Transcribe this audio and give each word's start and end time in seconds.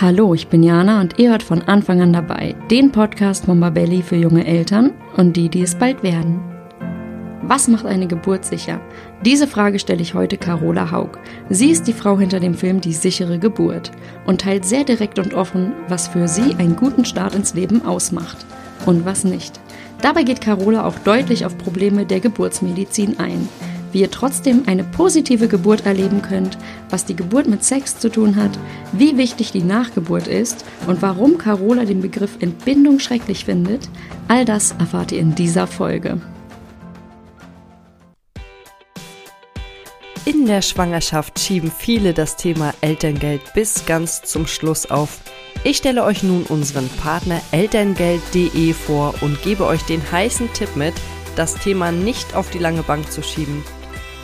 Hallo, 0.00 0.32
ich 0.32 0.46
bin 0.46 0.62
Jana 0.62 1.00
und 1.00 1.18
ihr 1.18 1.30
hört 1.30 1.42
von 1.42 1.62
Anfang 1.62 2.00
an 2.00 2.12
dabei 2.12 2.54
den 2.70 2.92
Podcast 2.92 3.48
Mama 3.48 3.68
Belly 3.70 4.00
für 4.00 4.14
junge 4.14 4.46
Eltern 4.46 4.92
und 5.16 5.36
die, 5.36 5.48
die 5.48 5.62
es 5.62 5.74
bald 5.74 6.04
werden. 6.04 6.40
Was 7.42 7.66
macht 7.66 7.84
eine 7.84 8.06
Geburt 8.06 8.44
sicher? 8.44 8.80
Diese 9.24 9.48
Frage 9.48 9.80
stelle 9.80 10.00
ich 10.00 10.14
heute 10.14 10.36
Carola 10.36 10.92
Haug. 10.92 11.18
Sie 11.48 11.70
ist 11.70 11.88
die 11.88 11.92
Frau 11.92 12.16
hinter 12.16 12.38
dem 12.38 12.54
Film 12.54 12.80
Die 12.80 12.92
sichere 12.92 13.40
Geburt 13.40 13.90
und 14.24 14.42
teilt 14.42 14.64
sehr 14.64 14.84
direkt 14.84 15.18
und 15.18 15.34
offen, 15.34 15.72
was 15.88 16.06
für 16.06 16.28
sie 16.28 16.54
einen 16.54 16.76
guten 16.76 17.04
Start 17.04 17.34
ins 17.34 17.54
Leben 17.54 17.84
ausmacht 17.84 18.46
und 18.86 19.04
was 19.04 19.24
nicht. 19.24 19.58
Dabei 20.00 20.22
geht 20.22 20.40
Carola 20.40 20.86
auch 20.86 21.00
deutlich 21.00 21.44
auf 21.44 21.58
Probleme 21.58 22.06
der 22.06 22.20
Geburtsmedizin 22.20 23.18
ein 23.18 23.48
wie 23.98 24.02
ihr 24.02 24.10
trotzdem 24.12 24.62
eine 24.66 24.84
positive 24.84 25.48
Geburt 25.48 25.84
erleben 25.84 26.22
könnt, 26.22 26.56
was 26.88 27.04
die 27.04 27.16
Geburt 27.16 27.48
mit 27.48 27.64
Sex 27.64 27.98
zu 27.98 28.08
tun 28.08 28.36
hat, 28.36 28.56
wie 28.92 29.16
wichtig 29.16 29.50
die 29.50 29.64
Nachgeburt 29.64 30.28
ist 30.28 30.64
und 30.86 31.02
warum 31.02 31.36
Carola 31.36 31.84
den 31.84 32.00
Begriff 32.00 32.36
Entbindung 32.38 33.00
schrecklich 33.00 33.44
findet, 33.44 33.88
all 34.28 34.44
das 34.44 34.70
erfahrt 34.78 35.10
ihr 35.10 35.18
in 35.18 35.34
dieser 35.34 35.66
Folge. 35.66 36.20
In 40.24 40.46
der 40.46 40.62
Schwangerschaft 40.62 41.40
schieben 41.40 41.72
viele 41.76 42.14
das 42.14 42.36
Thema 42.36 42.74
Elterngeld 42.80 43.40
bis 43.52 43.84
ganz 43.84 44.22
zum 44.22 44.46
Schluss 44.46 44.88
auf. 44.88 45.18
Ich 45.64 45.78
stelle 45.78 46.04
euch 46.04 46.22
nun 46.22 46.44
unseren 46.44 46.88
Partner 47.02 47.40
elterngeld.de 47.50 48.74
vor 48.74 49.14
und 49.22 49.42
gebe 49.42 49.66
euch 49.66 49.82
den 49.82 50.00
heißen 50.12 50.52
Tipp 50.52 50.76
mit, 50.76 50.94
das 51.34 51.56
Thema 51.56 51.90
nicht 51.90 52.36
auf 52.36 52.50
die 52.50 52.58
lange 52.58 52.84
Bank 52.84 53.10
zu 53.10 53.24
schieben. 53.24 53.64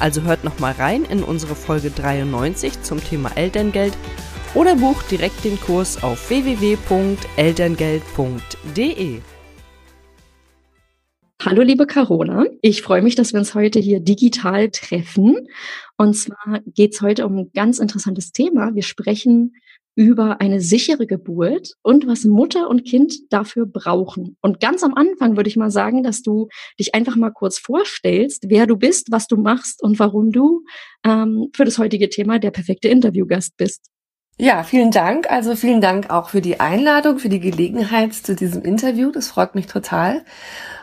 Also 0.00 0.22
hört 0.22 0.42
nochmal 0.44 0.72
rein 0.72 1.04
in 1.04 1.22
unsere 1.22 1.54
Folge 1.54 1.90
93 1.90 2.82
zum 2.82 3.04
Thema 3.04 3.36
Elterngeld 3.36 3.92
oder 4.54 4.74
bucht 4.74 5.10
direkt 5.10 5.44
den 5.44 5.60
Kurs 5.60 6.02
auf 6.02 6.30
www.elterngeld.de. 6.30 9.20
Hallo 11.42 11.62
liebe 11.62 11.86
Carola, 11.86 12.44
ich 12.60 12.82
freue 12.82 13.00
mich, 13.02 13.14
dass 13.14 13.32
wir 13.32 13.40
uns 13.40 13.54
heute 13.54 13.78
hier 13.78 14.00
digital 14.00 14.68
treffen. 14.70 15.48
Und 15.96 16.14
zwar 16.14 16.60
geht 16.66 16.92
es 16.94 17.02
heute 17.02 17.24
um 17.26 17.36
ein 17.36 17.50
ganz 17.54 17.78
interessantes 17.78 18.32
Thema. 18.32 18.74
Wir 18.74 18.82
sprechen 18.82 19.54
über 20.00 20.40
eine 20.40 20.62
sichere 20.62 21.06
Geburt 21.06 21.74
und 21.82 22.06
was 22.06 22.24
Mutter 22.24 22.70
und 22.70 22.86
Kind 22.86 23.12
dafür 23.28 23.66
brauchen. 23.66 24.38
Und 24.40 24.58
ganz 24.58 24.82
am 24.82 24.94
Anfang 24.94 25.36
würde 25.36 25.50
ich 25.50 25.58
mal 25.58 25.70
sagen, 25.70 26.02
dass 26.02 26.22
du 26.22 26.48
dich 26.78 26.94
einfach 26.94 27.16
mal 27.16 27.28
kurz 27.28 27.58
vorstellst, 27.58 28.46
wer 28.48 28.66
du 28.66 28.78
bist, 28.78 29.12
was 29.12 29.26
du 29.26 29.36
machst 29.36 29.82
und 29.82 29.98
warum 29.98 30.32
du 30.32 30.64
ähm, 31.04 31.50
für 31.52 31.66
das 31.66 31.76
heutige 31.76 32.08
Thema 32.08 32.38
der 32.38 32.50
perfekte 32.50 32.88
Interviewgast 32.88 33.58
bist. 33.58 33.90
Ja, 34.38 34.62
vielen 34.62 34.90
Dank. 34.90 35.30
Also 35.30 35.54
vielen 35.54 35.82
Dank 35.82 36.08
auch 36.08 36.30
für 36.30 36.40
die 36.40 36.60
Einladung, 36.60 37.18
für 37.18 37.28
die 37.28 37.40
Gelegenheit 37.40 38.14
zu 38.14 38.34
diesem 38.34 38.62
Interview. 38.62 39.10
Das 39.10 39.28
freut 39.28 39.54
mich 39.54 39.66
total. 39.66 40.24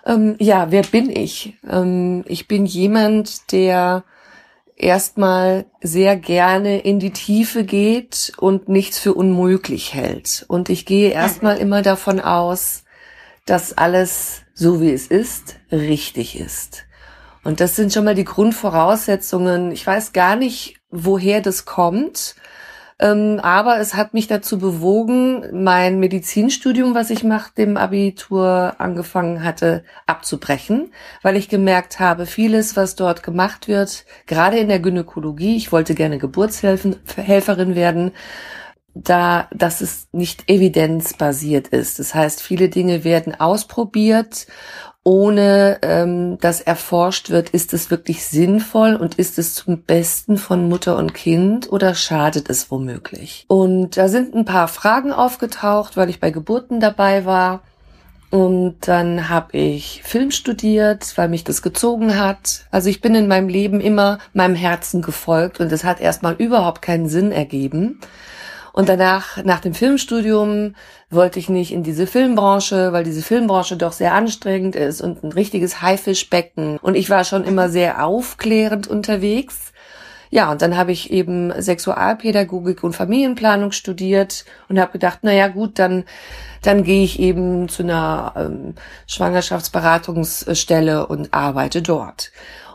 Ähm, 0.05 0.35
ja, 0.37 0.69
wer 0.69 0.83
bin 0.83 1.09
ich? 1.09 1.57
Ähm, 1.67 2.23
ich 2.27 2.47
bin 2.47 2.67
jemand, 2.67 3.51
der 3.51 4.03
erstmal 4.77 5.65
sehr 5.81 6.15
gerne 6.15 6.79
in 6.79 6.99
die 6.99 7.11
Tiefe 7.11 7.63
geht 7.63 8.31
und 8.37 8.69
nichts 8.69 8.99
für 8.99 9.13
unmöglich 9.13 9.93
hält. 9.93 10.45
Und 10.47 10.69
ich 10.69 10.85
gehe 10.85 11.09
erstmal 11.09 11.57
immer 11.57 11.81
davon 11.81 12.19
aus, 12.19 12.83
dass 13.45 13.77
alles 13.77 14.43
so 14.53 14.81
wie 14.81 14.91
es 14.91 15.07
ist, 15.07 15.55
richtig 15.71 16.39
ist. 16.39 16.83
Und 17.43 17.59
das 17.59 17.75
sind 17.75 17.93
schon 17.93 18.05
mal 18.05 18.15
die 18.15 18.25
Grundvoraussetzungen. 18.25 19.71
Ich 19.71 19.85
weiß 19.85 20.13
gar 20.13 20.35
nicht, 20.35 20.75
woher 20.91 21.41
das 21.41 21.65
kommt. 21.65 22.35
Ähm, 22.99 23.39
aber 23.43 23.79
es 23.79 23.93
hat 23.93 24.15
mich 24.15 24.27
dazu 24.27 24.57
bewogen, 24.57 25.45
mein 25.53 25.99
Medizinstudium, 25.99 26.95
was 26.95 27.11
ich 27.11 27.23
nach 27.23 27.49
dem 27.49 27.77
Abitur 27.77 28.75
angefangen 28.79 29.43
hatte, 29.43 29.83
abzubrechen, 30.07 30.91
weil 31.21 31.35
ich 31.35 31.47
gemerkt 31.47 31.99
habe, 31.99 32.25
vieles, 32.25 32.75
was 32.75 32.95
dort 32.95 33.21
gemacht 33.21 33.67
wird, 33.67 34.05
gerade 34.25 34.57
in 34.57 34.67
der 34.67 34.79
Gynäkologie, 34.79 35.55
ich 35.57 35.71
wollte 35.71 35.93
gerne 35.93 36.17
Geburtshelferin 36.17 37.75
werden, 37.75 38.13
da, 39.03 39.47
dass 39.51 39.81
es 39.81 40.07
nicht 40.11 40.49
evidenzbasiert 40.49 41.67
ist. 41.67 41.99
Das 41.99 42.15
heißt, 42.15 42.41
viele 42.41 42.69
Dinge 42.69 43.03
werden 43.03 43.39
ausprobiert 43.39 44.47
ohne 45.07 45.79
ähm, 45.83 46.37
dass 46.39 46.59
erforscht 46.59 47.29
wird, 47.29 47.51
ist 47.51 47.73
es 47.73 47.89
wirklich 47.89 48.25
sinnvoll 48.25 48.93
und 48.93 49.15
ist 49.15 49.39
es 49.39 49.55
zum 49.55 49.83
Besten 49.83 50.35
von 50.37 50.67
Mutter 50.67 50.97
und 50.97 51.13
Kind 51.13 51.71
oder 51.71 51.95
schadet 51.95 52.49
es 52.49 52.69
womöglich? 52.71 53.45
Und 53.47 53.95
da 53.95 54.09
sind 54.09 54.35
ein 54.35 54.43
paar 54.43 54.67
Fragen 54.67 55.13
aufgetaucht, 55.13 55.95
weil 55.95 56.09
ich 56.09 56.19
bei 56.19 56.29
Geburten 56.29 56.81
dabei 56.81 57.23
war. 57.23 57.61
Und 58.31 58.75
dann 58.81 59.29
habe 59.29 59.57
ich 59.57 60.01
Film 60.03 60.29
studiert, 60.31 61.17
weil 61.17 61.29
mich 61.29 61.45
das 61.45 61.61
gezogen 61.61 62.19
hat. 62.19 62.65
Also 62.69 62.89
ich 62.89 62.99
bin 62.99 63.15
in 63.15 63.29
meinem 63.29 63.47
Leben 63.47 63.79
immer 63.79 64.17
meinem 64.33 64.55
Herzen 64.55 65.01
gefolgt 65.01 65.61
und 65.61 65.71
es 65.71 65.85
hat 65.85 66.01
erstmal 66.01 66.33
überhaupt 66.33 66.81
keinen 66.81 67.07
Sinn 67.07 67.31
ergeben. 67.31 68.01
Und 68.77 68.89
danach, 68.89 69.43
nach 69.43 69.59
dem 69.59 69.73
Filmstudium, 69.73 70.75
wollte 71.09 71.39
ich 71.39 71.49
nicht 71.49 71.71
in 71.71 71.81
diese 71.81 72.05
Filmbranche, 72.05 72.93
weil 72.93 73.03
diese 73.03 73.23
Filmbranche 73.23 73.75
doch 73.75 73.91
sehr 73.91 74.13
anstrengend 74.13 74.75
ist 74.75 75.01
und 75.01 75.23
ein 75.23 75.31
richtiges 75.31 75.81
Haifischbecken. 75.81 76.77
Und 76.83 76.93
ich 76.93 77.09
war 77.09 77.23
schon 77.23 77.43
immer 77.43 77.69
sehr 77.69 78.05
aufklärend 78.05 78.85
unterwegs. 78.85 79.73
Ja, 80.29 80.51
und 80.51 80.61
dann 80.61 80.77
habe 80.77 80.91
ich 80.91 81.09
eben 81.09 81.59
Sexualpädagogik 81.59 82.83
und 82.83 82.95
Familienplanung 82.95 83.71
studiert 83.71 84.45
und 84.69 84.79
habe 84.79 84.91
gedacht, 84.91 85.21
na 85.23 85.33
ja, 85.33 85.47
gut, 85.47 85.79
dann 85.79 86.03
dann 86.61 86.83
gehe 86.83 87.03
ich 87.03 87.19
eben 87.19 87.69
zu 87.69 87.81
einer 87.81 88.33
ähm, 88.35 88.75
Schwangerschaftsberatungsstelle 89.07 91.07
und 91.07 91.33
arbeite 91.33 91.81
dort. 91.81 92.31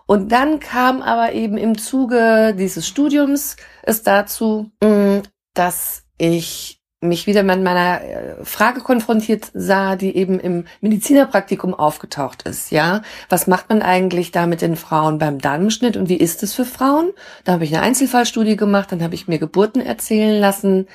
Und 0.07 0.33
dann 0.33 0.59
kam 0.59 1.01
aber 1.01 1.33
eben 1.33 1.57
im 1.57 1.79
Zuge 1.79 2.57
dieses 2.59 2.89
Studiums 2.89 3.55
es 3.85 4.03
dazu, 4.03 4.73
mm, 4.83 5.21
dass 5.55 6.05
ich 6.19 6.83
mich 7.03 7.27
wieder 7.27 7.43
mit 7.43 7.63
meiner 7.63 8.01
äh, 8.01 8.45
Frage 8.45 8.81
konfrontiert 8.81 9.51
sah, 9.53 9.97
die 9.97 10.17
eben 10.17 10.39
im 10.39 10.65
Medizinerpraktikum 10.81 11.75
aufgetaucht 11.75 12.43
ist. 12.43 12.71
Ja, 12.71 13.03
was 13.29 13.47
macht 13.47 13.69
man 13.69 13.83
eigentlich 13.83 14.31
da 14.31 14.47
mit 14.47 14.63
den 14.63 14.77
Frauen 14.77 15.19
beim 15.19 15.41
Darmschnitt 15.41 15.97
und 15.97 16.09
wie 16.09 16.17
ist 16.17 16.43
es 16.43 16.55
für 16.55 16.65
Frauen? 16.65 17.11
Da 17.45 17.53
habe 17.53 17.65
ich 17.65 17.75
eine 17.75 17.83
Einzelfallstudie 17.83 18.57
gemacht, 18.57 18.93
dann 18.93 19.03
habe 19.03 19.17
ich 19.17 19.27
mir 19.27 19.39
Geburten 19.39 19.81
erzählen 19.81 20.41
lassen 20.41 20.87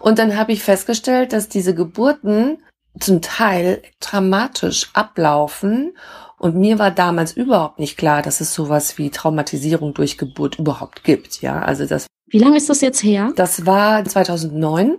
und 0.00 0.18
dann 0.20 0.36
habe 0.36 0.52
ich 0.52 0.62
festgestellt, 0.62 1.32
dass 1.32 1.48
diese 1.48 1.74
Geburten 1.74 2.58
zum 3.00 3.20
Teil 3.20 3.82
dramatisch 4.00 4.90
ablaufen 4.94 5.96
und 6.38 6.54
mir 6.54 6.78
war 6.78 6.92
damals 6.92 7.32
überhaupt 7.32 7.80
nicht 7.80 7.98
klar, 7.98 8.22
dass 8.22 8.40
es 8.40 8.54
sowas 8.54 8.96
wie 8.96 9.10
Traumatisierung 9.10 9.92
durch 9.92 10.18
Geburt 10.18 10.60
überhaupt 10.60 11.02
gibt. 11.02 11.42
Ja, 11.42 11.60
also 11.62 11.84
das 11.84 12.06
wie 12.30 12.38
lange 12.38 12.56
ist 12.56 12.68
das 12.68 12.80
jetzt 12.80 13.02
her? 13.02 13.32
Das 13.36 13.66
war 13.66 14.04
2009 14.04 14.98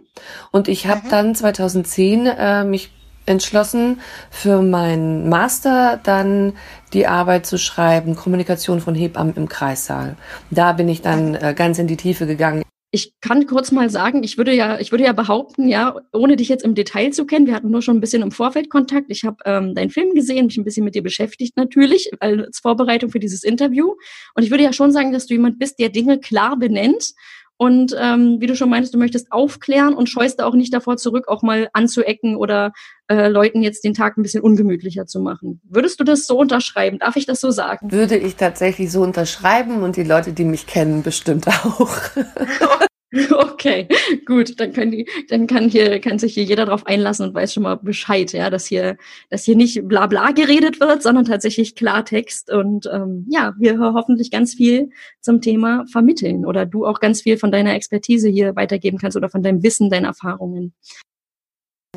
und 0.52 0.68
ich 0.68 0.88
habe 0.88 1.02
mhm. 1.06 1.10
dann 1.10 1.36
2010 1.36 2.26
äh, 2.26 2.64
mich 2.64 2.92
entschlossen, 3.26 4.02
für 4.32 4.62
meinen 4.62 5.30
Master 5.30 6.00
dann 6.04 6.54
die 6.94 7.06
Arbeit 7.06 7.46
zu 7.46 7.58
schreiben, 7.58 8.16
Kommunikation 8.16 8.82
von 8.82 8.96
Hebammen 8.96 9.36
im 9.36 9.48
Kreissaal. 9.48 10.16
Da 10.50 10.74
bin 10.74 10.90
ich 10.90 11.02
dann 11.02 11.36
äh, 11.36 11.54
ganz 11.56 11.78
in 11.78 11.88
die 11.88 11.98
Tiefe 11.98 12.26
gegangen 12.26 12.64
ich 12.92 13.14
kann 13.22 13.46
kurz 13.46 13.72
mal 13.72 13.90
sagen, 13.90 14.24
ich 14.24 14.38
würde 14.38 14.54
ja, 14.54 14.80
ich 14.80 14.92
würde 14.92 15.04
ja 15.04 15.14
behaupten, 15.14 15.68
ja, 15.68 15.96
ohne 16.12 16.36
dich 16.36 16.50
jetzt 16.50 16.64
im 16.64 16.74
Detail 16.74 17.12
zu 17.12 17.26
kennen, 17.26 17.46
wir 17.46 17.54
hatten 17.54 17.70
nur 17.70 17.84
schon 17.84 17.98
ein 17.98 18.02
bisschen 18.02 18.24
im 18.24 18.32
Vorfeld 18.32 18.70
Kontakt. 18.70 19.08
Ich 19.10 19.26
habe 19.26 19.38
ähm, 19.46 19.76
deinen 19.76 19.92
Film 19.92 20.16
gesehen, 20.16 20.48
mich 20.48 20.58
ein 20.58 20.64
bisschen 20.64 20.86
mit 20.86 20.96
dir 20.96 21.04
beschäftigt 21.04 21.56
natürlich 21.56 22.10
als 22.20 22.60
Vorbereitung 22.60 23.12
für 23.12 23.20
dieses 23.20 23.44
Interview. 23.44 23.96
Und 24.34 24.44
ich 24.44 24.50
würde 24.50 24.64
ja 24.64 24.74
schon 24.74 24.92
sagen, 24.92 25.14
dass 25.14 25.28
du 25.28 25.36
jemand 25.36 25.60
bist, 25.60 25.78
der 25.80 25.90
Dinge 25.90 26.20
klar 26.20 26.58
benennt 26.58 27.14
Und 27.62 27.94
ähm, 28.00 28.38
wie 28.40 28.48
du 28.48 28.56
schon 28.56 28.70
meintest, 28.70 28.94
du 28.94 28.98
möchtest 28.98 29.34
aufklären 29.34 29.94
und 29.94 30.08
scheust 30.08 30.40
da 30.40 30.46
auch 30.46 30.56
nicht 30.56 30.74
davor 30.74 30.96
zurück, 30.96 31.28
auch 31.28 31.44
mal 31.44 31.70
anzuecken 31.74 32.38
oder 32.38 32.72
äh, 33.10 33.28
Leuten 33.28 33.62
jetzt 33.62 33.84
den 33.84 33.94
Tag 33.94 34.18
ein 34.18 34.24
bisschen 34.24 34.42
ungemütlicher 34.42 35.08
zu 35.08 35.20
machen. 35.20 35.62
Würdest 35.64 36.00
du 36.00 36.04
das 36.04 36.28
so 36.28 36.38
unterschreiben? 36.38 37.00
Darf 37.00 37.16
ich 37.16 37.26
das 37.26 37.42
so 37.42 37.52
sagen? 37.52 37.92
Würde 37.92 38.16
ich 38.18 38.36
tatsächlich 38.36 38.92
so 38.92 39.02
unterschreiben 39.02 39.82
und 39.82 39.98
die 39.98 40.04
Leute, 40.04 40.32
die 40.32 40.46
mich 40.46 40.68
kennen, 40.68 41.04
bestimmt 41.04 41.48
auch. 41.48 41.98
Okay, 43.32 43.88
gut, 44.28 44.60
dann 44.60 44.72
können 44.72 44.92
die, 44.92 45.10
dann 45.30 45.48
kann 45.48 45.68
hier, 45.68 46.00
kann 46.00 46.20
sich 46.20 46.36
hier 46.36 46.44
jeder 46.44 46.68
drauf 46.68 46.86
einlassen 46.86 47.28
und 47.28 47.34
weiß 47.34 47.52
schon 47.52 47.64
mal 47.64 47.76
Bescheid, 47.76 48.32
ja, 48.34 48.52
dass 48.52 48.68
hier, 48.68 48.98
dass 49.32 49.46
hier 49.46 49.56
nicht 49.56 49.88
bla 49.88 50.06
bla 50.06 50.30
geredet 50.32 50.80
wird, 50.80 51.02
sondern 51.02 51.26
tatsächlich 51.26 51.74
Klartext 51.74 52.52
und 52.52 52.88
ähm, 52.94 53.26
ja, 53.28 53.56
wir 53.58 53.80
hoffentlich 53.80 54.30
ganz 54.30 54.54
viel 54.54 54.92
zum 55.22 55.42
Thema 55.42 55.86
vermitteln 55.92 56.46
oder 56.46 56.68
du 56.68 56.86
auch 56.86 57.00
ganz 57.00 57.24
viel 57.24 57.40
von 57.40 57.52
deiner 57.52 57.74
Expertise 57.74 58.30
hier 58.30 58.56
weitergeben 58.56 59.00
kannst 59.00 59.18
oder 59.18 59.30
von 59.30 59.42
deinem 59.42 59.64
Wissen, 59.64 59.90
deinen 59.90 60.06
Erfahrungen. 60.06 60.76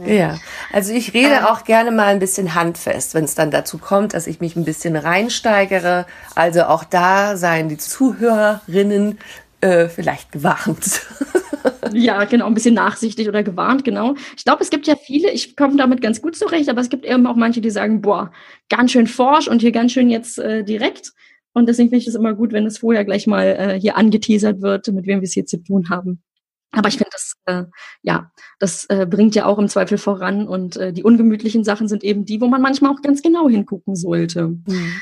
Ja, 0.01 0.39
also 0.73 0.93
ich 0.93 1.13
rede 1.13 1.35
ähm. 1.41 1.45
auch 1.45 1.65
gerne 1.65 1.91
mal 1.91 2.07
ein 2.07 2.19
bisschen 2.19 2.55
handfest, 2.55 3.15
wenn 3.15 3.25
es 3.25 3.35
dann 3.35 3.51
dazu 3.51 3.79
kommt, 3.79 4.15
dass 4.15 4.27
ich 4.27 4.41
mich 4.41 4.57
ein 4.57 4.65
bisschen 4.65 4.97
reinsteigere. 4.97 6.07
Also 6.35 6.63
auch 6.65 6.85
da 6.85 7.37
seien 7.37 7.69
die 7.69 7.77
Zuhörerinnen 7.77 9.19
äh, 9.61 9.89
vielleicht 9.89 10.33
gewarnt. 10.33 11.03
ja, 11.93 12.25
genau, 12.25 12.47
ein 12.47 12.55
bisschen 12.55 12.75
nachsichtig 12.75 13.29
oder 13.29 13.43
gewarnt, 13.43 13.85
genau. 13.85 14.15
Ich 14.37 14.45
glaube, 14.45 14.63
es 14.63 14.71
gibt 14.71 14.87
ja 14.87 14.97
viele, 14.97 15.31
ich 15.31 15.57
komme 15.57 15.77
damit 15.77 16.01
ganz 16.01 16.23
gut 16.23 16.37
zurecht, 16.37 16.71
aber 16.71 16.81
es 16.81 16.89
gibt 16.89 17.05
eben 17.05 17.27
auch 17.27 17.37
manche, 17.37 17.61
die 17.61 17.71
sagen, 17.71 18.01
boah, 18.01 18.33
ganz 18.71 18.93
schön 18.93 19.07
forsch 19.07 19.47
und 19.47 19.61
hier 19.61 19.73
ganz 19.73 19.93
schön 19.93 20.09
jetzt 20.09 20.39
äh, 20.39 20.65
direkt. 20.65 21.13
Und 21.53 21.69
deswegen 21.69 21.91
finde 21.91 22.01
ich 22.03 22.09
es 22.09 22.15
immer 22.15 22.33
gut, 22.33 22.53
wenn 22.53 22.65
es 22.65 22.79
vorher 22.79 23.05
gleich 23.05 23.27
mal 23.27 23.47
äh, 23.47 23.79
hier 23.79 23.99
angeteasert 23.99 24.63
wird, 24.63 24.89
mit 24.89 25.07
wem 25.07 25.21
wir 25.21 25.27
es 25.27 25.35
hier 25.35 25.45
zu 25.45 25.59
tun 25.59 25.91
haben. 25.91 26.23
Aber 26.73 26.89
ich 26.89 26.97
finde, 26.97 27.11
das, 27.13 27.35
äh, 27.47 27.65
ja, 28.03 28.33
das 28.59 28.87
äh, 28.87 29.07
bringt 29.09 29.35
ja 29.35 29.47
auch 29.47 29.59
im 29.59 29.69
Zweifel 29.69 29.99
voran. 29.99 30.49
Und 30.49 30.77
äh, 30.77 30.93
die 30.93 31.05
ungemütlichen 31.05 31.65
Sachen 31.65 31.87
sind 31.87 32.03
eben 32.03 32.25
die, 32.25 32.41
wo 32.41 32.49
man 32.49 32.63
manchmal 32.63 32.93
auch 32.93 33.03
ganz 33.03 33.23
genau 33.23 33.49
hingucken 33.49 33.95
sollte. 33.95 34.49
Mhm. 34.49 34.93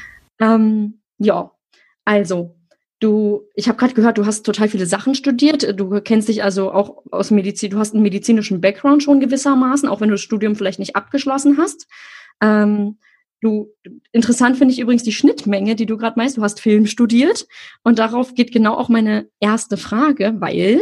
Ähm, 0.41 1.01
ja, 1.19 1.53
also 2.05 2.57
Du, 3.01 3.49
ich 3.55 3.67
habe 3.67 3.79
gerade 3.79 3.95
gehört, 3.95 4.19
du 4.19 4.27
hast 4.27 4.45
total 4.45 4.69
viele 4.69 4.85
Sachen 4.85 5.15
studiert. 5.15 5.81
Du 5.81 6.03
kennst 6.03 6.29
dich 6.29 6.45
also 6.45 6.71
auch 6.71 7.03
aus 7.11 7.31
Medizin, 7.31 7.71
du 7.71 7.79
hast 7.79 7.95
einen 7.95 8.03
medizinischen 8.03 8.61
Background 8.61 9.03
schon 9.03 9.21
gewissermaßen, 9.21 9.89
auch 9.89 10.03
wenn 10.03 10.11
du 10.11 10.15
das 10.15 10.21
Studium 10.21 10.55
vielleicht 10.55 10.79
nicht 10.79 10.97
abgeschlossen 10.97 11.57
hast. 11.57 11.87
Ähm, 12.43 12.99
du, 13.41 13.73
interessant 14.13 14.57
finde 14.57 14.73
ich 14.73 14.81
übrigens 14.81 15.03
die 15.03 15.13
Schnittmenge, 15.13 15.75
die 15.75 15.87
du 15.87 15.97
gerade 15.97 16.19
meinst. 16.19 16.37
Du 16.37 16.43
hast 16.43 16.61
Film 16.61 16.87
studiert 16.87 17.47
und 17.83 17.99
darauf 17.99 18.35
geht 18.35 18.53
genau 18.53 18.75
auch 18.75 18.89
meine 18.89 19.29
erste 19.41 19.77
Frage, 19.77 20.35
weil 20.39 20.81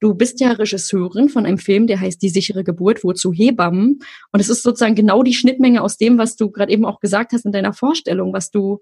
du 0.00 0.14
bist 0.14 0.40
ja 0.40 0.52
Regisseurin 0.52 1.28
von 1.28 1.46
einem 1.46 1.58
Film, 1.58 1.86
der 1.86 2.00
heißt 2.00 2.22
Die 2.22 2.28
sichere 2.28 2.64
Geburt, 2.64 3.04
wozu 3.04 3.32
Hebammen. 3.32 4.00
Und 4.32 4.40
es 4.40 4.48
ist 4.48 4.62
sozusagen 4.62 4.94
genau 4.94 5.22
die 5.22 5.34
Schnittmenge 5.34 5.82
aus 5.82 5.96
dem, 5.96 6.18
was 6.18 6.36
du 6.36 6.50
gerade 6.50 6.72
eben 6.72 6.84
auch 6.84 7.00
gesagt 7.00 7.32
hast 7.32 7.44
in 7.44 7.52
deiner 7.52 7.72
Vorstellung, 7.72 8.32
was 8.32 8.50
du 8.50 8.80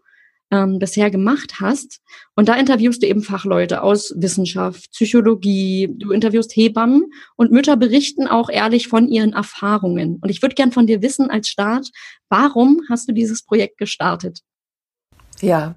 ähm, 0.51 0.79
bisher 0.79 1.11
gemacht 1.11 1.61
hast. 1.61 2.01
Und 2.37 2.49
da 2.49 2.55
interviewst 2.55 3.03
du 3.03 3.07
eben 3.07 3.23
Fachleute 3.23 3.83
aus 3.83 4.15
Wissenschaft, 4.17 4.91
Psychologie, 4.93 5.89
du 5.91 6.11
interviewst 6.11 6.55
Hebammen 6.55 7.07
und 7.37 7.51
Mütter 7.51 7.77
berichten 7.77 8.27
auch 8.27 8.51
ehrlich 8.51 8.89
von 8.89 9.09
ihren 9.09 9.33
Erfahrungen. 9.33 10.19
Und 10.21 10.29
ich 10.29 10.43
würde 10.43 10.55
gern 10.55 10.73
von 10.73 10.87
dir 10.87 11.03
wissen 11.03 11.31
als 11.31 11.49
Start, 11.49 11.89
warum 12.35 12.81
hast 12.91 13.09
du 13.09 13.13
dieses 13.13 13.45
Projekt 13.45 13.79
gestartet? 13.79 14.41
Ja, 15.41 15.75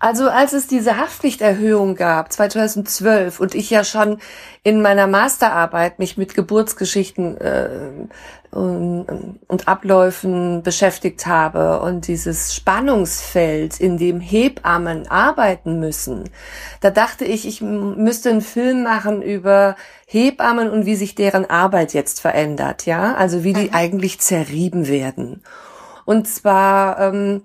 also 0.00 0.28
als 0.28 0.52
es 0.52 0.66
diese 0.66 0.96
Haftpflichterhöhung 0.96 1.96
gab, 1.96 2.32
2012, 2.32 3.40
und 3.40 3.54
ich 3.54 3.70
ja 3.70 3.84
schon 3.84 4.18
in 4.62 4.82
meiner 4.82 5.06
Masterarbeit 5.06 5.98
mich 5.98 6.16
mit 6.16 6.34
Geburtsgeschichten 6.34 7.38
äh, 7.38 7.68
und, 8.50 9.38
und 9.48 9.68
Abläufen 9.68 10.62
beschäftigt 10.62 11.26
habe 11.26 11.80
und 11.80 12.06
dieses 12.06 12.54
Spannungsfeld, 12.54 13.80
in 13.80 13.96
dem 13.96 14.20
Hebammen 14.20 15.08
arbeiten 15.08 15.80
müssen, 15.80 16.28
da 16.80 16.90
dachte 16.90 17.24
ich, 17.24 17.46
ich 17.46 17.62
müsste 17.62 18.28
einen 18.30 18.42
Film 18.42 18.82
machen 18.82 19.22
über 19.22 19.74
Hebammen 20.06 20.68
und 20.68 20.84
wie 20.84 20.96
sich 20.96 21.14
deren 21.14 21.48
Arbeit 21.48 21.94
jetzt 21.94 22.20
verändert, 22.20 22.84
ja, 22.84 23.14
also 23.14 23.42
wie 23.42 23.54
die 23.54 23.68
mhm. 23.68 23.74
eigentlich 23.74 24.20
zerrieben 24.20 24.86
werden. 24.86 25.42
Und 26.04 26.28
zwar 26.28 26.98
ähm, 27.00 27.42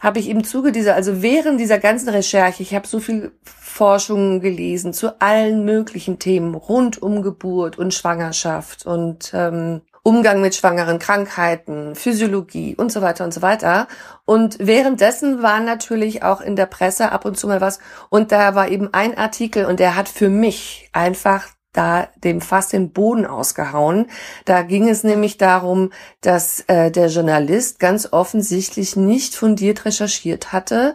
habe 0.00 0.18
ich 0.18 0.28
im 0.28 0.44
Zuge 0.44 0.72
dieser, 0.72 0.94
also 0.94 1.22
während 1.22 1.58
dieser 1.58 1.78
ganzen 1.78 2.08
Recherche, 2.08 2.62
ich 2.62 2.74
habe 2.74 2.86
so 2.86 3.00
viel 3.00 3.32
Forschungen 3.44 4.40
gelesen 4.40 4.92
zu 4.92 5.20
allen 5.20 5.64
möglichen 5.64 6.18
Themen 6.18 6.54
rund 6.54 7.00
um 7.02 7.22
Geburt 7.22 7.78
und 7.78 7.92
Schwangerschaft 7.92 8.86
und 8.86 9.32
ähm, 9.34 9.82
Umgang 10.06 10.40
mit 10.40 10.54
schwangeren 10.54 11.00
Krankheiten, 11.00 11.96
Physiologie 11.96 12.76
und 12.76 12.92
so 12.92 13.02
weiter 13.02 13.24
und 13.24 13.34
so 13.34 13.42
weiter. 13.42 13.88
Und 14.24 14.56
währenddessen 14.60 15.42
war 15.42 15.58
natürlich 15.58 16.22
auch 16.22 16.40
in 16.40 16.54
der 16.54 16.66
Presse 16.66 17.10
ab 17.10 17.24
und 17.24 17.36
zu 17.36 17.48
mal 17.48 17.60
was. 17.60 17.80
Und 18.08 18.30
da 18.30 18.54
war 18.54 18.68
eben 18.68 18.94
ein 18.94 19.18
Artikel 19.18 19.64
und 19.64 19.80
der 19.80 19.96
hat 19.96 20.08
für 20.08 20.28
mich 20.28 20.88
einfach 20.92 21.48
da 21.76 22.08
dem 22.24 22.40
fast 22.40 22.72
den 22.72 22.92
Boden 22.92 23.26
ausgehauen. 23.26 24.06
Da 24.44 24.62
ging 24.62 24.88
es 24.88 25.04
nämlich 25.04 25.38
darum, 25.38 25.90
dass 26.20 26.60
äh, 26.68 26.90
der 26.90 27.08
Journalist 27.08 27.78
ganz 27.78 28.08
offensichtlich 28.12 28.96
nicht 28.96 29.34
fundiert 29.34 29.84
recherchiert 29.84 30.52
hatte 30.52 30.94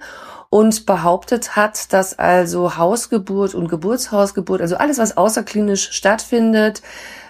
und 0.49 0.85
behauptet 0.85 1.55
hat, 1.55 1.93
dass 1.93 2.19
also 2.19 2.77
Hausgeburt 2.77 3.55
und 3.55 3.69
Geburtshausgeburt, 3.69 4.61
also 4.61 4.75
alles, 4.75 4.97
was 4.97 5.15
außerklinisch 5.15 5.91
stattfindet, 5.91 6.81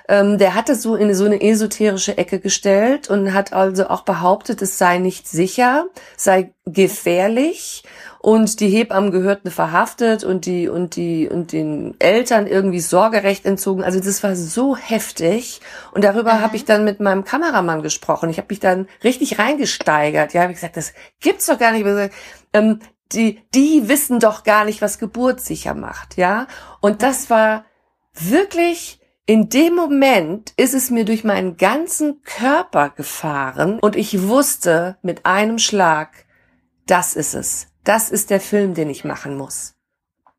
ähm, 0.08 0.38
der 0.38 0.56
hat 0.56 0.70
es 0.70 0.82
so 0.82 0.96
in 0.96 1.14
so 1.14 1.26
eine 1.26 1.42
esoterische 1.42 2.18
Ecke 2.18 2.40
gestellt 2.40 3.10
und 3.10 3.34
hat 3.34 3.54
also 3.54 3.88
auch 3.88 4.02
behauptet, 4.02 4.62
es 4.62 4.78
sei 4.78 4.98
nicht 4.98 5.28
sicher, 5.28 5.86
sei 6.18 6.54
gefährlich 6.66 7.84
und 8.22 8.60
die 8.60 8.68
Hebammen 8.68 9.10
gehörten 9.10 9.50
verhaftet 9.50 10.24
und 10.24 10.46
die 10.46 10.70
und 10.70 10.96
die 10.96 11.28
und 11.28 11.52
den 11.52 11.96
Eltern 11.98 12.46
irgendwie 12.46 12.80
Sorgerecht 12.80 13.48
entzogen. 13.48 13.84
Also 13.84 14.00
das 14.00 14.22
war 14.22 14.36
so 14.36 14.78
heftig 14.78 15.60
und 15.92 16.04
darüber 16.04 16.36
mhm. 16.36 16.42
habe 16.42 16.56
ich 16.56 16.64
dann 16.64 16.84
mit 16.84 17.00
meinem 17.00 17.24
Kameramann 17.24 17.82
gesprochen. 17.82 18.30
Ich 18.30 18.38
habe 18.38 18.48
mich 18.50 18.60
dann 18.60 18.88
richtig 19.04 19.40
reingesteigert. 19.40 20.34
Ja, 20.34 20.44
habe 20.44 20.52
ich 20.52 20.60
gesagt, 20.60 20.78
das 20.78 20.94
gibt's 21.20 21.48
doch 21.48 21.58
gar 21.58 21.72
nicht. 21.72 21.84
Gesagt, 21.84 22.14
ähm, 22.54 22.80
die 23.12 23.42
die 23.56 23.90
wissen 23.90 24.20
doch 24.20 24.44
gar 24.44 24.66
nicht, 24.66 24.84
was 24.84 25.00
Geburt 25.00 25.42
sicher 25.42 25.74
macht, 25.74 26.16
ja? 26.16 26.46
Und 26.80 27.02
das 27.02 27.32
war 27.32 27.66
wirklich 28.14 29.00
in 29.26 29.50
dem 29.50 29.74
Moment 29.76 30.54
ist 30.58 30.76
es 30.76 30.92
mir 30.92 31.06
durch 31.06 31.24
meinen 31.24 31.58
ganzen 31.58 32.22
Körper 32.22 32.90
gefahren 32.90 33.80
und 33.80 33.96
ich 33.96 34.28
wusste 34.28 34.98
mit 35.02 35.26
einem 35.26 35.58
Schlag, 35.58 36.26
das 36.86 37.16
ist 37.16 37.34
es. 37.34 37.71
Das 37.84 38.10
ist 38.10 38.30
der 38.30 38.40
Film, 38.40 38.74
den 38.74 38.90
ich 38.90 39.04
machen 39.04 39.38
muss. 39.38 39.76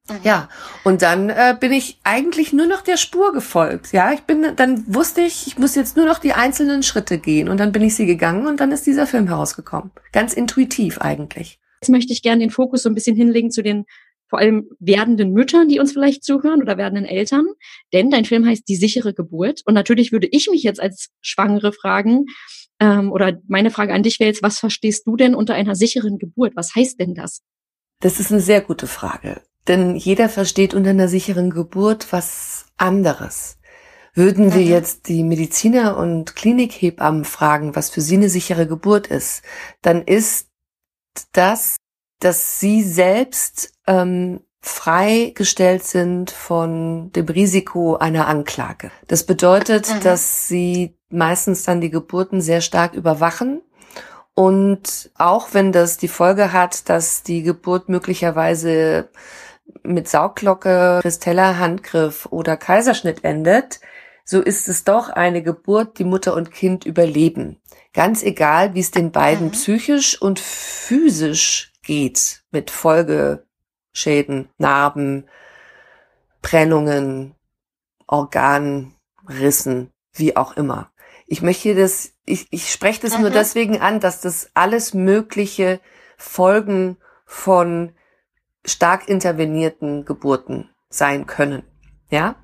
Mhm. 0.08 0.16
Ja, 0.24 0.48
und 0.84 1.02
dann 1.02 1.30
äh, 1.30 1.56
bin 1.58 1.72
ich 1.72 1.98
eigentlich 2.04 2.52
nur 2.52 2.66
noch 2.66 2.82
der 2.82 2.96
Spur 2.96 3.32
gefolgt. 3.32 3.92
Ja, 3.92 4.12
ich 4.12 4.22
bin, 4.22 4.56
dann 4.56 4.84
wusste 4.92 5.20
ich, 5.20 5.46
ich 5.46 5.58
muss 5.58 5.74
jetzt 5.74 5.96
nur 5.96 6.06
noch 6.06 6.18
die 6.18 6.32
einzelnen 6.32 6.82
Schritte 6.82 7.18
gehen 7.18 7.48
und 7.48 7.58
dann 7.58 7.72
bin 7.72 7.82
ich 7.82 7.94
sie 7.94 8.06
gegangen 8.06 8.46
und 8.46 8.60
dann 8.60 8.72
ist 8.72 8.86
dieser 8.86 9.06
Film 9.06 9.28
herausgekommen. 9.28 9.92
Ganz 10.12 10.34
intuitiv 10.34 11.00
eigentlich. 11.00 11.58
Jetzt 11.80 11.90
möchte 11.90 12.12
ich 12.12 12.22
gerne 12.22 12.40
den 12.40 12.50
Fokus 12.50 12.82
so 12.82 12.88
ein 12.88 12.94
bisschen 12.94 13.16
hinlegen 13.16 13.50
zu 13.50 13.62
den 13.62 13.86
vor 14.28 14.38
allem 14.38 14.70
werdenden 14.80 15.34
Müttern, 15.34 15.68
die 15.68 15.78
uns 15.78 15.92
vielleicht 15.92 16.24
zuhören 16.24 16.62
oder 16.62 16.78
werdenden 16.78 17.04
Eltern. 17.04 17.44
Denn 17.92 18.08
dein 18.08 18.24
Film 18.24 18.46
heißt 18.46 18.66
Die 18.66 18.76
sichere 18.76 19.12
Geburt. 19.12 19.60
Und 19.66 19.74
natürlich 19.74 20.10
würde 20.10 20.26
ich 20.30 20.48
mich 20.50 20.62
jetzt 20.62 20.80
als 20.80 21.10
Schwangere 21.20 21.70
fragen, 21.70 22.24
ähm, 22.82 23.12
oder 23.12 23.38
meine 23.46 23.70
Frage 23.70 23.94
an 23.94 24.02
dich 24.02 24.18
wäre 24.18 24.28
jetzt, 24.28 24.42
was 24.42 24.58
verstehst 24.58 25.06
du 25.06 25.16
denn 25.16 25.36
unter 25.36 25.54
einer 25.54 25.76
sicheren 25.76 26.18
Geburt? 26.18 26.56
Was 26.56 26.74
heißt 26.74 26.98
denn 26.98 27.14
das? 27.14 27.42
Das 28.00 28.18
ist 28.18 28.32
eine 28.32 28.40
sehr 28.40 28.60
gute 28.60 28.88
Frage. 28.88 29.40
Denn 29.68 29.94
jeder 29.94 30.28
versteht 30.28 30.74
unter 30.74 30.90
einer 30.90 31.06
sicheren 31.06 31.50
Geburt 31.50 32.12
was 32.12 32.66
anderes. 32.76 33.58
Würden 34.14 34.52
wir 34.52 34.62
mhm. 34.62 34.68
jetzt 34.68 35.06
die 35.06 35.22
Mediziner 35.22 35.96
und 35.96 36.34
Klinikhebammen 36.34 37.24
fragen, 37.24 37.76
was 37.76 37.88
für 37.88 38.00
sie 38.00 38.16
eine 38.16 38.28
sichere 38.28 38.66
Geburt 38.66 39.06
ist, 39.06 39.42
dann 39.80 40.02
ist 40.02 40.48
das, 41.30 41.76
dass 42.18 42.58
sie 42.58 42.82
selbst 42.82 43.74
ähm, 43.86 44.40
freigestellt 44.60 45.84
sind 45.84 46.32
von 46.32 47.12
dem 47.12 47.26
Risiko 47.26 47.96
einer 47.96 48.26
Anklage. 48.26 48.90
Das 49.06 49.24
bedeutet, 49.24 49.88
mhm. 49.88 50.00
dass 50.02 50.48
sie 50.48 50.96
meistens 51.12 51.64
dann 51.64 51.80
die 51.80 51.90
Geburten 51.90 52.40
sehr 52.40 52.60
stark 52.60 52.94
überwachen. 52.94 53.62
Und 54.34 55.10
auch 55.18 55.48
wenn 55.52 55.72
das 55.72 55.98
die 55.98 56.08
Folge 56.08 56.52
hat, 56.52 56.88
dass 56.88 57.22
die 57.22 57.42
Geburt 57.42 57.88
möglicherweise 57.88 59.10
mit 59.82 60.08
Saugglocke, 60.08 61.00
Kristeller, 61.02 61.58
Handgriff 61.58 62.26
oder 62.30 62.56
Kaiserschnitt 62.56 63.24
endet, 63.24 63.80
so 64.24 64.40
ist 64.40 64.68
es 64.68 64.84
doch 64.84 65.08
eine 65.10 65.42
Geburt, 65.42 65.98
die 65.98 66.04
Mutter 66.04 66.34
und 66.34 66.52
Kind 66.52 66.86
überleben. 66.86 67.60
Ganz 67.92 68.22
egal, 68.22 68.74
wie 68.74 68.80
es 68.80 68.90
den 68.90 69.12
beiden 69.12 69.48
mhm. 69.48 69.52
psychisch 69.52 70.20
und 70.20 70.38
physisch 70.38 71.72
geht 71.82 72.42
mit 72.50 72.70
Folgeschäden, 72.70 74.48
Narben, 74.58 75.28
Prellungen, 76.40 77.34
Organrissen, 78.06 79.90
wie 80.14 80.36
auch 80.36 80.56
immer. 80.56 80.91
Ich 81.32 81.40
möchte 81.40 81.74
das, 81.74 82.12
ich, 82.26 82.46
ich 82.50 82.70
spreche 82.70 83.00
das 83.00 83.14
mhm. 83.14 83.22
nur 83.22 83.30
deswegen 83.30 83.80
an, 83.80 84.00
dass 84.00 84.20
das 84.20 84.50
alles 84.52 84.92
mögliche 84.92 85.80
Folgen 86.18 86.98
von 87.24 87.94
stark 88.66 89.08
intervenierten 89.08 90.04
Geburten 90.04 90.68
sein 90.90 91.26
können. 91.26 91.62
Ja? 92.10 92.36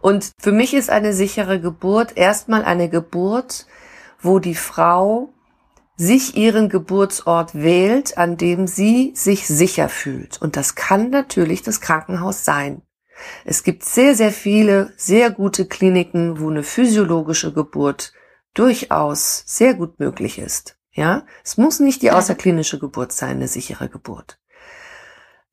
Und 0.00 0.30
für 0.38 0.52
mich 0.52 0.74
ist 0.74 0.90
eine 0.90 1.12
sichere 1.12 1.60
Geburt 1.60 2.16
erstmal 2.16 2.64
eine 2.64 2.88
Geburt, 2.88 3.66
wo 4.20 4.38
die 4.38 4.54
Frau 4.54 5.30
sich 5.96 6.36
ihren 6.36 6.68
Geburtsort 6.68 7.52
wählt, 7.52 8.16
an 8.16 8.36
dem 8.36 8.68
sie 8.68 9.10
sich 9.16 9.48
sicher 9.48 9.88
fühlt. 9.88 10.40
Und 10.40 10.56
das 10.56 10.76
kann 10.76 11.10
natürlich 11.10 11.62
das 11.62 11.80
Krankenhaus 11.80 12.44
sein. 12.44 12.82
Es 13.44 13.64
gibt 13.64 13.84
sehr, 13.84 14.14
sehr 14.14 14.30
viele, 14.30 14.92
sehr 14.96 15.32
gute 15.32 15.66
Kliniken, 15.66 16.38
wo 16.38 16.48
eine 16.48 16.62
physiologische 16.62 17.52
Geburt 17.52 18.12
durchaus 18.58 19.44
sehr 19.46 19.74
gut 19.74 20.00
möglich 20.00 20.38
ist. 20.38 20.76
Ja, 20.92 21.24
es 21.44 21.58
muss 21.58 21.78
nicht 21.78 22.02
die 22.02 22.10
außerklinische 22.10 22.78
Geburt 22.78 23.12
sein, 23.12 23.36
eine 23.36 23.48
sichere 23.48 23.88
Geburt. 23.88 24.38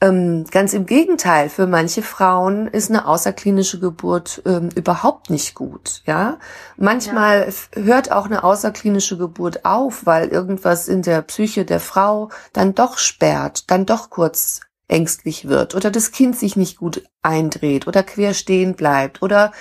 Ähm, 0.03 0.45
ganz 0.51 0.73
im 0.73 0.85
Gegenteil, 0.85 1.49
für 1.49 1.65
manche 1.67 2.01
Frauen 2.01 2.67
ist 2.67 2.89
eine 2.89 3.07
außerklinische 3.07 3.79
Geburt 3.79 4.41
ähm, 4.45 4.69
überhaupt 4.75 5.29
nicht 5.29 5.53
gut. 5.53 6.01
Ja, 6.05 6.39
manchmal 6.75 7.49
ja. 7.75 7.81
hört 7.83 8.11
auch 8.11 8.25
eine 8.25 8.43
außerklinische 8.43 9.17
Geburt 9.17 9.63
auf, 9.63 10.05
weil 10.05 10.27
irgendwas 10.29 10.87
in 10.87 11.03
der 11.03 11.21
Psyche 11.21 11.63
der 11.63 11.79
Frau 11.79 12.29
dann 12.51 12.75
doch 12.75 12.97
sperrt, 12.97 13.69
dann 13.71 13.85
doch 13.85 14.09
kurz 14.09 14.61
ängstlich 14.89 15.47
wird 15.47 15.75
oder 15.75 15.89
das 15.89 16.11
Kind 16.11 16.37
sich 16.37 16.55
nicht 16.55 16.77
gut 16.77 17.03
eindreht 17.21 17.87
oder 17.87 18.03
quer 18.03 18.33
stehen 18.33 18.75
bleibt 18.75 19.21
oder 19.21 19.53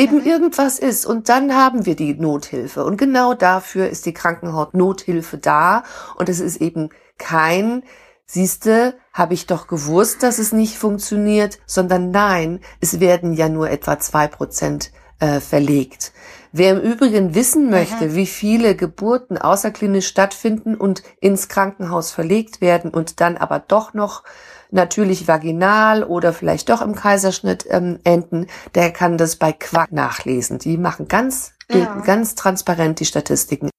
eben 0.00 0.24
irgendwas 0.24 0.78
ist. 0.78 1.04
Und 1.06 1.28
dann 1.28 1.54
haben 1.54 1.86
wir 1.86 1.94
die 1.94 2.14
Nothilfe. 2.14 2.84
Und 2.84 2.96
genau 2.96 3.34
dafür 3.34 3.88
ist 3.88 4.06
die 4.06 4.14
Krankenhaut-Nothilfe 4.14 5.38
da. 5.38 5.84
Und 6.16 6.28
es 6.28 6.40
ist 6.40 6.60
eben 6.60 6.90
kein 7.18 7.82
Siehste, 8.26 8.94
habe 9.12 9.34
ich 9.34 9.46
doch 9.46 9.66
gewusst, 9.66 10.22
dass 10.22 10.38
es 10.38 10.52
nicht 10.52 10.78
funktioniert, 10.78 11.58
sondern 11.66 12.10
nein, 12.10 12.60
es 12.80 13.00
werden 13.00 13.32
ja 13.34 13.48
nur 13.48 13.68
etwa 13.70 13.98
zwei 13.98 14.28
Prozent 14.28 14.92
äh, 15.18 15.40
verlegt. 15.40 16.12
Wer 16.52 16.72
im 16.72 16.80
Übrigen 16.80 17.34
wissen 17.34 17.70
möchte, 17.70 18.06
Aha. 18.06 18.14
wie 18.14 18.26
viele 18.26 18.74
Geburten 18.74 19.36
außerklinisch 19.36 20.06
stattfinden 20.06 20.76
und 20.76 21.02
ins 21.20 21.48
Krankenhaus 21.48 22.10
verlegt 22.10 22.60
werden 22.60 22.90
und 22.90 23.20
dann 23.20 23.36
aber 23.36 23.58
doch 23.58 23.94
noch 23.94 24.22
natürlich 24.72 25.28
vaginal 25.28 26.04
oder 26.04 26.32
vielleicht 26.32 26.68
doch 26.68 26.82
im 26.82 26.94
Kaiserschnitt 26.94 27.66
ähm, 27.70 27.98
enden, 28.04 28.46
der 28.74 28.92
kann 28.92 29.18
das 29.18 29.36
bei 29.36 29.52
Quack 29.52 29.92
nachlesen. 29.92 30.58
Die 30.58 30.76
machen 30.76 31.08
ganz, 31.08 31.52
ja. 31.70 32.00
ganz 32.04 32.34
transparent 32.34 33.00
die 33.00 33.06
Statistiken. 33.06 33.70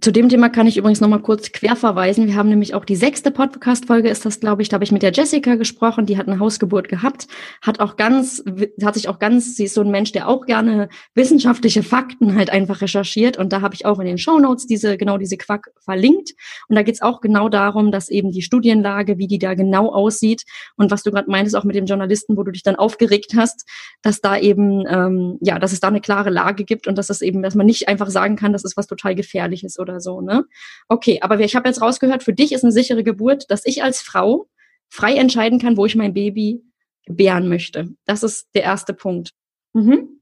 Zu 0.00 0.12
dem 0.12 0.30
Thema 0.30 0.48
kann 0.48 0.66
ich 0.66 0.78
übrigens 0.78 1.02
noch 1.02 1.08
mal 1.08 1.20
kurz 1.20 1.52
quer 1.52 1.76
verweisen. 1.76 2.26
Wir 2.26 2.34
haben 2.34 2.48
nämlich 2.48 2.72
auch 2.72 2.86
die 2.86 2.96
sechste 2.96 3.30
Podcast-Folge, 3.30 4.08
ist 4.08 4.24
das, 4.24 4.40
glaube 4.40 4.62
ich. 4.62 4.70
Da 4.70 4.76
habe 4.76 4.84
ich 4.84 4.92
mit 4.92 5.02
der 5.02 5.12
Jessica 5.12 5.56
gesprochen, 5.56 6.06
die 6.06 6.16
hat 6.16 6.26
eine 6.26 6.38
Hausgeburt 6.38 6.88
gehabt, 6.88 7.26
hat 7.60 7.80
auch 7.80 7.96
ganz, 7.96 8.42
hat 8.82 8.94
sich 8.94 9.10
auch 9.10 9.18
ganz, 9.18 9.56
sie 9.56 9.64
ist 9.64 9.74
so 9.74 9.82
ein 9.82 9.90
Mensch, 9.90 10.12
der 10.12 10.26
auch 10.26 10.46
gerne 10.46 10.88
wissenschaftliche 11.14 11.82
Fakten 11.82 12.34
halt 12.34 12.48
einfach 12.48 12.80
recherchiert. 12.80 13.36
Und 13.36 13.52
da 13.52 13.60
habe 13.60 13.74
ich 13.74 13.84
auch 13.84 13.98
in 13.98 14.06
den 14.06 14.16
Show 14.16 14.38
Notes 14.38 14.66
diese, 14.66 14.96
genau 14.96 15.18
diese 15.18 15.36
Quack 15.36 15.70
verlinkt. 15.84 16.30
Und 16.68 16.76
da 16.76 16.82
geht 16.82 16.94
es 16.94 17.02
auch 17.02 17.20
genau 17.20 17.50
darum, 17.50 17.92
dass 17.92 18.08
eben 18.08 18.30
die 18.30 18.40
Studienlage, 18.40 19.18
wie 19.18 19.26
die 19.26 19.38
da 19.38 19.52
genau 19.52 19.92
aussieht 19.92 20.44
und 20.76 20.90
was 20.90 21.02
du 21.02 21.10
gerade 21.10 21.30
meintest, 21.30 21.56
auch 21.56 21.64
mit 21.64 21.76
dem 21.76 21.84
Journalisten, 21.84 22.38
wo 22.38 22.42
du 22.42 22.52
dich 22.52 22.62
dann 22.62 22.76
aufgeregt 22.76 23.34
hast, 23.36 23.68
dass 24.00 24.22
da 24.22 24.38
eben, 24.38 24.86
ähm, 24.88 25.36
ja, 25.42 25.58
dass 25.58 25.72
es 25.72 25.80
da 25.80 25.88
eine 25.88 26.00
klare 26.00 26.30
Lage 26.30 26.64
gibt 26.64 26.86
und 26.86 26.96
dass 26.96 27.10
es 27.10 27.20
eben, 27.20 27.42
dass 27.42 27.54
man 27.54 27.66
nicht 27.66 27.86
einfach 27.88 28.08
sagen 28.08 28.36
kann, 28.36 28.54
das 28.54 28.64
ist 28.64 28.78
was 28.78 28.86
total 28.86 29.14
Gefährliches 29.14 29.78
oder 29.78 29.89
oder 29.90 30.00
so, 30.00 30.20
ne? 30.20 30.44
Okay, 30.88 31.18
aber 31.20 31.38
ich 31.40 31.56
habe 31.56 31.68
jetzt 31.68 31.82
rausgehört, 31.82 32.22
für 32.22 32.32
dich 32.32 32.52
ist 32.52 32.64
eine 32.64 32.72
sichere 32.72 33.04
Geburt, 33.04 33.50
dass 33.50 33.66
ich 33.66 33.82
als 33.82 34.00
Frau 34.00 34.48
frei 34.88 35.14
entscheiden 35.16 35.58
kann, 35.58 35.76
wo 35.76 35.86
ich 35.86 35.96
mein 35.96 36.14
Baby 36.14 36.64
gebären 37.04 37.48
möchte. 37.48 37.88
Das 38.06 38.22
ist 38.22 38.48
der 38.54 38.62
erste 38.62 38.94
Punkt. 38.94 39.32
Mhm. 39.72 40.20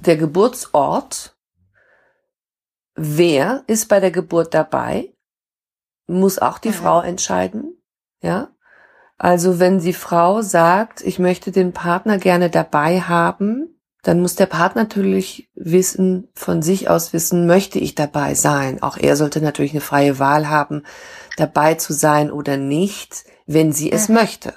Der 0.00 0.16
Geburtsort, 0.16 1.36
wer 2.94 3.64
ist 3.66 3.88
bei 3.88 4.00
der 4.00 4.10
Geburt 4.10 4.54
dabei, 4.54 5.12
muss 6.06 6.38
auch 6.38 6.58
die 6.58 6.68
ja. 6.68 6.74
Frau 6.74 7.00
entscheiden, 7.00 7.82
ja? 8.22 8.50
Also 9.18 9.58
wenn 9.58 9.78
die 9.78 9.94
Frau 9.94 10.42
sagt, 10.42 11.00
ich 11.00 11.18
möchte 11.18 11.50
den 11.50 11.72
Partner 11.72 12.18
gerne 12.18 12.50
dabei 12.50 13.00
haben, 13.00 13.75
dann 14.06 14.20
muss 14.20 14.36
der 14.36 14.46
Partner 14.46 14.82
natürlich 14.82 15.50
wissen, 15.56 16.28
von 16.32 16.62
sich 16.62 16.88
aus 16.88 17.12
wissen, 17.12 17.48
möchte 17.48 17.80
ich 17.80 17.96
dabei 17.96 18.34
sein. 18.34 18.80
Auch 18.80 18.96
er 18.96 19.16
sollte 19.16 19.40
natürlich 19.40 19.72
eine 19.72 19.80
freie 19.80 20.20
Wahl 20.20 20.48
haben, 20.48 20.84
dabei 21.36 21.74
zu 21.74 21.92
sein 21.92 22.30
oder 22.30 22.56
nicht, 22.56 23.24
wenn 23.46 23.72
sie 23.72 23.90
es 23.90 24.06
ja. 24.06 24.14
möchte. 24.14 24.54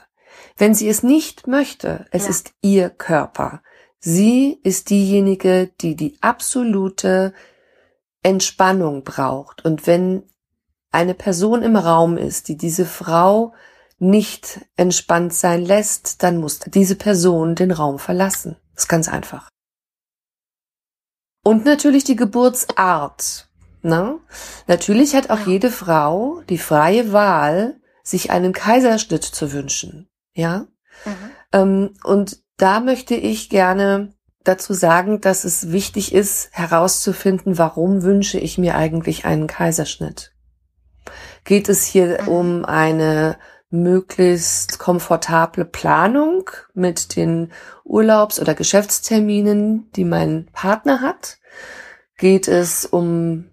Wenn 0.56 0.76
sie 0.76 0.88
es 0.88 1.02
nicht 1.02 1.48
möchte, 1.48 2.06
es 2.12 2.26
ja. 2.26 2.30
ist 2.30 2.52
ihr 2.62 2.90
Körper. 2.92 3.64
Sie 3.98 4.60
ist 4.62 4.92
diejenige, 4.92 5.72
die 5.82 5.96
die 5.96 6.20
absolute 6.22 7.34
Entspannung 8.22 9.04
braucht. 9.04 9.66
Und 9.66 9.88
wenn 9.88 10.22
eine 10.92 11.16
Person 11.16 11.64
im 11.64 11.76
Raum 11.76 12.18
ist, 12.18 12.50
die 12.50 12.56
diese 12.56 12.86
Frau 12.86 13.54
nicht 13.98 14.60
entspannt 14.76 15.34
sein 15.34 15.66
lässt, 15.66 16.22
dann 16.22 16.38
muss 16.38 16.60
diese 16.60 16.96
Person 16.96 17.56
den 17.56 17.72
Raum 17.72 17.98
verlassen. 17.98 18.56
Das 18.80 18.86
ist 18.86 18.88
ganz 18.88 19.10
einfach. 19.10 19.50
Und 21.44 21.66
natürlich 21.66 22.06
die 22.06 22.16
Geburtsart. 22.16 23.50
Ne? 23.82 24.20
Natürlich 24.68 25.16
hat 25.16 25.30
auch 25.30 25.46
jede 25.46 25.70
Frau 25.70 26.42
die 26.48 26.58
freie 26.58 27.12
Wahl, 27.12 27.82
sich 28.04 28.32
einen 28.32 28.54
Kaiserschnitt 28.54 29.26
zu 29.26 29.52
wünschen. 29.52 30.08
Ja. 30.34 30.68
Mhm. 31.04 31.32
Ähm, 31.52 31.94
und 32.06 32.42
da 32.56 32.80
möchte 32.80 33.16
ich 33.16 33.50
gerne 33.50 34.14
dazu 34.46 34.74
sagen, 34.74 35.20
dass 35.20 35.44
es 35.44 35.74
wichtig 35.74 36.14
ist, 36.14 36.48
herauszufinden, 36.54 37.58
warum 37.58 38.04
wünsche 38.04 38.40
ich 38.40 38.58
mir 38.58 38.76
eigentlich 38.76 39.26
einen 39.26 39.48
Kaiserschnitt. 39.48 40.34
Geht 41.44 41.68
es 41.68 41.84
hier 41.84 42.22
mhm. 42.22 42.28
um 42.30 42.66
eine 42.66 43.38
möglichst 43.70 44.80
komfortable 44.80 45.66
Planung 45.66 46.50
mit 46.74 47.16
den 47.16 47.52
Urlaubs- 47.84 48.40
oder 48.40 48.56
Geschäftsterminen, 48.56 49.90
die 49.96 50.06
mein 50.06 50.48
Partner 50.54 51.02
hat? 51.02 51.38
Geht 52.18 52.48
es 52.48 52.86
um, 52.86 53.46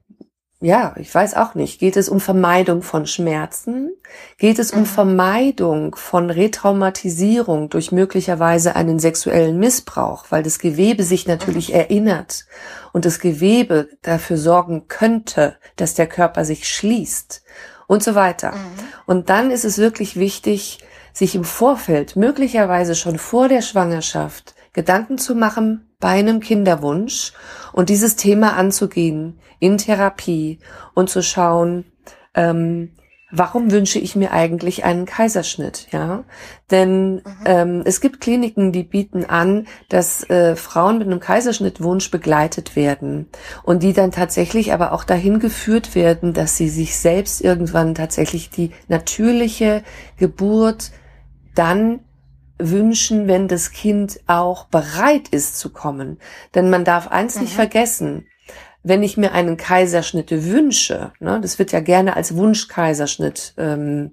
ja, 0.61 0.95
ich 0.99 1.15
weiß 1.15 1.35
auch 1.35 1.55
nicht, 1.55 1.79
geht 1.79 1.97
es 1.97 2.09
um 2.09 2.19
Vermeidung 2.19 2.83
von 2.83 3.07
Schmerzen? 3.07 3.91
Geht 4.39 4.59
es 4.59 4.73
um 4.73 4.81
mhm. 4.81 4.87
Vermeidung 4.87 5.95
von 5.95 6.31
Retraumatisierung 6.31 7.69
durch 7.69 7.93
möglicherweise 7.93 8.75
einen 8.75 8.99
sexuellen 8.99 9.59
Missbrauch, 9.59 10.25
weil 10.31 10.43
das 10.43 10.59
Gewebe 10.59 11.03
sich 11.03 11.29
natürlich 11.29 11.69
mhm. 11.69 11.75
erinnert 11.75 12.47
und 12.93 13.05
das 13.05 13.21
Gewebe 13.21 13.91
dafür 14.03 14.39
sorgen 14.39 14.89
könnte, 14.89 15.57
dass 15.77 15.95
der 15.95 16.07
Körper 16.07 16.45
sich 16.45 16.69
schließt 16.69 17.43
und 17.87 18.03
so 18.03 18.15
weiter. 18.15 18.53
Mhm. 18.53 18.59
Und 19.07 19.31
dann 19.31 19.51
ist 19.51 19.65
es 19.65 19.79
wirklich 19.79 20.17
wichtig, 20.17 20.79
sich 21.13 21.35
im 21.35 21.45
Vorfeld, 21.45 22.17
möglicherweise 22.17 22.95
schon 22.95 23.19
vor 23.19 23.49
der 23.49 23.63
Schwangerschaft, 23.63 24.55
Gedanken 24.73 25.17
zu 25.17 25.35
machen 25.35 25.91
bei 25.99 26.11
einem 26.11 26.41
Kinderwunsch 26.41 27.33
und 27.73 27.89
dieses 27.89 28.17
Thema 28.17 28.57
anzugehen 28.57 29.39
in 29.59 29.79
Therapie 29.79 30.59
und 30.93 31.09
zu 31.09 31.23
schauen, 31.23 31.87
ähm, 32.35 32.93
warum 33.31 33.73
wünsche 33.73 33.99
ich 33.99 34.15
mir 34.15 34.33
eigentlich 34.33 34.85
einen 34.85 35.05
Kaiserschnitt, 35.05 35.89
ja? 35.91 36.25
Denn 36.71 37.17
mhm. 37.17 37.23
ähm, 37.45 37.83
es 37.85 38.01
gibt 38.01 38.21
Kliniken, 38.21 38.71
die 38.71 38.85
bieten 38.85 39.25
an, 39.25 39.67
dass 39.89 40.29
äh, 40.31 40.55
Frauen 40.55 40.99
mit 40.99 41.09
einem 41.09 41.21
Kaiserschnittwunsch 41.21 42.11
begleitet 42.11 42.77
werden 42.77 43.29
und 43.65 43.83
die 43.83 43.93
dann 43.93 44.13
tatsächlich 44.13 44.73
aber 44.73 44.93
auch 44.93 45.03
dahin 45.03 45.41
geführt 45.41 45.95
werden, 45.95 46.35
dass 46.35 46.57
sie 46.57 46.69
sich 46.69 46.97
selbst 46.97 47.41
irgendwann 47.41 47.95
tatsächlich 47.95 48.51
die 48.51 48.71
natürliche 48.89 49.83
Geburt 50.19 50.93
dann 51.55 52.01
wünschen, 52.59 53.27
wenn 53.29 53.49
das 53.49 53.73
Kind 53.73 54.21
auch 54.27 54.67
bereit 54.67 55.29
ist 55.29 55.59
zu 55.59 55.71
kommen. 55.71 56.19
Denn 56.55 56.71
man 56.71 56.85
darf 56.85 57.09
eins 57.09 57.37
mhm. 57.37 57.43
nicht 57.43 57.55
vergessen, 57.55 58.27
wenn 58.87 59.03
ich 59.03 59.17
mir 59.17 59.33
einen 59.33 59.57
Kaiserschnitt 59.57 60.31
wünsche, 60.31 61.13
ne, 61.19 61.41
das 61.41 61.59
wird 61.59 61.73
ja 61.73 61.81
gerne 61.81 62.15
als 62.15 62.37
Wunschkaiserschnitt 62.37 63.55
ähm, 63.59 64.13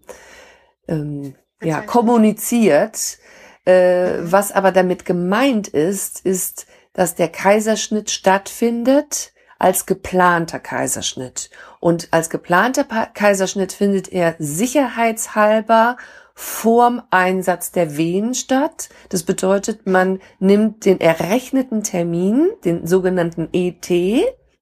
ähm, 0.88 1.36
ja, 1.62 1.82
kommuniziert, 1.82 3.20
äh, 3.66 4.16
was 4.22 4.52
aber 4.52 4.72
damit 4.72 5.06
gemeint 5.06 5.68
ist, 5.68 6.26
ist, 6.26 6.66
dass 6.94 7.14
der 7.14 7.30
Kaiserschnitt 7.30 8.10
stattfindet 8.10 9.34
als 9.60 9.86
geplanter 9.86 10.60
Kaiserschnitt. 10.60 11.52
Und 11.80 12.08
als 12.12 12.32
geplanter 12.32 12.84
pa 12.84 13.06
Kaiserschnitt 13.06 13.74
findet 13.74 14.12
er 14.12 14.36
sicherheitshalber 14.40 15.98
vorm 16.34 17.04
Einsatz 17.12 17.72
der 17.72 17.96
Wehen 17.96 18.34
statt. 18.34 18.90
Das 19.10 19.22
bedeutet, 19.22 19.86
man 19.86 20.20
nimmt 20.40 20.86
den 20.86 21.00
errechneten 21.00 21.84
Termin, 21.84 22.50
den 22.66 22.88
sogenannten 22.88 23.50
ET, 23.54 23.88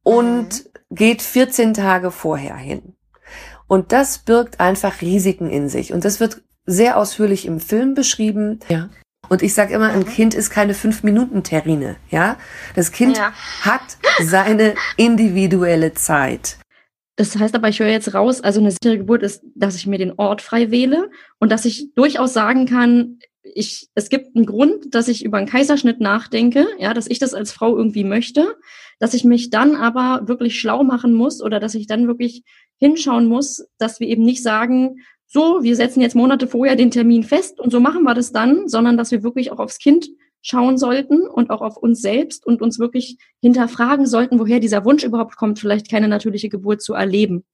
und 0.03 0.65
mhm. 0.65 0.95
geht 0.95 1.21
14 1.21 1.73
Tage 1.73 2.11
vorher 2.11 2.55
hin. 2.55 2.95
Und 3.67 3.91
das 3.91 4.19
birgt 4.19 4.59
einfach 4.59 5.01
Risiken 5.01 5.49
in 5.49 5.69
sich. 5.69 5.93
Und 5.93 6.03
das 6.03 6.19
wird 6.19 6.41
sehr 6.65 6.97
ausführlich 6.97 7.45
im 7.45 7.59
Film 7.59 7.93
beschrieben. 7.93 8.59
Ja. 8.69 8.89
Und 9.29 9.41
ich 9.43 9.53
sage 9.53 9.73
immer, 9.73 9.89
ein 9.89 9.99
mhm. 9.99 10.07
Kind 10.07 10.33
ist 10.33 10.49
keine 10.49 10.73
Fünf-Minuten-Terrine. 10.73 11.95
Ja, 12.09 12.37
das 12.75 12.91
Kind 12.91 13.17
ja. 13.17 13.31
hat 13.61 13.81
seine 14.21 14.75
individuelle 14.97 15.93
Zeit. 15.93 16.57
Das 17.15 17.37
heißt 17.37 17.55
aber, 17.55 17.69
ich 17.69 17.79
höre 17.79 17.87
jetzt 17.87 18.13
raus, 18.13 18.41
also 18.41 18.59
eine 18.59 18.71
sichere 18.71 18.97
Geburt 18.97 19.23
ist, 19.23 19.43
dass 19.55 19.75
ich 19.75 19.85
mir 19.85 19.97
den 19.97 20.13
Ort 20.17 20.41
frei 20.41 20.71
wähle 20.71 21.09
und 21.39 21.51
dass 21.51 21.65
ich 21.65 21.93
durchaus 21.93 22.33
sagen 22.33 22.65
kann, 22.65 23.19
ich, 23.43 23.87
es 23.95 24.09
gibt 24.09 24.35
einen 24.35 24.45
Grund, 24.45 24.93
dass 24.93 25.07
ich 25.07 25.25
über 25.25 25.37
einen 25.37 25.47
Kaiserschnitt 25.47 25.99
nachdenke, 25.99 26.67
ja, 26.79 26.93
dass 26.93 27.07
ich 27.07 27.19
das 27.19 27.33
als 27.33 27.51
Frau 27.51 27.75
irgendwie 27.75 28.03
möchte, 28.03 28.55
dass 28.99 29.13
ich 29.13 29.23
mich 29.23 29.49
dann 29.49 29.75
aber 29.75 30.27
wirklich 30.27 30.59
schlau 30.59 30.83
machen 30.83 31.13
muss 31.13 31.41
oder 31.41 31.59
dass 31.59 31.75
ich 31.75 31.87
dann 31.87 32.07
wirklich 32.07 32.43
hinschauen 32.77 33.27
muss, 33.27 33.65
dass 33.77 33.99
wir 33.99 34.07
eben 34.07 34.23
nicht 34.23 34.43
sagen, 34.43 34.97
so, 35.27 35.63
wir 35.63 35.75
setzen 35.75 36.01
jetzt 36.01 36.15
Monate 36.15 36.47
vorher 36.47 36.75
den 36.75 36.91
Termin 36.91 37.23
fest 37.23 37.59
und 37.59 37.71
so 37.71 37.79
machen 37.79 38.03
wir 38.03 38.13
das 38.13 38.31
dann, 38.31 38.67
sondern 38.67 38.97
dass 38.97 39.11
wir 39.11 39.23
wirklich 39.23 39.51
auch 39.51 39.59
aufs 39.59 39.79
Kind 39.79 40.09
schauen 40.41 40.77
sollten 40.77 41.27
und 41.27 41.51
auch 41.51 41.61
auf 41.61 41.77
uns 41.77 42.01
selbst 42.01 42.45
und 42.45 42.61
uns 42.61 42.79
wirklich 42.79 43.17
hinterfragen 43.41 44.07
sollten, 44.07 44.39
woher 44.39 44.59
dieser 44.59 44.83
Wunsch 44.85 45.03
überhaupt 45.03 45.37
kommt, 45.37 45.59
vielleicht 45.59 45.89
keine 45.89 46.07
natürliche 46.07 46.49
Geburt 46.49 46.81
zu 46.81 46.93
erleben. 46.93 47.45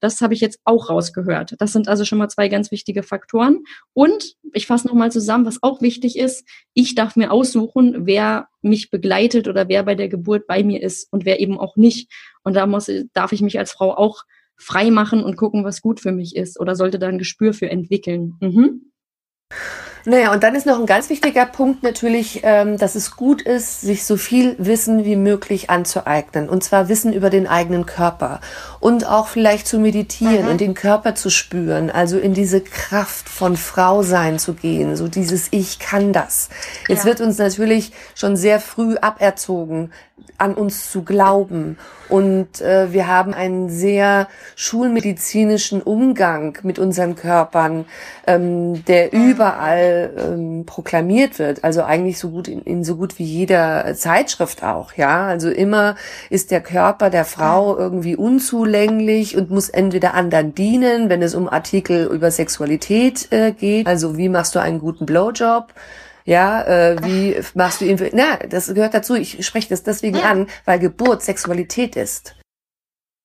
Das 0.00 0.20
habe 0.20 0.34
ich 0.34 0.40
jetzt 0.40 0.60
auch 0.64 0.90
rausgehört. 0.90 1.54
Das 1.58 1.72
sind 1.72 1.88
also 1.88 2.04
schon 2.04 2.18
mal 2.18 2.28
zwei 2.28 2.48
ganz 2.48 2.70
wichtige 2.70 3.02
Faktoren. 3.02 3.62
Und 3.92 4.34
ich 4.52 4.66
fasse 4.66 4.86
nochmal 4.86 5.10
zusammen, 5.10 5.46
was 5.46 5.62
auch 5.62 5.80
wichtig 5.80 6.18
ist, 6.18 6.46
ich 6.74 6.94
darf 6.94 7.16
mir 7.16 7.32
aussuchen, 7.32 8.06
wer 8.06 8.48
mich 8.62 8.90
begleitet 8.90 9.48
oder 9.48 9.68
wer 9.68 9.82
bei 9.84 9.94
der 9.94 10.08
Geburt 10.08 10.46
bei 10.46 10.62
mir 10.62 10.82
ist 10.82 11.10
und 11.12 11.24
wer 11.24 11.40
eben 11.40 11.58
auch 11.58 11.76
nicht. 11.76 12.12
Und 12.42 12.54
da 12.54 12.66
muss, 12.66 12.90
darf 13.12 13.32
ich 13.32 13.40
mich 13.40 13.58
als 13.58 13.72
Frau 13.72 13.96
auch 13.96 14.24
frei 14.56 14.90
machen 14.90 15.22
und 15.22 15.36
gucken, 15.36 15.64
was 15.64 15.80
gut 15.80 16.00
für 16.00 16.12
mich 16.12 16.34
ist 16.36 16.58
oder 16.58 16.76
sollte 16.76 16.98
da 16.98 17.08
ein 17.08 17.18
Gespür 17.18 17.52
für 17.52 17.70
entwickeln. 17.70 18.34
Mhm. 18.40 18.92
Naja, 20.08 20.32
und 20.32 20.44
dann 20.44 20.54
ist 20.54 20.66
noch 20.66 20.78
ein 20.78 20.86
ganz 20.86 21.10
wichtiger 21.10 21.46
Punkt 21.46 21.82
natürlich, 21.82 22.42
ähm, 22.44 22.78
dass 22.78 22.94
es 22.94 23.16
gut 23.16 23.42
ist, 23.42 23.80
sich 23.80 24.04
so 24.04 24.16
viel 24.16 24.54
Wissen 24.56 25.04
wie 25.04 25.16
möglich 25.16 25.68
anzueignen. 25.68 26.48
Und 26.48 26.62
zwar 26.62 26.88
Wissen 26.88 27.12
über 27.12 27.28
den 27.28 27.48
eigenen 27.48 27.86
Körper. 27.86 28.40
Und 28.78 29.04
auch 29.04 29.26
vielleicht 29.26 29.66
zu 29.66 29.80
meditieren 29.80 30.44
mhm. 30.44 30.50
und 30.52 30.60
den 30.60 30.74
Körper 30.74 31.16
zu 31.16 31.28
spüren. 31.28 31.90
Also 31.90 32.18
in 32.18 32.34
diese 32.34 32.60
Kraft 32.60 33.28
von 33.28 33.56
Frau 33.56 34.04
sein 34.04 34.38
zu 34.38 34.54
gehen. 34.54 34.94
So 34.94 35.08
dieses 35.08 35.48
Ich 35.50 35.80
kann 35.80 36.12
das. 36.12 36.50
Jetzt 36.86 37.00
ja. 37.00 37.10
wird 37.10 37.20
uns 37.20 37.38
natürlich 37.38 37.90
schon 38.14 38.36
sehr 38.36 38.60
früh 38.60 38.94
aberzogen, 38.98 39.90
an 40.38 40.54
uns 40.54 40.90
zu 40.90 41.02
glauben. 41.02 41.78
Und 42.08 42.60
äh, 42.60 42.92
wir 42.92 43.08
haben 43.08 43.34
einen 43.34 43.68
sehr 43.68 44.28
schulmedizinischen 44.54 45.82
Umgang 45.82 46.58
mit 46.62 46.78
unseren 46.78 47.16
Körpern, 47.16 47.86
ähm, 48.26 48.84
der 48.84 49.06
mhm. 49.06 49.30
Überall 49.96 50.10
ähm, 50.18 50.66
proklamiert 50.66 51.38
wird. 51.38 51.64
Also 51.64 51.82
eigentlich 51.82 52.18
so 52.18 52.30
gut 52.30 52.48
in, 52.48 52.62
in 52.62 52.84
so 52.84 52.96
gut 52.96 53.18
wie 53.18 53.24
jeder 53.24 53.94
Zeitschrift 53.94 54.62
auch. 54.62 54.92
Ja, 54.94 55.26
also 55.26 55.50
immer 55.50 55.96
ist 56.30 56.50
der 56.50 56.60
Körper 56.60 57.10
der 57.10 57.24
Frau 57.24 57.76
irgendwie 57.76 58.16
unzulänglich 58.16 59.36
und 59.36 59.50
muss 59.50 59.68
entweder 59.68 60.14
anderen 60.14 60.54
dienen, 60.54 61.08
wenn 61.08 61.22
es 61.22 61.34
um 61.34 61.48
Artikel 61.48 62.06
über 62.06 62.30
Sexualität 62.30 63.30
äh, 63.32 63.52
geht. 63.52 63.86
Also 63.86 64.16
wie 64.16 64.28
machst 64.28 64.54
du 64.54 64.60
einen 64.60 64.78
guten 64.78 65.06
Blowjob? 65.06 65.72
Ja, 66.24 66.62
äh, 66.62 66.96
wie 67.04 67.36
machst 67.54 67.80
du 67.80 67.84
ihn? 67.84 68.00
Na, 68.12 68.38
das 68.48 68.74
gehört 68.74 68.94
dazu. 68.94 69.14
Ich 69.14 69.46
spreche 69.46 69.68
das 69.68 69.84
deswegen 69.84 70.18
an, 70.18 70.48
weil 70.64 70.80
Geburt 70.80 71.22
Sexualität 71.22 71.94
ist. 71.94 72.34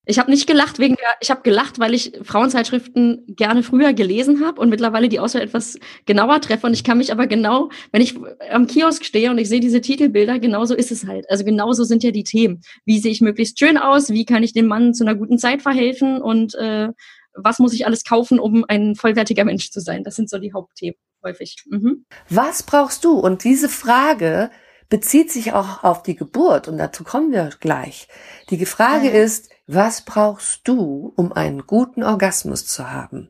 Ich 0.06 0.18
habe 0.18 0.32
nicht 0.32 0.48
gelacht 0.48 0.80
wegen 0.80 0.96
der, 0.96 1.10
ich 1.20 1.30
habe 1.30 1.44
gelacht, 1.44 1.78
weil 1.78 1.94
ich 1.94 2.14
Frauenzeitschriften 2.24 3.24
gerne 3.28 3.62
früher 3.62 3.94
gelesen 3.94 4.44
habe 4.44 4.60
und 4.60 4.70
mittlerweile 4.70 5.10
die 5.10 5.20
Auswahl 5.20 5.44
etwas 5.44 5.78
genauer 6.08 6.42
treffe. 6.42 6.66
Und 6.66 6.74
ich 6.74 6.84
kann 6.84 6.98
mich 6.98 7.12
aber 7.12 7.28
genau, 7.28 7.70
wenn 7.92 8.02
ich 8.02 8.16
am 8.50 8.66
Kiosk 8.66 9.06
stehe 9.06 9.30
und 9.30 9.38
ich 9.38 9.48
sehe 9.48 9.60
diese 9.60 9.80
Titelbilder, 9.80 10.40
genauso 10.40 10.74
ist 10.74 10.92
es 10.92 11.06
halt. 11.06 11.30
Also 11.30 11.46
genauso 11.46 11.84
sind 11.84 12.04
ja 12.04 12.10
die 12.10 12.24
Themen. 12.24 12.62
Wie 12.84 12.98
sehe 13.00 13.12
ich 13.12 13.22
möglichst 13.22 13.60
schön 13.60 13.78
aus? 13.78 14.10
Wie 14.10 14.26
kann 14.26 14.42
ich 14.42 14.54
dem 14.54 14.66
Mann 14.66 14.96
zu 14.96 15.04
einer 15.04 15.14
guten 15.14 15.38
Zeit 15.38 15.62
verhelfen? 15.62 16.20
Und 16.20 16.56
äh, 16.56 16.90
was 17.36 17.60
muss 17.60 17.74
ich 17.74 17.86
alles 17.86 18.04
kaufen, 18.04 18.40
um 18.40 18.66
ein 18.68 18.96
vollwertiger 18.96 19.46
Mensch 19.46 19.70
zu 19.70 19.82
sein? 19.82 20.04
Das 20.04 20.16
sind 20.16 20.32
so 20.32 20.40
die 20.40 20.54
Hauptthemen 20.54 20.98
häufig. 21.24 21.58
Mhm. 21.70 22.06
Was 22.28 22.64
brauchst 22.64 23.06
du? 23.06 23.20
Und 23.20 23.44
diese 23.44 23.70
Frage 23.70 24.50
bezieht 24.90 25.32
sich 25.32 25.54
auch 25.54 25.84
auf 25.84 26.02
die 26.02 26.16
Geburt 26.16 26.68
und 26.68 26.80
dazu 26.80 27.04
kommen 27.04 27.32
wir 27.32 27.52
gleich. 27.60 28.08
Die 28.50 28.66
Frage 28.66 29.10
ist, 29.10 29.51
was 29.74 30.02
brauchst 30.02 30.68
du, 30.68 31.14
um 31.16 31.32
einen 31.32 31.66
guten 31.66 32.04
Orgasmus 32.04 32.66
zu 32.66 32.92
haben? 32.92 33.30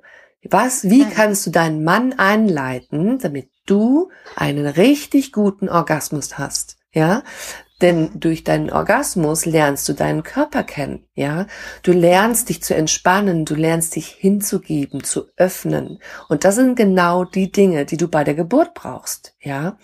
Was, 0.49 0.83
wie 0.89 1.05
kannst 1.05 1.45
du 1.45 1.51
deinen 1.51 1.83
Mann 1.83 2.13
einleiten, 2.13 3.19
damit 3.19 3.49
du 3.65 4.09
einen 4.35 4.65
richtig 4.65 5.31
guten 5.31 5.69
Orgasmus 5.69 6.37
hast? 6.39 6.77
Ja, 6.93 7.23
denn 7.81 8.11
durch 8.19 8.43
deinen 8.43 8.69
Orgasmus 8.71 9.45
lernst 9.45 9.87
du 9.89 9.93
deinen 9.93 10.23
Körper 10.23 10.63
kennen, 10.63 11.05
ja? 11.13 11.47
Du 11.83 11.91
lernst 11.91 12.49
dich 12.49 12.63
zu 12.63 12.75
entspannen, 12.75 13.45
du 13.45 13.55
lernst 13.55 13.95
dich 13.95 14.07
hinzugeben, 14.07 15.03
zu 15.03 15.25
öffnen. 15.37 15.99
Und 16.29 16.43
das 16.43 16.55
sind 16.55 16.75
genau 16.75 17.23
die 17.25 17.51
Dinge, 17.51 17.85
die 17.85 17.97
du 17.97 18.07
bei 18.07 18.23
der 18.23 18.35
Geburt 18.35 18.73
brauchst, 18.73 19.35
ja? 19.39 19.77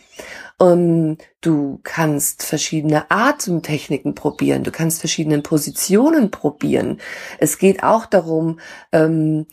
Und 0.58 1.20
du 1.42 1.80
kannst 1.84 2.44
verschiedene 2.44 3.10
Atemtechniken 3.10 4.16
probieren, 4.16 4.64
du 4.64 4.72
kannst 4.72 5.00
verschiedene 5.00 5.42
Positionen 5.42 6.32
probieren. 6.32 7.00
Es 7.40 7.58
geht 7.58 7.84
auch 7.84 8.06
darum, 8.06 8.60
ähm, 8.92 9.46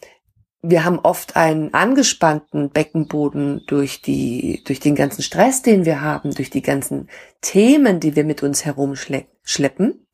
wir 0.67 0.85
haben 0.85 0.99
oft 0.99 1.37
einen 1.37 1.75
angespannten 1.75 2.71
Beckenboden 2.71 3.63
durch 3.67 4.01
die, 4.01 4.63
durch 4.67 4.81
den 4.81 4.95
ganzen 4.95 5.23
Stress, 5.23 5.63
den 5.63 5.85
wir 5.85 6.01
haben, 6.01 6.35
durch 6.35 6.51
die 6.51 6.63
ganzen 6.63 7.09
Themen, 7.43 8.01
die 8.01 8.17
wir 8.17 8.25
mit 8.25 8.43
uns 8.43 8.65
herumschleppen. 8.65 10.07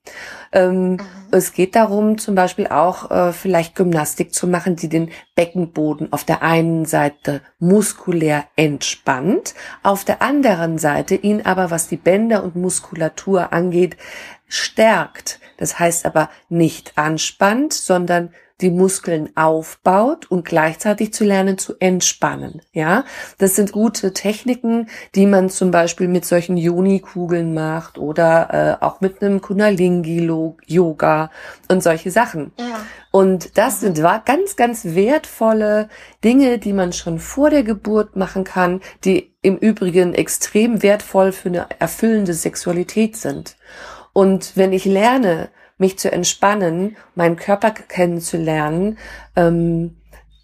Ähm, 0.52 0.92
mhm. 0.92 1.00
Es 1.30 1.52
geht 1.52 1.76
darum, 1.76 2.18
zum 2.18 2.34
Beispiel 2.34 2.66
auch 2.66 3.10
äh, 3.10 3.32
vielleicht 3.32 3.76
Gymnastik 3.76 4.34
zu 4.34 4.48
machen, 4.48 4.74
die 4.74 4.88
den 4.88 5.10
Beckenboden 5.36 6.12
auf 6.12 6.24
der 6.24 6.42
einen 6.42 6.84
Seite 6.84 7.42
muskulär 7.60 8.44
entspannt, 8.56 9.54
auf 9.84 10.04
der 10.04 10.20
anderen 10.20 10.78
Seite 10.78 11.14
ihn 11.14 11.42
aber, 11.42 11.70
was 11.70 11.86
die 11.86 11.96
Bänder 11.96 12.42
und 12.42 12.56
Muskulatur 12.56 13.52
angeht, 13.52 13.96
stärkt. 14.48 15.38
Das 15.58 15.78
heißt 15.78 16.06
aber 16.06 16.30
nicht 16.48 16.98
anspannt, 16.98 17.72
sondern 17.72 18.34
die 18.60 18.70
Muskeln 18.70 19.30
aufbaut 19.36 20.30
und 20.30 20.44
gleichzeitig 20.44 21.12
zu 21.12 21.24
lernen 21.24 21.58
zu 21.58 21.74
entspannen. 21.78 22.62
Ja, 22.72 23.04
das 23.38 23.56
sind 23.56 23.72
gute 23.72 24.12
Techniken, 24.12 24.88
die 25.14 25.26
man 25.26 25.50
zum 25.50 25.70
Beispiel 25.70 26.08
mit 26.08 26.24
solchen 26.24 26.56
Juni-Kugeln 26.56 27.54
macht 27.54 27.98
oder 27.98 28.78
äh, 28.80 28.84
auch 28.84 29.00
mit 29.00 29.22
einem 29.22 29.40
Kundalini-Yoga 29.40 31.30
und 31.68 31.82
solche 31.82 32.10
Sachen. 32.10 32.52
Ja. 32.58 32.80
Und 33.10 33.58
das 33.58 33.80
sind 33.80 34.00
ganz, 34.24 34.56
ganz 34.56 34.84
wertvolle 34.84 35.88
Dinge, 36.22 36.58
die 36.58 36.72
man 36.72 36.92
schon 36.92 37.18
vor 37.18 37.50
der 37.50 37.64
Geburt 37.64 38.14
machen 38.16 38.44
kann, 38.44 38.80
die 39.04 39.32
im 39.42 39.56
Übrigen 39.56 40.14
extrem 40.14 40.82
wertvoll 40.82 41.32
für 41.32 41.48
eine 41.48 41.66
erfüllende 41.78 42.34
Sexualität 42.34 43.16
sind. 43.16 43.56
Und 44.12 44.56
wenn 44.56 44.72
ich 44.72 44.84
lerne, 44.84 45.50
mich 45.80 45.98
zu 45.98 46.12
entspannen, 46.12 46.96
meinen 47.14 47.36
Körper 47.36 47.70
kennenzulernen, 47.70 48.98
ähm, 49.36 49.96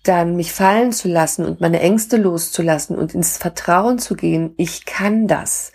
dann 0.03 0.37
mich 0.37 0.53
fallen 0.53 0.93
zu 0.93 1.09
lassen 1.09 1.45
und 1.45 1.61
meine 1.61 1.81
Ängste 1.81 2.17
loszulassen 2.17 2.97
und 2.97 3.15
ins 3.15 3.37
Vertrauen 3.37 3.99
zu 3.99 4.15
gehen, 4.15 4.55
ich 4.57 4.85
kann 4.85 5.27
das, 5.27 5.73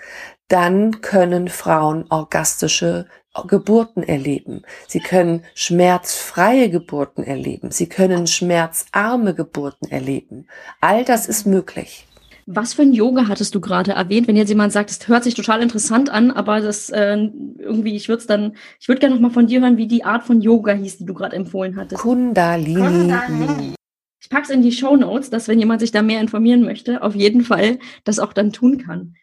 dann 0.47 1.01
können 1.01 1.47
Frauen 1.47 2.05
orgastische 2.09 3.07
Geburten 3.47 4.03
erleben. 4.03 4.63
Sie 4.87 4.99
können 4.99 5.45
schmerzfreie 5.55 6.69
Geburten 6.69 7.23
erleben. 7.23 7.71
Sie 7.71 7.87
können 7.87 8.27
schmerzarme 8.27 9.33
Geburten 9.33 9.89
erleben. 9.89 10.47
All 10.81 11.05
das 11.05 11.27
ist 11.27 11.45
möglich. 11.45 12.07
Was 12.45 12.73
für 12.73 12.81
ein 12.81 12.93
Yoga 12.93 13.27
hattest 13.27 13.55
du 13.55 13.61
gerade 13.61 13.91
erwähnt? 13.91 14.27
Wenn 14.27 14.35
jetzt 14.35 14.49
jemand 14.49 14.73
sagt, 14.73 14.89
es 14.89 15.07
hört 15.07 15.23
sich 15.23 15.33
total 15.33 15.61
interessant 15.61 16.09
an, 16.09 16.31
aber 16.31 16.61
das 16.61 16.89
äh, 16.89 17.29
irgendwie, 17.59 17.95
ich 17.95 18.09
würde 18.09 18.21
es 18.21 18.27
dann, 18.27 18.55
ich 18.79 18.87
würde 18.87 18.99
gerne 18.99 19.15
noch 19.15 19.21
mal 19.21 19.31
von 19.31 19.47
dir 19.47 19.61
hören, 19.61 19.77
wie 19.77 19.87
die 19.87 20.03
Art 20.03 20.23
von 20.23 20.41
Yoga 20.41 20.73
hieß, 20.73 20.99
die 20.99 21.05
du 21.05 21.13
gerade 21.13 21.35
empfohlen 21.35 21.75
hattest. 21.75 22.01
Kundalini. 22.01 22.79
Kundalini. 22.79 23.75
Ich 24.21 24.29
pack's 24.29 24.49
in 24.49 24.61
die 24.61 24.71
Show 24.71 24.95
Notes, 24.95 25.29
dass 25.29 25.47
wenn 25.47 25.59
jemand 25.59 25.81
sich 25.81 25.91
da 25.91 26.01
mehr 26.01 26.21
informieren 26.21 26.63
möchte, 26.63 27.01
auf 27.01 27.15
jeden 27.15 27.43
Fall 27.43 27.79
das 28.03 28.19
auch 28.19 28.33
dann 28.33 28.53
tun 28.53 28.77
kann. 28.77 29.15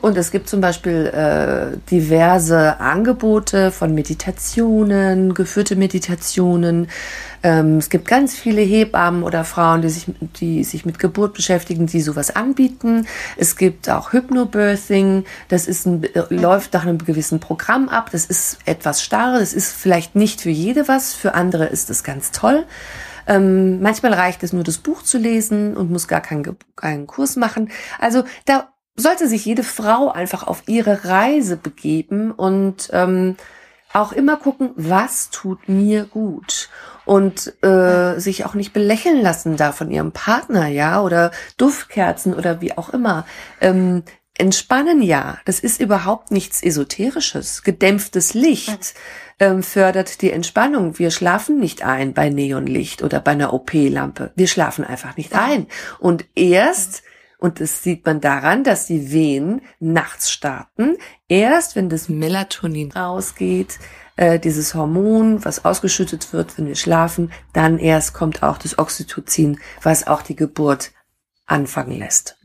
Und 0.00 0.16
es 0.16 0.30
gibt 0.30 0.48
zum 0.48 0.60
Beispiel 0.60 1.06
äh, 1.06 1.76
diverse 1.90 2.78
Angebote 2.78 3.72
von 3.72 3.96
Meditationen, 3.96 5.34
geführte 5.34 5.74
Meditationen. 5.74 6.88
Ähm, 7.42 7.78
es 7.78 7.90
gibt 7.90 8.06
ganz 8.06 8.36
viele 8.36 8.60
Hebammen 8.60 9.24
oder 9.24 9.42
Frauen, 9.42 9.82
die 9.82 9.88
sich, 9.88 10.06
die 10.38 10.62
sich 10.62 10.86
mit 10.86 11.00
Geburt 11.00 11.34
beschäftigen, 11.34 11.86
die 11.86 12.00
sowas 12.00 12.36
anbieten. 12.36 13.08
Es 13.36 13.56
gibt 13.56 13.90
auch 13.90 14.12
Hypnobirthing. 14.12 15.24
Das 15.48 15.66
ist 15.66 15.84
ein, 15.84 16.04
äh, 16.04 16.22
läuft 16.28 16.74
nach 16.74 16.86
einem 16.86 16.98
gewissen 16.98 17.40
Programm 17.40 17.88
ab. 17.88 18.10
Das 18.12 18.24
ist 18.24 18.58
etwas 18.66 19.02
starr. 19.02 19.40
Das 19.40 19.52
ist 19.52 19.72
vielleicht 19.72 20.14
nicht 20.14 20.40
für 20.40 20.50
jede 20.50 20.86
was. 20.86 21.12
Für 21.12 21.34
andere 21.34 21.66
ist 21.66 21.90
es 21.90 22.04
ganz 22.04 22.30
toll. 22.30 22.66
Ähm, 23.26 23.82
manchmal 23.82 24.14
reicht 24.14 24.44
es 24.44 24.52
nur, 24.52 24.62
das 24.62 24.78
Buch 24.78 25.02
zu 25.02 25.18
lesen 25.18 25.76
und 25.76 25.90
muss 25.90 26.06
gar 26.06 26.20
keinen, 26.20 26.56
keinen 26.76 27.08
Kurs 27.08 27.34
machen. 27.34 27.72
Also 27.98 28.22
da 28.44 28.68
sollte 28.98 29.28
sich 29.28 29.44
jede 29.44 29.62
Frau 29.62 30.10
einfach 30.10 30.46
auf 30.46 30.64
ihre 30.66 31.04
Reise 31.04 31.56
begeben 31.56 32.32
und 32.32 32.90
ähm, 32.92 33.36
auch 33.92 34.12
immer 34.12 34.36
gucken, 34.36 34.70
was 34.76 35.30
tut 35.30 35.68
mir 35.68 36.04
gut 36.04 36.68
und 37.04 37.54
äh, 37.64 38.18
sich 38.18 38.44
auch 38.44 38.54
nicht 38.54 38.72
belächeln 38.72 39.22
lassen 39.22 39.56
da 39.56 39.72
von 39.72 39.90
ihrem 39.90 40.12
Partner, 40.12 40.68
ja, 40.68 41.02
oder 41.02 41.30
Duftkerzen 41.56 42.34
oder 42.34 42.60
wie 42.60 42.76
auch 42.76 42.90
immer. 42.90 43.24
Ähm, 43.60 44.02
entspannen 44.34 45.00
ja, 45.00 45.38
das 45.46 45.60
ist 45.60 45.80
überhaupt 45.80 46.30
nichts 46.30 46.62
Esoterisches. 46.62 47.62
Gedämpftes 47.62 48.34
Licht 48.34 48.94
ähm, 49.40 49.62
fördert 49.62 50.20
die 50.22 50.30
Entspannung. 50.30 50.98
Wir 50.98 51.10
schlafen 51.10 51.58
nicht 51.58 51.82
ein 51.82 52.12
bei 52.12 52.28
Neonlicht 52.28 53.02
oder 53.02 53.20
bei 53.20 53.32
einer 53.32 53.52
OP-Lampe. 53.52 54.32
Wir 54.36 54.46
schlafen 54.46 54.84
einfach 54.84 55.16
nicht 55.16 55.34
ein. 55.34 55.66
Und 55.98 56.26
erst 56.34 57.02
und 57.38 57.60
das 57.60 57.82
sieht 57.82 58.04
man 58.04 58.20
daran, 58.20 58.64
dass 58.64 58.86
die 58.86 59.12
Wehen 59.12 59.62
nachts 59.78 60.30
starten. 60.30 60.96
Erst 61.28 61.76
wenn 61.76 61.88
das 61.88 62.08
Melatonin 62.08 62.90
rausgeht, 62.90 63.78
äh, 64.16 64.40
dieses 64.40 64.74
Hormon, 64.74 65.44
was 65.44 65.64
ausgeschüttet 65.64 66.32
wird, 66.32 66.58
wenn 66.58 66.66
wir 66.66 66.74
schlafen, 66.74 67.30
dann 67.52 67.78
erst 67.78 68.12
kommt 68.12 68.42
auch 68.42 68.58
das 68.58 68.78
Oxytocin, 68.78 69.60
was 69.82 70.06
auch 70.08 70.22
die 70.22 70.34
Geburt 70.34 70.90
anfangen 71.46 71.96
lässt. 71.96 72.36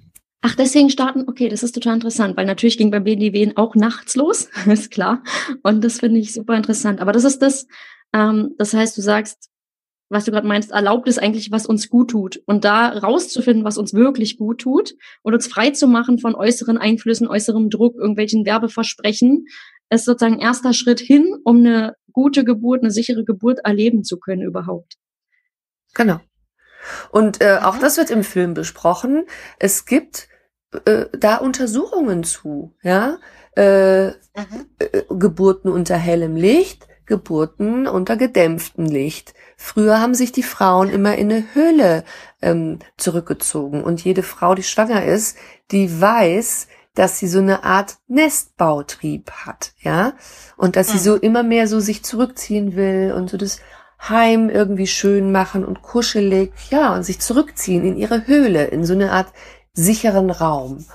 Ach, 0.41 0.56
deswegen 0.56 0.89
starten, 0.89 1.23
okay, 1.27 1.49
das 1.49 1.63
ist 1.63 1.73
total 1.73 1.95
interessant, 1.95 2.38
weil 2.38 2.45
natürlich 2.45 2.77
ging 2.77 2.91
bei 2.91 2.99
die 2.99 3.34
Wehen 3.34 3.58
auch 3.58 3.75
nachts 3.75 4.15
los, 4.15 4.49
ist 4.67 4.91
klar. 4.91 5.23
Und 5.63 5.84
das 5.84 6.01
finde 6.01 6.19
ich 6.19 6.34
super 6.34 6.56
interessant. 6.56 6.99
Aber 6.99 7.13
das 7.13 7.23
ist 7.23 7.41
das, 7.41 7.65
ähm, 8.13 8.53
das 8.58 8.73
heißt, 8.73 8.95
du 8.95 9.01
sagst, 9.01 9.49
was 10.13 10.26
du 10.26 10.32
gerade 10.32 10.47
meinst, 10.47 10.71
erlaubt 10.71 11.08
es 11.08 11.17
eigentlich, 11.17 11.52
was 11.52 11.65
uns 11.65 11.89
gut 11.89 12.12
tut. 12.12 12.41
Und 12.45 12.63
da 12.63 12.89
rauszufinden, 12.89 13.65
was 13.65 13.78
uns 13.78 13.93
wirklich 13.93 14.38
gut 14.38 14.62
tut 14.62 14.93
und 15.23 15.34
uns 15.34 15.47
frei 15.47 15.71
zu 15.71 15.88
machen 15.88 16.19
von 16.19 16.36
äußeren 16.36 16.78
Einflüssen, 16.78 17.28
äußerem 17.28 17.69
Druck, 17.69 17.95
irgendwelchen 17.95 18.45
Werbeversprechen, 18.45 19.45
ist 19.89 20.06
sozusagen 20.06 20.39
erster 20.39 20.73
Schritt 20.73 20.99
hin, 20.99 21.36
um 21.43 21.58
eine 21.58 21.95
gute 22.12 22.43
Geburt, 22.43 22.82
eine 22.82 22.91
sichere 22.91 23.26
Geburt 23.26 23.60
erleben 23.63 24.04
zu 24.04 24.19
können 24.19 24.41
überhaupt. 24.41 24.95
Genau. 25.93 26.19
Und 27.12 27.41
äh, 27.41 27.60
auch 27.62 27.78
das 27.78 27.97
wird 27.97 28.10
im 28.10 28.23
Film 28.23 28.54
besprochen. 28.54 29.26
Es 29.60 29.86
gibt 29.86 30.28
äh, 30.86 31.06
da 31.17 31.38
Untersuchungen 31.38 32.23
zu, 32.23 32.73
ja, 32.82 33.19
äh, 33.56 34.08
mhm. 34.08 34.13
äh, 34.80 35.04
Geburten 35.10 35.69
unter 35.69 35.95
hellem 35.95 36.36
Licht, 36.36 36.88
Geburten 37.06 37.88
unter 37.88 38.18
gedämpftem 38.18 38.86
Licht. 38.86 39.34
Früher 39.58 40.00
haben 40.00 40.16
sich 40.16 40.32
die 40.32 40.44
Frauen 40.44 40.89
immer 40.89 41.16
in 41.16 41.32
eine 41.32 41.44
Höhle 41.54 42.04
ähm, 42.42 42.80
zurückgezogen 42.98 43.84
und 43.84 44.04
jede 44.04 44.24
Frau, 44.24 44.56
die 44.56 44.63
schwanger 44.63 45.04
ist, 45.04 45.38
die 45.72 46.02
weiß, 46.02 46.68
dass 46.96 47.18
sie 47.18 47.28
so 47.28 47.39
eine 47.39 47.63
Art 47.63 47.98
Nestbautrieb 48.08 49.32
hat, 49.32 49.74
ja, 49.80 50.13
und 50.58 50.76
dass 50.76 50.89
sie 50.89 50.98
mhm. 50.98 51.02
so 51.02 51.16
immer 51.16 51.44
mehr 51.44 51.68
so 51.68 51.80
sich 51.80 52.04
zurückziehen 52.04 52.76
will 52.76 53.13
und 53.16 53.30
so 53.30 53.38
das 53.38 53.60
Heim 54.08 54.50
irgendwie 54.50 54.88
schön 54.88 55.32
machen 55.32 55.66
und 55.66 55.82
kuschelig, 55.82 56.52
ja, 56.70 56.94
und 56.94 57.04
sich 57.04 57.20
zurückziehen 57.20 57.86
in 57.86 57.98
ihre 57.98 58.28
Höhle, 58.28 58.66
in 58.66 58.86
so 58.86 58.94
eine 58.94 59.12
Art 59.12 59.28
sicheren 59.74 60.30
Raum. 60.30 60.86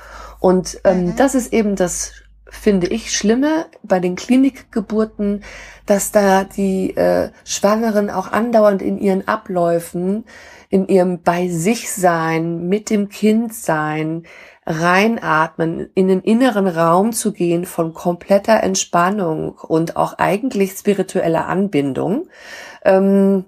Und 0.40 0.80
ähm, 0.84 1.06
mhm. 1.06 1.16
das 1.16 1.34
ist 1.34 1.52
eben 1.52 1.74
das 1.74 2.12
finde 2.50 2.86
ich, 2.88 3.12
Schlimme 3.12 3.66
bei 3.82 4.00
den 4.00 4.16
Klinikgeburten, 4.16 5.44
dass 5.86 6.12
da 6.12 6.44
die 6.44 6.96
äh, 6.96 7.30
Schwangeren 7.44 8.10
auch 8.10 8.32
andauernd 8.32 8.82
in 8.82 8.98
ihren 8.98 9.26
Abläufen, 9.28 10.24
in 10.70 10.86
ihrem 10.88 11.22
bei 11.22 11.48
sich 11.48 11.90
sein, 11.90 12.68
mit 12.68 12.90
dem 12.90 13.08
Kind 13.08 13.54
sein, 13.54 14.24
reinatmen, 14.66 15.88
in 15.94 16.08
den 16.08 16.20
inneren 16.20 16.66
Raum 16.66 17.12
zu 17.12 17.32
gehen 17.32 17.64
von 17.64 17.94
kompletter 17.94 18.62
Entspannung 18.62 19.52
und 19.56 19.96
auch 19.96 20.18
eigentlich 20.18 20.72
spiritueller 20.72 21.46
Anbindung. 21.46 22.28
Ähm, 22.84 23.46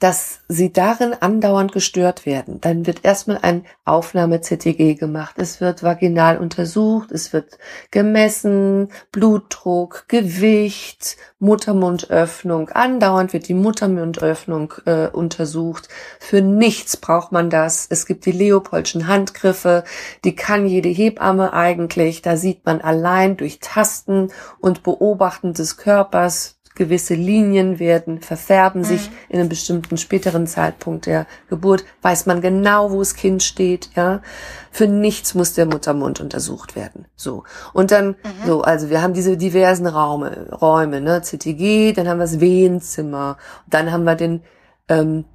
dass 0.00 0.40
sie 0.48 0.72
darin 0.72 1.14
andauernd 1.20 1.72
gestört 1.72 2.24
werden. 2.24 2.58
Dann 2.62 2.86
wird 2.86 3.04
erstmal 3.04 3.38
ein 3.42 3.66
Aufnahme-CTG 3.84 4.94
gemacht. 4.94 5.34
Es 5.36 5.60
wird 5.60 5.82
vaginal 5.82 6.38
untersucht, 6.38 7.12
es 7.12 7.34
wird 7.34 7.58
gemessen, 7.90 8.88
Blutdruck, 9.12 10.06
Gewicht, 10.08 11.18
Muttermundöffnung. 11.38 12.70
Andauernd 12.70 13.34
wird 13.34 13.46
die 13.48 13.54
Muttermundöffnung 13.54 14.72
äh, 14.86 15.08
untersucht. 15.08 15.90
Für 16.18 16.40
nichts 16.40 16.96
braucht 16.96 17.30
man 17.30 17.50
das. 17.50 17.86
Es 17.90 18.06
gibt 18.06 18.24
die 18.24 18.32
Leopoldschen 18.32 19.06
Handgriffe, 19.06 19.84
die 20.24 20.34
kann 20.34 20.66
jede 20.66 20.88
Hebamme 20.88 21.52
eigentlich. 21.52 22.22
Da 22.22 22.38
sieht 22.38 22.64
man 22.64 22.80
allein 22.80 23.36
durch 23.36 23.58
Tasten 23.60 24.32
und 24.60 24.82
Beobachten 24.82 25.52
des 25.52 25.76
Körpers, 25.76 26.59
gewisse 26.80 27.12
Linien 27.12 27.78
werden, 27.78 28.22
verfärben 28.22 28.84
sich 28.84 29.10
mhm. 29.10 29.14
in 29.28 29.40
einem 29.40 29.48
bestimmten 29.50 29.98
späteren 29.98 30.46
Zeitpunkt 30.46 31.04
der 31.04 31.26
Geburt, 31.50 31.84
weiß 32.00 32.24
man 32.24 32.40
genau, 32.40 32.90
wo 32.90 33.00
das 33.00 33.14
Kind 33.14 33.42
steht, 33.42 33.90
ja. 33.96 34.22
Für 34.70 34.86
nichts 34.86 35.34
muss 35.34 35.52
der 35.52 35.66
Muttermund 35.66 36.20
untersucht 36.20 36.76
werden. 36.76 37.04
So. 37.16 37.44
Und 37.74 37.90
dann, 37.90 38.08
mhm. 38.08 38.46
so, 38.46 38.62
also 38.62 38.88
wir 38.88 39.02
haben 39.02 39.12
diese 39.12 39.36
diversen 39.36 39.86
Räume, 39.86 40.48
Räume, 40.52 41.02
ne, 41.02 41.20
CTG, 41.20 41.92
dann 41.92 42.08
haben 42.08 42.16
wir 42.16 42.24
das 42.24 42.40
Wehenzimmer, 42.40 43.36
dann 43.68 43.92
haben 43.92 44.04
wir 44.04 44.14
den, 44.14 44.42
ähm, 44.88 45.26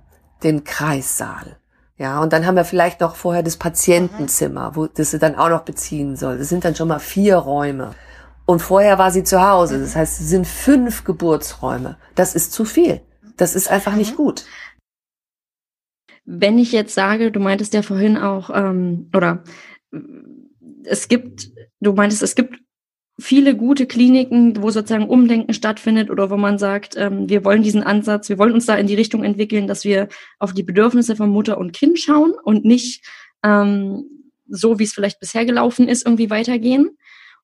den 0.42 0.64
Kreissaal. 0.64 1.58
Ja, 1.98 2.22
und 2.22 2.34
dann 2.34 2.48
haben 2.48 2.56
wir 2.56 2.66
vielleicht 2.66 3.02
noch 3.02 3.16
vorher 3.16 3.44
das 3.44 3.58
Patientenzimmer, 3.58 4.72
wo 4.76 4.88
das 4.88 5.12
sie 5.12 5.20
dann 5.20 5.36
auch 5.36 5.50
noch 5.50 5.62
beziehen 5.62 6.16
soll. 6.16 6.40
Das 6.40 6.50
sind 6.50 6.66
dann 6.66 6.76
schon 6.76 6.88
mal 6.88 7.00
vier 7.00 7.38
Räume. 7.38 7.94
Und 8.46 8.60
vorher 8.60 8.98
war 8.98 9.12
sie 9.12 9.24
zu 9.24 9.42
Hause. 9.42 9.80
Das 9.80 9.96
heißt, 9.96 10.22
es 10.22 10.30
sind 10.30 10.46
fünf 10.46 11.04
Geburtsräume. 11.04 11.98
Das 12.14 12.36
ist 12.36 12.52
zu 12.52 12.66
viel. 12.66 13.02
Das 13.38 13.56
ist 13.56 13.70
einfach 13.70 13.96
nicht 13.96 14.12
mhm. 14.12 14.18
gut. 14.18 14.46
Wenn 16.26 16.58
ich 16.58 16.72
jetzt 16.72 16.94
sage, 16.94 17.32
du 17.32 17.40
meintest 17.40 17.74
ja 17.74 17.82
vorhin 17.82 18.18
auch, 18.18 18.50
ähm, 18.54 19.10
oder 19.16 19.44
es 20.84 21.08
gibt, 21.08 21.52
du 21.80 21.94
meintest, 21.94 22.24
es 22.24 22.36
gibt 22.36 22.60
viele 23.20 23.56
gute 23.56 23.86
Kliniken, 23.86 24.62
wo 24.62 24.70
sozusagen 24.72 25.08
Umdenken 25.08 25.54
stattfindet 25.54 26.10
oder 26.10 26.30
wo 26.30 26.38
man 26.38 26.58
sagt, 26.58 26.96
ähm, 26.98 27.30
wir 27.30 27.46
wollen 27.46 27.64
diesen 27.64 27.84
Ansatz, 27.84 28.28
wir 28.30 28.38
wollen 28.38 28.54
uns 28.54 28.66
da 28.66 28.76
in 28.76 28.88
die 28.88 28.96
Richtung 28.96 29.24
entwickeln, 29.24 29.68
dass 29.68 29.86
wir 29.86 30.10
auf 30.40 30.54
die 30.54 30.64
Bedürfnisse 30.64 31.16
von 31.16 31.30
Mutter 31.30 31.58
und 31.58 31.74
Kind 31.74 32.00
schauen 32.00 32.34
und 32.44 32.66
nicht 32.66 33.06
ähm, 33.44 34.04
so, 34.48 34.80
wie 34.80 34.84
es 34.84 34.94
vielleicht 34.94 35.20
bisher 35.20 35.46
gelaufen 35.46 35.88
ist, 35.88 36.06
irgendwie 36.06 36.30
weitergehen. 36.30 36.98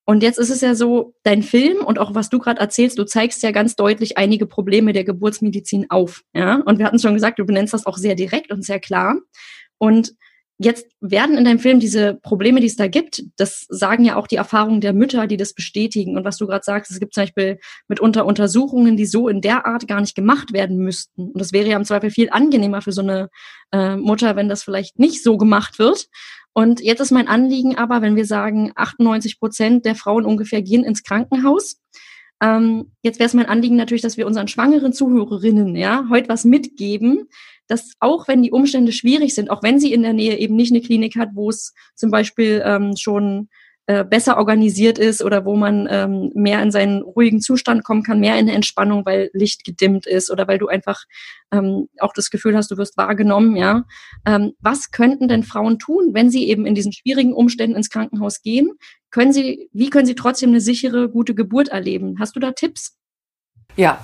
Und 0.05 0.23
jetzt 0.23 0.39
ist 0.39 0.49
es 0.49 0.61
ja 0.61 0.75
so, 0.75 1.13
dein 1.23 1.43
Film 1.43 1.85
und 1.85 1.99
auch 1.99 2.15
was 2.15 2.29
du 2.29 2.39
gerade 2.39 2.59
erzählst, 2.59 2.97
du 2.97 3.05
zeigst 3.05 3.43
ja 3.43 3.51
ganz 3.51 3.75
deutlich 3.75 4.17
einige 4.17 4.45
Probleme 4.45 4.93
der 4.93 5.03
Geburtsmedizin 5.03 5.89
auf. 5.89 6.21
Ja? 6.33 6.55
Und 6.65 6.79
wir 6.79 6.85
hatten 6.85 6.99
schon 6.99 7.13
gesagt, 7.13 7.39
du 7.39 7.45
benennst 7.45 7.73
das 7.73 7.85
auch 7.85 7.97
sehr 7.97 8.15
direkt 8.15 8.51
und 8.51 8.65
sehr 8.65 8.79
klar. 8.79 9.17
Und 9.77 10.13
jetzt 10.63 10.85
werden 11.01 11.37
in 11.37 11.45
deinem 11.45 11.59
Film 11.59 11.79
diese 11.79 12.15
Probleme, 12.15 12.59
die 12.59 12.67
es 12.67 12.75
da 12.75 12.87
gibt, 12.87 13.23
das 13.37 13.65
sagen 13.69 14.05
ja 14.05 14.15
auch 14.15 14.27
die 14.27 14.35
Erfahrungen 14.35 14.79
der 14.79 14.93
Mütter, 14.93 15.25
die 15.25 15.37
das 15.37 15.53
bestätigen. 15.53 16.17
Und 16.17 16.23
was 16.23 16.37
du 16.37 16.45
gerade 16.45 16.63
sagst, 16.63 16.91
es 16.91 16.99
gibt 16.99 17.15
zum 17.15 17.23
Beispiel 17.23 17.59
mitunter 17.87 18.25
Untersuchungen, 18.25 18.95
die 18.95 19.07
so 19.07 19.27
in 19.27 19.41
der 19.41 19.65
Art 19.65 19.87
gar 19.87 20.01
nicht 20.01 20.15
gemacht 20.15 20.53
werden 20.53 20.77
müssten. 20.77 21.31
Und 21.31 21.39
das 21.39 21.51
wäre 21.51 21.67
ja 21.67 21.77
im 21.77 21.85
Zweifel 21.85 22.11
viel 22.11 22.29
angenehmer 22.29 22.81
für 22.81 22.91
so 22.91 23.01
eine 23.01 23.29
äh, 23.71 23.95
Mutter, 23.95 24.35
wenn 24.35 24.49
das 24.49 24.63
vielleicht 24.63 24.99
nicht 24.99 25.23
so 25.23 25.37
gemacht 25.37 25.79
wird. 25.79 26.07
Und 26.53 26.81
jetzt 26.81 26.99
ist 26.99 27.11
mein 27.11 27.27
Anliegen 27.27 27.77
aber, 27.77 28.01
wenn 28.01 28.15
wir 28.15 28.25
sagen, 28.25 28.71
98 28.75 29.39
Prozent 29.39 29.85
der 29.85 29.95
Frauen 29.95 30.25
ungefähr 30.25 30.61
gehen 30.61 30.83
ins 30.83 31.03
Krankenhaus. 31.03 31.79
Ähm, 32.41 32.91
jetzt 33.03 33.19
wäre 33.19 33.27
es 33.27 33.33
mein 33.33 33.45
Anliegen 33.45 33.75
natürlich, 33.75 34.01
dass 34.01 34.17
wir 34.17 34.27
unseren 34.27 34.47
schwangeren 34.47 34.93
Zuhörerinnen 34.93 35.75
ja 35.75 36.07
heute 36.09 36.27
was 36.27 36.43
mitgeben, 36.43 37.29
dass 37.67 37.93
auch 37.99 38.27
wenn 38.27 38.41
die 38.41 38.51
Umstände 38.51 38.91
schwierig 38.91 39.33
sind, 39.33 39.49
auch 39.49 39.63
wenn 39.63 39.79
sie 39.79 39.93
in 39.93 40.01
der 40.01 40.13
Nähe 40.13 40.37
eben 40.39 40.55
nicht 40.55 40.71
eine 40.71 40.81
Klinik 40.81 41.15
hat, 41.15 41.29
wo 41.35 41.49
es 41.49 41.73
zum 41.95 42.11
Beispiel 42.11 42.61
ähm, 42.65 42.95
schon 42.97 43.47
äh, 43.87 44.03
besser 44.03 44.37
organisiert 44.37 44.99
ist 44.99 45.23
oder 45.23 45.43
wo 45.43 45.55
man 45.55 45.87
ähm, 45.89 46.31
mehr 46.35 46.61
in 46.61 46.71
seinen 46.71 47.01
ruhigen 47.01 47.41
Zustand 47.41 47.83
kommen 47.83 48.03
kann, 48.03 48.19
mehr 48.19 48.37
in 48.37 48.47
Entspannung, 48.47 49.05
weil 49.05 49.29
Licht 49.33 49.63
gedimmt 49.63 50.05
ist 50.05 50.29
oder 50.29 50.47
weil 50.47 50.59
du 50.59 50.67
einfach 50.67 51.03
ähm, 51.51 51.89
auch 51.99 52.13
das 52.13 52.29
Gefühl 52.29 52.55
hast, 52.55 52.69
du 52.71 52.77
wirst 52.77 52.95
wahrgenommen, 52.97 53.55
ja. 53.55 53.85
Ähm, 54.25 54.53
was 54.59 54.91
könnten 54.91 55.27
denn 55.27 55.43
Frauen 55.43 55.79
tun, 55.79 56.11
wenn 56.13 56.29
sie 56.29 56.47
eben 56.47 56.65
in 56.65 56.75
diesen 56.75 56.93
schwierigen 56.93 57.33
Umständen 57.33 57.75
ins 57.75 57.89
Krankenhaus 57.89 58.41
gehen? 58.41 58.71
Können 59.09 59.33
sie, 59.33 59.69
wie 59.73 59.89
können 59.89 60.05
sie 60.05 60.15
trotzdem 60.15 60.51
eine 60.51 60.61
sichere, 60.61 61.09
gute 61.09 61.33
Geburt 61.33 61.69
erleben? 61.69 62.17
Hast 62.19 62.35
du 62.35 62.39
da 62.39 62.51
Tipps? 62.51 62.97
Ja, 63.75 64.03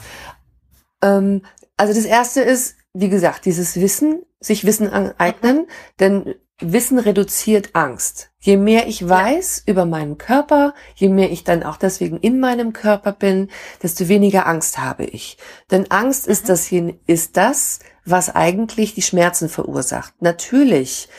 ähm, 1.01 1.43
also 1.77 1.93
das 1.93 2.05
erste 2.05 2.41
ist, 2.41 2.77
wie 2.93 3.09
gesagt, 3.09 3.45
dieses 3.45 3.79
Wissen, 3.79 4.23
sich 4.39 4.65
Wissen 4.65 4.89
aneignen, 4.89 5.67
denn 5.99 6.35
Wissen 6.59 6.97
reduziert 6.97 7.69
Angst. 7.73 8.31
Je 8.39 8.57
mehr 8.57 8.87
ich 8.87 9.07
weiß 9.07 9.63
ja. 9.65 9.71
über 9.71 9.85
meinen 9.85 10.17
Körper, 10.17 10.73
je 10.95 11.09
mehr 11.09 11.31
ich 11.31 11.43
dann 11.43 11.63
auch 11.63 11.77
deswegen 11.77 12.17
in 12.17 12.39
meinem 12.39 12.73
Körper 12.73 13.11
bin, 13.11 13.49
desto 13.83 14.07
weniger 14.07 14.47
Angst 14.47 14.79
habe 14.79 15.05
ich. 15.05 15.37
Denn 15.69 15.91
Angst 15.91 16.25
mhm. 16.25 16.31
ist 16.31 16.49
das, 16.49 16.71
ist 17.05 17.37
das, 17.37 17.79
was 18.05 18.33
eigentlich 18.35 18.95
die 18.95 19.01
Schmerzen 19.03 19.49
verursacht. 19.49 20.13
Natürlich 20.21 21.09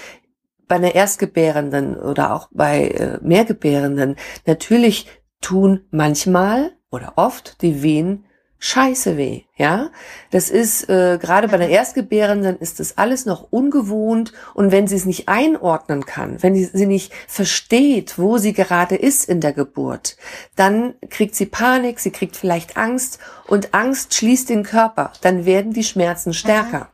bei 0.67 0.77
einer 0.77 0.95
Erstgebärenden 0.95 1.97
oder 1.97 2.35
auch 2.35 2.49
bei 2.53 2.89
äh, 2.89 3.19
Mehrgebärenden, 3.23 4.17
natürlich 4.47 5.07
tun 5.41 5.87
manchmal 5.91 6.73
oder 6.91 7.13
oft 7.17 7.63
die 7.63 7.83
Wehen 7.83 8.25
scheiße 8.61 9.17
weh, 9.17 9.43
ja. 9.57 9.91
Das 10.31 10.51
ist 10.51 10.89
äh, 10.89 11.19
gerade 11.21 11.49
bei 11.49 11.57
der 11.59 11.69
Erstgebärenden 11.69 12.59
ist 12.59 12.81
das 12.81 12.99
alles 12.99 13.25
noch 13.25 13.47
ungewohnt 13.51 14.33
und 14.55 14.73
wenn 14.73 14.89
sie 14.89 14.97
es 14.97 15.05
nicht 15.05 15.29
einordnen 15.29 16.05
kann, 16.07 16.43
wenn 16.43 16.55
sie, 16.55 16.65
sie 16.65 16.87
nicht 16.87 17.13
versteht, 17.29 18.19
wo 18.19 18.39
sie 18.39 18.53
gerade 18.53 18.97
ist 18.97 19.29
in 19.29 19.41
der 19.41 19.53
Geburt, 19.53 20.17
dann 20.57 20.95
kriegt 21.09 21.37
sie 21.37 21.47
Panik, 21.47 22.01
sie 22.01 22.11
kriegt 22.11 22.37
vielleicht 22.37 22.77
Angst 22.77 23.21
und 23.47 23.75
Angst 23.75 24.15
schließt 24.15 24.49
den 24.49 24.65
Körper, 24.65 25.13
dann 25.21 25.45
werden 25.45 25.73
die 25.73 25.85
Schmerzen 25.85 26.35
stärker. 26.35 26.91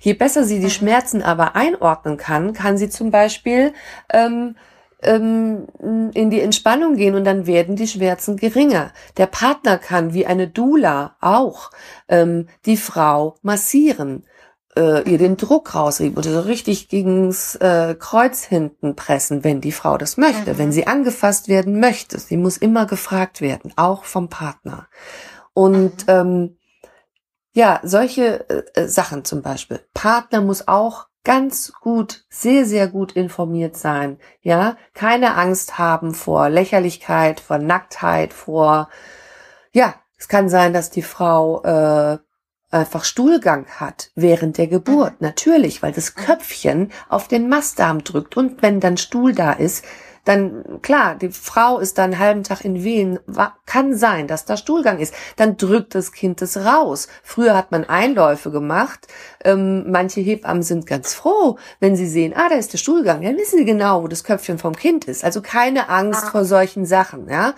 Je 0.00 0.14
besser 0.14 0.44
sie 0.44 0.60
die 0.60 0.70
Schmerzen 0.70 1.22
aber 1.22 1.56
einordnen 1.56 2.16
kann, 2.16 2.52
kann 2.52 2.78
sie 2.78 2.88
zum 2.88 3.10
Beispiel 3.10 3.72
ähm, 4.12 4.54
ähm, 5.02 5.66
in 6.14 6.30
die 6.30 6.40
Entspannung 6.40 6.96
gehen 6.96 7.14
und 7.14 7.24
dann 7.24 7.46
werden 7.46 7.76
die 7.76 7.86
Schmerzen 7.86 8.36
geringer. 8.36 8.92
Der 9.16 9.26
Partner 9.26 9.78
kann 9.78 10.12
wie 10.12 10.26
eine 10.26 10.48
Dula 10.48 11.16
auch 11.20 11.70
ähm, 12.08 12.48
die 12.66 12.76
Frau 12.76 13.36
massieren, 13.42 14.24
äh, 14.76 15.08
ihr 15.08 15.18
den 15.18 15.36
Druck 15.36 15.74
rausrieben 15.74 16.18
oder 16.18 16.30
so 16.30 16.40
richtig 16.40 16.88
gegens 16.88 17.54
äh, 17.56 17.94
Kreuz 17.98 18.42
hinten 18.44 18.96
pressen, 18.96 19.44
wenn 19.44 19.60
die 19.60 19.72
Frau 19.72 19.98
das 19.98 20.16
möchte, 20.16 20.54
mhm. 20.54 20.58
wenn 20.58 20.72
sie 20.72 20.86
angefasst 20.86 21.48
werden 21.48 21.78
möchte. 21.80 22.18
Sie 22.18 22.36
muss 22.36 22.56
immer 22.56 22.86
gefragt 22.86 23.40
werden, 23.40 23.72
auch 23.76 24.04
vom 24.04 24.28
Partner. 24.28 24.88
Und 25.54 26.06
mhm. 26.06 26.12
ähm, 26.12 26.56
ja, 27.52 27.80
solche 27.82 28.48
äh, 28.48 28.62
äh 28.74 28.88
Sachen 28.88 29.24
zum 29.24 29.42
Beispiel. 29.42 29.80
Partner 29.94 30.40
muss 30.40 30.68
auch 30.68 31.07
ganz 31.24 31.72
gut, 31.80 32.24
sehr, 32.30 32.64
sehr 32.64 32.88
gut 32.88 33.12
informiert 33.12 33.76
sein. 33.76 34.18
Ja, 34.40 34.76
keine 34.94 35.34
Angst 35.36 35.78
haben 35.78 36.14
vor 36.14 36.48
Lächerlichkeit, 36.48 37.40
vor 37.40 37.58
Nacktheit, 37.58 38.32
vor, 38.32 38.88
ja, 39.72 39.94
es 40.16 40.28
kann 40.28 40.48
sein, 40.48 40.72
dass 40.72 40.90
die 40.90 41.02
Frau 41.02 41.62
äh, 41.62 42.18
einfach 42.70 43.04
Stuhlgang 43.04 43.66
hat 43.66 44.10
während 44.14 44.58
der 44.58 44.66
Geburt. 44.66 45.20
Mhm. 45.20 45.26
Natürlich, 45.26 45.82
weil 45.82 45.92
das 45.92 46.14
Köpfchen 46.14 46.92
auf 47.08 47.28
den 47.28 47.48
Mastdarm 47.48 48.04
drückt 48.04 48.36
und 48.36 48.62
wenn 48.62 48.80
dann 48.80 48.96
Stuhl 48.96 49.34
da 49.34 49.52
ist, 49.52 49.84
dann 50.24 50.80
klar, 50.82 51.14
die 51.14 51.30
Frau 51.30 51.78
ist 51.78 51.98
dann 51.98 52.12
einen 52.12 52.18
halben 52.18 52.42
Tag 52.44 52.64
in 52.64 52.84
Wehen, 52.84 53.18
kann 53.66 53.96
sein, 53.96 54.26
dass 54.26 54.44
da 54.44 54.56
Stuhlgang 54.56 54.98
ist, 54.98 55.14
dann 55.36 55.56
drückt 55.56 55.94
das 55.94 56.12
Kind 56.12 56.42
es 56.42 56.56
raus. 56.56 57.08
Früher 57.22 57.56
hat 57.56 57.72
man 57.72 57.84
Einläufe 57.84 58.50
gemacht, 58.50 59.08
ähm, 59.44 59.90
manche 59.90 60.20
Hebammen 60.20 60.62
sind 60.62 60.86
ganz 60.86 61.14
froh, 61.14 61.58
wenn 61.80 61.96
sie 61.96 62.08
sehen, 62.08 62.34
ah, 62.36 62.48
da 62.48 62.56
ist 62.56 62.72
der 62.72 62.78
Stuhlgang, 62.78 63.22
dann 63.22 63.36
wissen 63.36 63.58
sie 63.58 63.64
genau, 63.64 64.02
wo 64.02 64.08
das 64.08 64.24
Köpfchen 64.24 64.58
vom 64.58 64.76
Kind 64.76 65.06
ist. 65.06 65.24
Also 65.24 65.42
keine 65.42 65.88
Angst 65.88 66.24
ah. 66.26 66.30
vor 66.30 66.44
solchen 66.44 66.86
Sachen, 66.86 67.28
ja. 67.28 67.54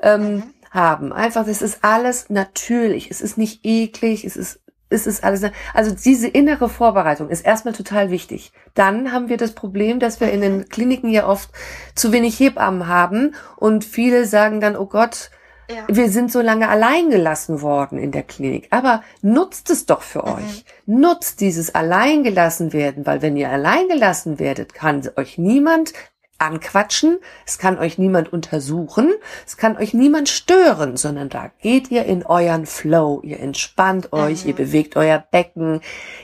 Ähm, 0.00 0.34
mhm. 0.34 0.42
haben. 0.70 1.12
Einfach, 1.12 1.46
das 1.46 1.62
ist 1.62 1.78
alles 1.82 2.28
natürlich. 2.28 3.10
Es 3.10 3.20
ist 3.20 3.38
nicht 3.38 3.60
eklig, 3.64 4.24
es 4.24 4.36
ist 4.36 4.60
ist 4.94 5.06
es 5.06 5.22
alles. 5.22 5.42
Also 5.74 5.94
diese 5.94 6.28
innere 6.28 6.68
Vorbereitung 6.68 7.28
ist 7.28 7.44
erstmal 7.44 7.74
total 7.74 8.10
wichtig. 8.10 8.52
Dann 8.74 9.12
haben 9.12 9.28
wir 9.28 9.36
das 9.36 9.52
Problem, 9.52 9.98
dass 9.98 10.20
wir 10.20 10.32
in 10.32 10.40
den 10.40 10.68
Kliniken 10.68 11.10
ja 11.10 11.26
oft 11.26 11.50
zu 11.94 12.12
wenig 12.12 12.38
Hebammen 12.40 12.88
haben 12.88 13.34
und 13.56 13.84
viele 13.84 14.24
sagen 14.24 14.60
dann, 14.60 14.76
oh 14.76 14.86
Gott, 14.86 15.30
ja. 15.68 15.84
wir 15.88 16.08
sind 16.10 16.30
so 16.30 16.40
lange 16.40 16.68
allein 16.68 17.10
gelassen 17.10 17.60
worden 17.60 17.98
in 17.98 18.12
der 18.12 18.22
Klinik. 18.22 18.68
Aber 18.70 19.02
nutzt 19.22 19.70
es 19.70 19.86
doch 19.86 20.02
für 20.02 20.22
mhm. 20.22 20.34
euch. 20.34 20.64
Nutzt 20.86 21.40
dieses 21.40 21.74
Alleingelassen 21.74 22.72
werden, 22.72 23.06
weil 23.06 23.22
wenn 23.22 23.36
ihr 23.36 23.50
alleingelassen 23.50 24.38
werdet, 24.38 24.74
kann 24.74 25.02
euch 25.16 25.38
niemand 25.38 25.92
anquatschen, 26.38 27.18
es 27.46 27.58
kann 27.58 27.78
euch 27.78 27.98
niemand 27.98 28.32
untersuchen, 28.32 29.12
es 29.46 29.56
kann 29.56 29.76
euch 29.76 29.94
niemand 29.94 30.28
stören, 30.28 30.96
sondern 30.96 31.28
da 31.28 31.50
geht 31.60 31.90
ihr 31.90 32.04
in 32.04 32.24
euren 32.24 32.66
Flow, 32.66 33.20
ihr 33.22 33.40
entspannt 33.40 34.12
euch, 34.12 34.42
mhm. 34.42 34.50
ihr 34.50 34.56
bewegt 34.56 34.96
euer 34.96 35.18
Becken, 35.18 35.80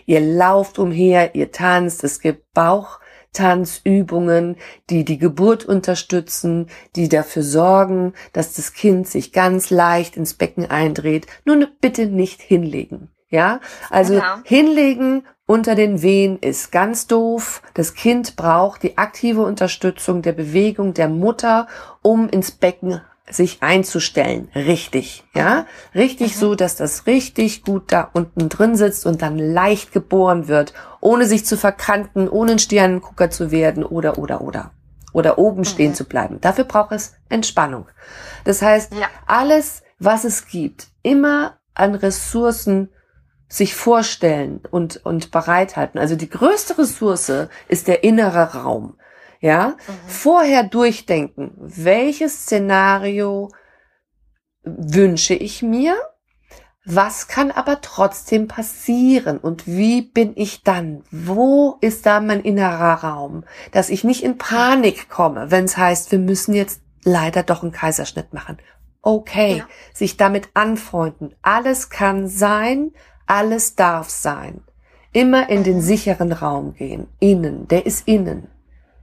ihr 0.07 0.20
lauft 0.20 0.79
umher, 0.79 1.35
ihr 1.35 1.53
tanzt, 1.53 2.05
es 2.05 2.20
gibt 2.20 2.53
Bauchtanzübungen, 2.53 4.57
die 4.90 5.05
die 5.05 5.18
Geburt 5.18 5.64
unterstützen, 5.64 6.68
die 6.96 7.09
dafür 7.09 7.42
sorgen, 7.42 8.14
dass 8.33 8.55
das 8.55 8.73
Kind 8.73 9.09
sich 9.09 9.33
ganz 9.33 9.70
leicht 9.70 10.16
ins 10.16 10.35
Becken 10.35 10.70
eindreht. 10.70 11.27
Nur 11.44 11.68
bitte 11.81 12.07
nicht 12.07 12.42
hinlegen. 12.42 13.11
Ja, 13.29 13.61
also 13.90 14.14
genau. 14.14 14.38
hinlegen 14.42 15.23
unter 15.51 15.75
den 15.75 16.01
Wehen 16.01 16.39
ist 16.39 16.71
ganz 16.71 17.09
doof. 17.09 17.61
Das 17.75 17.95
Kind 17.95 18.37
braucht 18.37 18.85
die 18.85 18.99
aktive 18.99 19.43
Unterstützung 19.43 20.23
der 20.23 20.31
Bewegung 20.31 20.95
der 20.95 21.09
Mutter, 21.09 21.67
um 22.03 22.29
ins 22.29 22.53
Becken 22.53 23.01
sich 23.29 23.61
einzustellen. 23.61 24.49
Richtig, 24.55 25.25
ja? 25.35 25.67
Richtig 25.93 26.37
mhm. 26.37 26.39
so, 26.39 26.55
dass 26.55 26.77
das 26.77 27.09
richtig 27.09 27.65
gut 27.65 27.91
da 27.91 28.11
unten 28.13 28.49
drin 28.49 28.77
sitzt 28.77 29.07
und 29.07 29.23
dann 29.23 29.41
leicht 29.41 29.91
geboren 29.91 30.47
wird, 30.47 30.73
ohne 31.01 31.27
sich 31.27 31.45
zu 31.45 31.57
verkanten, 31.57 32.29
ohne 32.29 32.53
ein 32.53 32.59
Sternengucker 32.61 33.31
zu 33.31 33.51
werden 33.51 33.85
oder, 33.85 34.19
oder, 34.19 34.43
oder. 34.43 34.71
Oder 35.13 35.37
oben 35.37 35.63
mhm. 35.63 35.65
stehen 35.65 35.95
zu 35.97 36.05
bleiben. 36.05 36.41
Dafür 36.41 36.63
braucht 36.63 36.93
es 36.93 37.15
Entspannung. 37.29 37.89
Das 38.45 38.63
heißt, 38.63 38.95
ja. 38.95 39.09
alles, 39.27 39.83
was 39.99 40.23
es 40.23 40.47
gibt, 40.47 40.87
immer 41.03 41.59
an 41.75 41.97
Ressourcen 41.97 42.91
sich 43.51 43.75
vorstellen 43.75 44.61
und, 44.71 45.05
und 45.05 45.33
bereithalten. 45.33 46.01
Also 46.01 46.15
die 46.15 46.31
größte 46.31 46.79
Ressource 46.79 47.49
ist 47.69 47.89
der 47.89 48.05
innere 48.05 48.55
Raum. 48.55 48.97
Ja, 49.41 49.69
mhm. 49.69 49.93
vorher 50.07 50.65
durchdenken, 50.65 51.53
welches 51.57 52.43
Szenario 52.43 53.51
wünsche 54.63 55.35
ich 55.35 55.63
mir? 55.63 55.97
Was 56.85 57.27
kann 57.27 57.51
aber 57.51 57.81
trotzdem 57.81 58.49
passieren? 58.49 59.39
Und 59.39 59.67
wie 59.67 60.03
bin 60.03 60.33
ich 60.37 60.63
dann? 60.63 61.05
Wo 61.11 61.77
ist 61.81 62.07
da 62.07 62.21
mein 62.21 62.43
innerer 62.43 63.03
Raum? 63.03 63.45
Dass 63.73 63.91
ich 63.91 64.05
nicht 64.05 64.23
in 64.23 64.39
Panik 64.39 65.09
komme, 65.09 65.51
wenn 65.51 65.65
es 65.65 65.77
heißt, 65.77 66.13
wir 66.13 66.19
müssen 66.19 66.55
jetzt 66.55 66.83
leider 67.03 67.43
doch 67.43 67.63
einen 67.63 67.73
Kaiserschnitt 67.73 68.33
machen. 68.33 68.59
Okay, 69.03 69.59
ja. 69.59 69.69
sich 69.95 70.19
damit 70.19 70.51
anfreunden. 70.53 71.35
Alles 71.41 71.89
kann 71.89 72.29
sein, 72.29 72.93
alles 73.31 73.77
darf 73.77 74.11
sein. 74.11 74.61
Immer 75.12 75.49
in 75.49 75.62
den 75.62 75.81
sicheren 75.81 76.33
Raum 76.33 76.75
gehen. 76.75 77.07
Innen. 77.21 77.69
Der 77.69 77.87
ist 77.87 78.07
innen. 78.07 78.49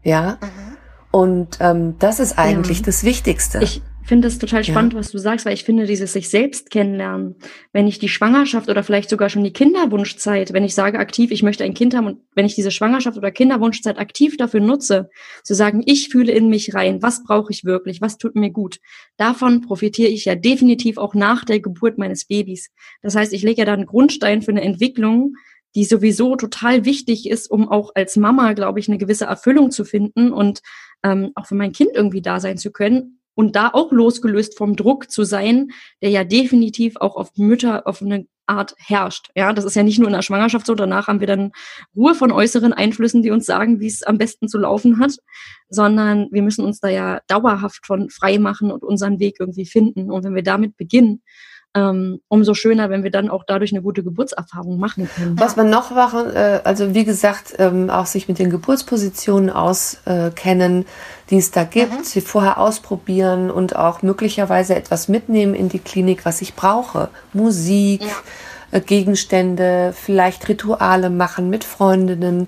Ja. 0.04 0.38
Mhm. 0.42 0.78
Und 1.12 1.58
ähm, 1.62 1.96
das 2.00 2.20
ist 2.20 2.38
eigentlich 2.38 2.80
ja. 2.80 2.86
das 2.86 3.04
Wichtigste. 3.04 3.60
Ich, 3.64 3.82
finde 4.08 4.30
es 4.30 4.40
total 4.40 4.64
spannend, 4.64 4.94
ja. 4.94 5.00
was 5.00 5.12
du 5.12 5.18
sagst, 5.18 5.46
weil 5.46 5.54
ich 5.54 5.66
finde, 5.66 5.86
dieses 5.86 6.14
sich 6.14 6.30
selbst 6.30 6.72
kennenlernen, 6.72 7.36
wenn 7.74 7.88
ich 7.88 8.00
die 8.00 8.08
Schwangerschaft 8.08 8.70
oder 8.70 8.82
vielleicht 8.82 9.10
sogar 9.10 9.30
schon 9.30 9.44
die 9.44 9.52
Kinderwunschzeit, 9.52 10.54
wenn 10.54 10.64
ich 10.64 10.74
sage 10.74 10.98
aktiv, 10.98 11.30
ich 11.32 11.44
möchte 11.44 11.66
ein 11.66 11.74
Kind 11.74 11.94
haben 11.94 12.08
und 12.08 12.22
wenn 12.34 12.46
ich 12.46 12.56
diese 12.56 12.72
Schwangerschaft 12.72 13.18
oder 13.18 13.32
Kinderwunschzeit 13.32 14.00
aktiv 14.00 14.38
dafür 14.38 14.62
nutze, 14.62 15.10
zu 15.44 15.54
sagen, 15.54 15.84
ich 15.86 16.08
fühle 16.08 16.32
in 16.32 16.48
mich 16.50 16.74
rein, 16.74 17.02
was 17.02 17.24
brauche 17.24 17.52
ich 17.52 17.66
wirklich, 17.66 18.00
was 18.00 18.18
tut 18.18 18.36
mir 18.36 18.50
gut, 18.50 18.80
davon 19.18 19.62
profitiere 19.62 20.10
ich 20.10 20.24
ja 20.24 20.36
definitiv 20.36 20.98
auch 20.98 21.14
nach 21.14 21.44
der 21.44 21.60
Geburt 21.60 21.98
meines 21.98 22.26
Babys. 22.26 22.72
Das 23.02 23.16
heißt, 23.16 23.34
ich 23.34 23.44
lege 23.44 23.60
ja 23.60 23.66
da 23.66 23.74
einen 23.74 23.86
Grundstein 23.86 24.42
für 24.42 24.52
eine 24.52 24.62
Entwicklung, 24.62 25.36
die 25.76 25.84
sowieso 25.84 26.38
total 26.38 26.86
wichtig 26.86 27.30
ist, 27.30 27.52
um 27.52 27.68
auch 27.68 27.92
als 27.94 28.16
Mama, 28.16 28.54
glaube 28.54 28.80
ich, 28.80 28.88
eine 28.88 28.98
gewisse 28.98 29.26
Erfüllung 29.26 29.70
zu 29.70 29.84
finden 29.84 30.32
und 30.32 30.62
ähm, 31.04 31.32
auch 31.36 31.46
für 31.46 31.56
mein 31.56 31.74
Kind 31.74 31.92
irgendwie 31.94 32.22
da 32.22 32.40
sein 32.40 32.58
zu 32.58 32.72
können 32.72 33.17
und 33.38 33.56
da 33.56 33.70
auch 33.72 33.92
losgelöst 33.92 34.58
vom 34.58 34.76
Druck 34.76 35.12
zu 35.12 35.24
sein, 35.24 35.70
der 36.02 36.10
ja 36.10 36.24
definitiv 36.24 36.96
auch 36.98 37.16
auf 37.16 37.38
Mütter, 37.38 37.86
auf 37.86 38.02
eine 38.02 38.26
Art 38.48 38.74
herrscht. 38.80 39.30
Ja, 39.36 39.54
das 39.54 39.64
ist 39.64 39.76
ja 39.76 39.84
nicht 39.84 40.00
nur 40.00 40.08
in 40.08 40.16
der 40.16 40.24
Schwangerschaft 40.24 40.66
so. 40.66 40.74
Danach 40.74 41.08
haben 41.08 41.20
wir 41.20 41.28
dann 41.28 41.52
Ruhe 41.96 42.16
von 42.16 42.32
äußeren 42.32 42.74
Einflüssen, 42.74 43.22
die 43.22 43.30
uns 43.30 43.46
sagen, 43.46 43.80
wie 43.80 43.86
es 43.86 44.02
am 44.02 44.18
besten 44.18 44.48
zu 44.48 44.58
laufen 44.58 44.98
hat, 44.98 45.12
sondern 45.70 46.30
wir 46.32 46.42
müssen 46.42 46.66
uns 46.66 46.80
da 46.80 46.88
ja 46.88 47.20
dauerhaft 47.28 47.86
von 47.86 48.10
frei 48.10 48.40
machen 48.40 48.72
und 48.72 48.84
unseren 48.84 49.20
Weg 49.20 49.36
irgendwie 49.40 49.68
finden. 49.68 50.10
Und 50.10 50.24
wenn 50.24 50.34
wir 50.34 50.44
damit 50.44 50.76
beginnen, 50.76 51.22
ähm, 51.76 52.22
umso 52.28 52.54
schöner, 52.54 52.90
wenn 52.90 53.04
wir 53.04 53.12
dann 53.12 53.30
auch 53.30 53.44
dadurch 53.46 53.72
eine 53.72 53.82
gute 53.82 54.04
Geburtserfahrung 54.04 54.80
machen 54.80 55.10
können. 55.14 55.40
Was 55.40 55.56
man 55.56 55.70
noch 55.70 55.92
machen, 55.92 56.30
äh, 56.34 56.62
also 56.64 56.94
wie 56.94 57.06
gesagt, 57.06 57.56
ähm, 57.60 57.90
auch 57.90 58.06
sich 58.06 58.28
mit 58.28 58.40
den 58.40 58.50
Geburtspositionen 58.50 59.50
auskennen, 59.50 60.82
äh, 60.84 60.86
die 61.30 61.38
es 61.38 61.52
da 61.52 61.64
gibt, 61.64 61.94
mhm. 61.94 62.04
sie 62.04 62.22
vorher 62.22 62.58
ausprobieren 62.58 63.52
und 63.52 63.76
auch 63.76 64.02
möglicherweise 64.02 64.76
etwas 64.76 65.08
mitnehmen 65.08 65.54
in 65.54 65.70
die 65.70 65.80
Klinik, 65.80 66.26
was 66.26 66.42
ich 66.42 66.56
brauche. 66.56 67.10
Musik, 67.34 68.02
ja. 68.02 68.78
äh, 68.78 68.82
Gegenstände, 68.82 69.94
vielleicht 69.96 70.48
Rituale 70.50 71.10
machen 71.10 71.50
mit 71.50 71.64
Freundinnen, 71.64 72.48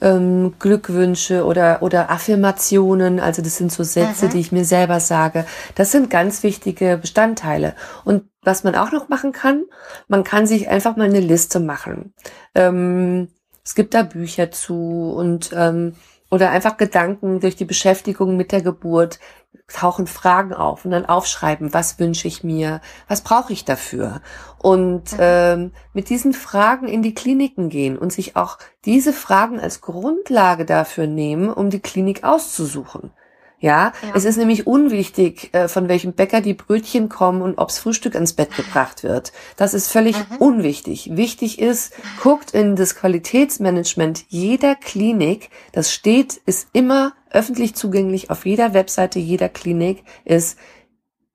ähm, 0.00 0.54
Glückwünsche 0.58 1.44
oder, 1.44 1.82
oder 1.82 2.10
Affirmationen. 2.10 3.20
Also 3.20 3.42
das 3.42 3.56
sind 3.56 3.72
so 3.72 3.82
Sätze, 3.82 4.26
mhm. 4.26 4.30
die 4.30 4.40
ich 4.40 4.52
mir 4.52 4.64
selber 4.64 5.00
sage. 5.00 5.44
Das 5.74 5.92
sind 5.92 6.10
ganz 6.10 6.42
wichtige 6.42 6.98
Bestandteile. 6.98 7.74
Und 8.04 8.24
was 8.42 8.64
man 8.64 8.74
auch 8.74 8.92
noch 8.92 9.08
machen 9.08 9.32
kann, 9.32 9.64
man 10.08 10.24
kann 10.24 10.46
sich 10.46 10.68
einfach 10.68 10.96
mal 10.96 11.08
eine 11.08 11.20
Liste 11.20 11.60
machen. 11.60 12.14
Ähm, 12.54 13.28
es 13.64 13.74
gibt 13.74 13.94
da 13.94 14.02
Bücher 14.02 14.50
zu 14.50 15.12
und 15.14 15.50
ähm, 15.54 15.94
oder 16.30 16.50
einfach 16.50 16.76
Gedanken 16.76 17.40
durch 17.40 17.56
die 17.56 17.64
Beschäftigung 17.64 18.36
mit 18.36 18.52
der 18.52 18.62
Geburt 18.62 19.18
tauchen 19.66 20.06
Fragen 20.06 20.54
auf 20.54 20.84
und 20.84 20.90
dann 20.90 21.06
aufschreiben, 21.06 21.74
was 21.74 21.98
wünsche 21.98 22.26
ich 22.26 22.42
mir, 22.42 22.80
was 23.06 23.22
brauche 23.22 23.52
ich 23.52 23.64
dafür 23.64 24.22
und 24.58 25.12
mhm. 25.12 25.18
ähm, 25.20 25.72
mit 25.92 26.08
diesen 26.08 26.32
Fragen 26.32 26.88
in 26.88 27.02
die 27.02 27.14
Kliniken 27.14 27.68
gehen 27.68 27.98
und 27.98 28.12
sich 28.12 28.36
auch 28.36 28.58
diese 28.84 29.12
Fragen 29.12 29.60
als 29.60 29.80
Grundlage 29.80 30.64
dafür 30.64 31.06
nehmen, 31.06 31.52
um 31.52 31.70
die 31.70 31.80
Klinik 31.80 32.24
auszusuchen. 32.24 33.12
Ja, 33.60 33.92
ja. 34.02 34.12
es 34.14 34.24
ist 34.24 34.36
nämlich 34.36 34.66
unwichtig, 34.66 35.52
äh, 35.52 35.66
von 35.66 35.88
welchem 35.88 36.12
Bäcker 36.12 36.40
die 36.40 36.54
Brötchen 36.54 37.08
kommen 37.08 37.42
und 37.42 37.58
obs 37.58 37.78
Frühstück 37.78 38.14
ins 38.14 38.32
Bett 38.32 38.54
gebracht 38.54 39.02
wird. 39.02 39.32
Das 39.56 39.74
ist 39.74 39.88
völlig 39.88 40.16
mhm. 40.16 40.36
unwichtig. 40.36 41.16
Wichtig 41.16 41.58
ist, 41.58 41.92
guckt 42.22 42.52
in 42.52 42.76
das 42.76 42.94
Qualitätsmanagement 42.94 44.24
jeder 44.28 44.76
Klinik. 44.76 45.50
Das 45.72 45.92
steht, 45.92 46.40
ist 46.46 46.68
immer 46.72 47.14
öffentlich 47.30 47.74
zugänglich 47.74 48.30
auf 48.30 48.46
jeder 48.46 48.74
Webseite 48.74 49.18
jeder 49.18 49.48
Klinik, 49.48 50.04
ist, 50.24 50.58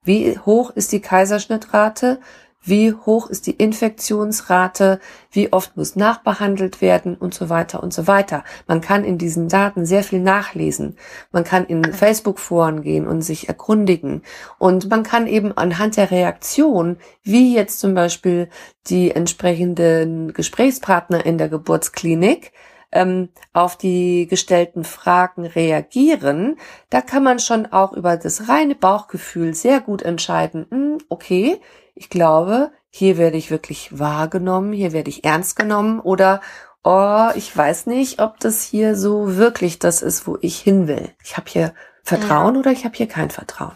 wie 0.03 0.37
hoch 0.39 0.69
ist 0.71 0.91
die 0.91 1.01
Kaiserschnittrate? 1.01 2.19
Wie 2.63 2.93
hoch 2.93 3.29
ist 3.29 3.45
die 3.47 3.51
Infektionsrate, 3.51 4.99
wie 5.31 5.51
oft 5.51 5.75
muss 5.75 5.95
nachbehandelt 5.95 6.81
werden 6.81 7.15
und 7.15 7.33
so 7.33 7.49
weiter 7.49 7.83
und 7.83 7.93
so 7.93 8.07
weiter. 8.07 8.43
Man 8.67 8.81
kann 8.81 9.03
in 9.03 9.17
diesen 9.17 9.49
Daten 9.49 9.85
sehr 9.85 10.03
viel 10.03 10.19
nachlesen. 10.19 10.97
Man 11.31 11.43
kann 11.43 11.65
in 11.65 11.83
Facebook-Foren 11.93 12.81
gehen 12.81 13.07
und 13.07 13.21
sich 13.21 13.49
erkundigen. 13.49 14.23
Und 14.57 14.89
man 14.89 15.03
kann 15.03 15.27
eben 15.27 15.55
anhand 15.57 15.97
der 15.97 16.09
Reaktion, 16.09 16.97
wie 17.23 17.53
jetzt 17.53 17.79
zum 17.79 17.93
Beispiel 17.93 18.49
die 18.87 19.11
entsprechenden 19.11 20.33
Gesprächspartner 20.33 21.25
in 21.25 21.37
der 21.37 21.49
Geburtsklinik, 21.49 22.53
ähm, 22.93 23.29
auf 23.53 23.75
die 23.75 24.27
gestellten 24.27 24.83
Fragen 24.83 25.45
reagieren, 25.45 26.57
da 26.89 27.01
kann 27.01 27.23
man 27.23 27.39
schon 27.39 27.65
auch 27.65 27.93
über 27.93 28.17
das 28.17 28.47
reine 28.47 28.75
Bauchgefühl 28.75 29.53
sehr 29.53 29.81
gut 29.81 30.03
entscheiden, 30.03 30.67
hm, 30.69 30.97
okay, 31.09 31.59
ich 31.95 32.09
glaube, 32.09 32.71
hier 32.89 33.17
werde 33.17 33.37
ich 33.37 33.51
wirklich 33.51 33.97
wahrgenommen, 33.97 34.73
hier 34.73 34.93
werde 34.93 35.09
ich 35.09 35.23
ernst 35.23 35.55
genommen 35.55 35.99
oder 35.99 36.41
oh, 36.83 37.29
ich 37.35 37.55
weiß 37.55 37.87
nicht, 37.87 38.21
ob 38.21 38.39
das 38.39 38.63
hier 38.63 38.95
so 38.95 39.37
wirklich 39.37 39.79
das 39.79 40.01
ist, 40.01 40.27
wo 40.27 40.37
ich 40.41 40.59
hin 40.59 40.87
will. 40.87 41.09
Ich 41.23 41.37
habe 41.37 41.49
hier 41.49 41.73
Vertrauen 42.03 42.55
ja. 42.55 42.59
oder 42.59 42.71
ich 42.71 42.83
habe 42.85 42.95
hier 42.95 43.07
kein 43.07 43.29
Vertrauen. 43.29 43.75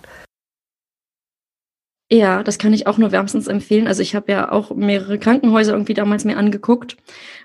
Ja, 2.09 2.41
das 2.43 2.57
kann 2.57 2.73
ich 2.73 2.87
auch 2.87 2.97
nur 2.97 3.11
wärmstens 3.11 3.47
empfehlen. 3.47 3.87
Also 3.87 4.01
ich 4.01 4.15
habe 4.15 4.31
ja 4.31 4.51
auch 4.51 4.73
mehrere 4.73 5.19
Krankenhäuser 5.19 5.73
irgendwie 5.73 5.93
damals 5.93 6.23
mir 6.23 6.37
angeguckt 6.37 6.97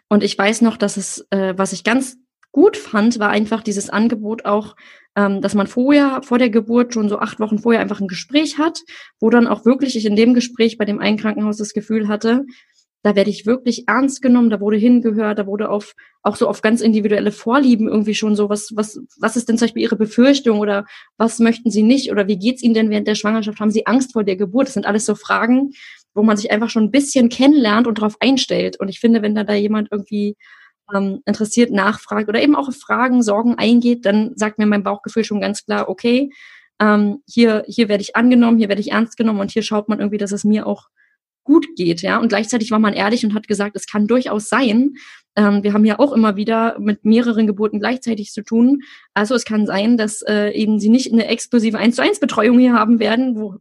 und 0.08 0.22
ich 0.22 0.38
weiß 0.38 0.60
noch, 0.62 0.76
dass 0.76 0.96
es, 0.96 1.26
äh, 1.30 1.54
was 1.56 1.72
ich 1.72 1.84
ganz 1.84 2.18
gut 2.52 2.76
fand, 2.76 3.18
war 3.18 3.30
einfach 3.30 3.62
dieses 3.62 3.90
Angebot 3.90 4.44
auch, 4.44 4.76
ähm, 5.16 5.40
dass 5.40 5.54
man 5.54 5.66
vorher, 5.66 6.20
vor 6.22 6.38
der 6.38 6.50
Geburt, 6.50 6.94
schon 6.94 7.08
so 7.08 7.18
acht 7.18 7.40
Wochen 7.40 7.58
vorher 7.58 7.80
einfach 7.80 8.00
ein 8.00 8.08
Gespräch 8.08 8.58
hat, 8.58 8.80
wo 9.20 9.30
dann 9.30 9.46
auch 9.46 9.64
wirklich 9.64 9.96
ich 9.96 10.06
in 10.06 10.16
dem 10.16 10.34
Gespräch 10.34 10.78
bei 10.78 10.84
dem 10.84 11.00
einen 11.00 11.18
Krankenhaus 11.18 11.56
das 11.56 11.72
Gefühl 11.72 12.08
hatte, 12.08 12.44
da 13.02 13.16
werde 13.16 13.30
ich 13.30 13.46
wirklich 13.46 13.88
ernst 13.88 14.22
genommen, 14.22 14.48
da 14.48 14.60
wurde 14.60 14.76
hingehört, 14.76 15.38
da 15.38 15.46
wurde 15.46 15.70
auf, 15.70 15.94
auch 16.22 16.36
so 16.36 16.46
auf 16.46 16.62
ganz 16.62 16.80
individuelle 16.80 17.32
Vorlieben 17.32 17.88
irgendwie 17.88 18.14
schon 18.14 18.36
so, 18.36 18.48
was, 18.48 18.70
was, 18.74 19.00
was 19.18 19.36
ist 19.36 19.48
denn 19.48 19.58
zum 19.58 19.66
Beispiel 19.66 19.82
Ihre 19.82 19.96
Befürchtung 19.96 20.60
oder 20.60 20.86
was 21.16 21.40
möchten 21.40 21.70
Sie 21.70 21.82
nicht 21.82 22.12
oder 22.12 22.28
wie 22.28 22.38
geht's 22.38 22.62
Ihnen 22.62 22.74
denn 22.74 22.90
während 22.90 23.08
der 23.08 23.16
Schwangerschaft? 23.16 23.58
Haben 23.58 23.72
Sie 23.72 23.86
Angst 23.86 24.12
vor 24.12 24.22
der 24.22 24.36
Geburt? 24.36 24.68
Das 24.68 24.74
sind 24.74 24.86
alles 24.86 25.04
so 25.04 25.16
Fragen, 25.16 25.70
wo 26.14 26.22
man 26.22 26.36
sich 26.36 26.52
einfach 26.52 26.70
schon 26.70 26.84
ein 26.84 26.90
bisschen 26.92 27.28
kennenlernt 27.28 27.88
und 27.88 27.98
darauf 27.98 28.16
einstellt. 28.20 28.78
Und 28.78 28.88
ich 28.88 29.00
finde, 29.00 29.20
wenn 29.20 29.34
da 29.34 29.42
da 29.42 29.54
jemand 29.54 29.88
irgendwie 29.90 30.36
ähm, 30.94 31.22
interessiert 31.26 31.70
nachfragt 31.70 32.28
oder 32.28 32.42
eben 32.42 32.54
auch 32.54 32.68
auf 32.68 32.76
Fragen, 32.76 33.22
Sorgen 33.22 33.56
eingeht, 33.56 34.04
dann 34.06 34.32
sagt 34.36 34.58
mir 34.58 34.66
mein 34.66 34.82
Bauchgefühl 34.82 35.24
schon 35.24 35.40
ganz 35.40 35.64
klar, 35.64 35.88
okay, 35.88 36.30
ähm, 36.80 37.22
hier, 37.26 37.64
hier 37.66 37.88
werde 37.88 38.02
ich 38.02 38.16
angenommen, 38.16 38.58
hier 38.58 38.68
werde 38.68 38.80
ich 38.80 38.92
ernst 38.92 39.16
genommen 39.16 39.40
und 39.40 39.50
hier 39.50 39.62
schaut 39.62 39.88
man 39.88 40.00
irgendwie, 40.00 40.18
dass 40.18 40.32
es 40.32 40.44
mir 40.44 40.66
auch 40.66 40.88
gut 41.44 41.66
geht, 41.76 42.02
ja. 42.02 42.18
Und 42.18 42.28
gleichzeitig 42.28 42.70
war 42.70 42.78
man 42.78 42.94
ehrlich 42.94 43.24
und 43.24 43.34
hat 43.34 43.48
gesagt, 43.48 43.76
es 43.76 43.86
kann 43.86 44.06
durchaus 44.06 44.48
sein. 44.48 44.94
Ähm, 45.36 45.62
wir 45.62 45.72
haben 45.72 45.84
ja 45.84 45.98
auch 45.98 46.12
immer 46.12 46.36
wieder 46.36 46.78
mit 46.78 47.04
mehreren 47.04 47.46
Geburten 47.46 47.80
gleichzeitig 47.80 48.32
zu 48.32 48.42
tun. 48.42 48.82
Also 49.14 49.34
es 49.34 49.44
kann 49.44 49.66
sein, 49.66 49.96
dass 49.96 50.22
äh, 50.22 50.50
eben 50.50 50.78
sie 50.78 50.88
nicht 50.88 51.12
eine 51.12 51.26
exklusive 51.26 51.78
1 51.78 51.96
zu 51.96 52.02
1 52.02 52.20
Betreuung 52.20 52.58
hier 52.58 52.74
haben 52.74 53.00
werden, 53.00 53.36
wo 53.36 53.56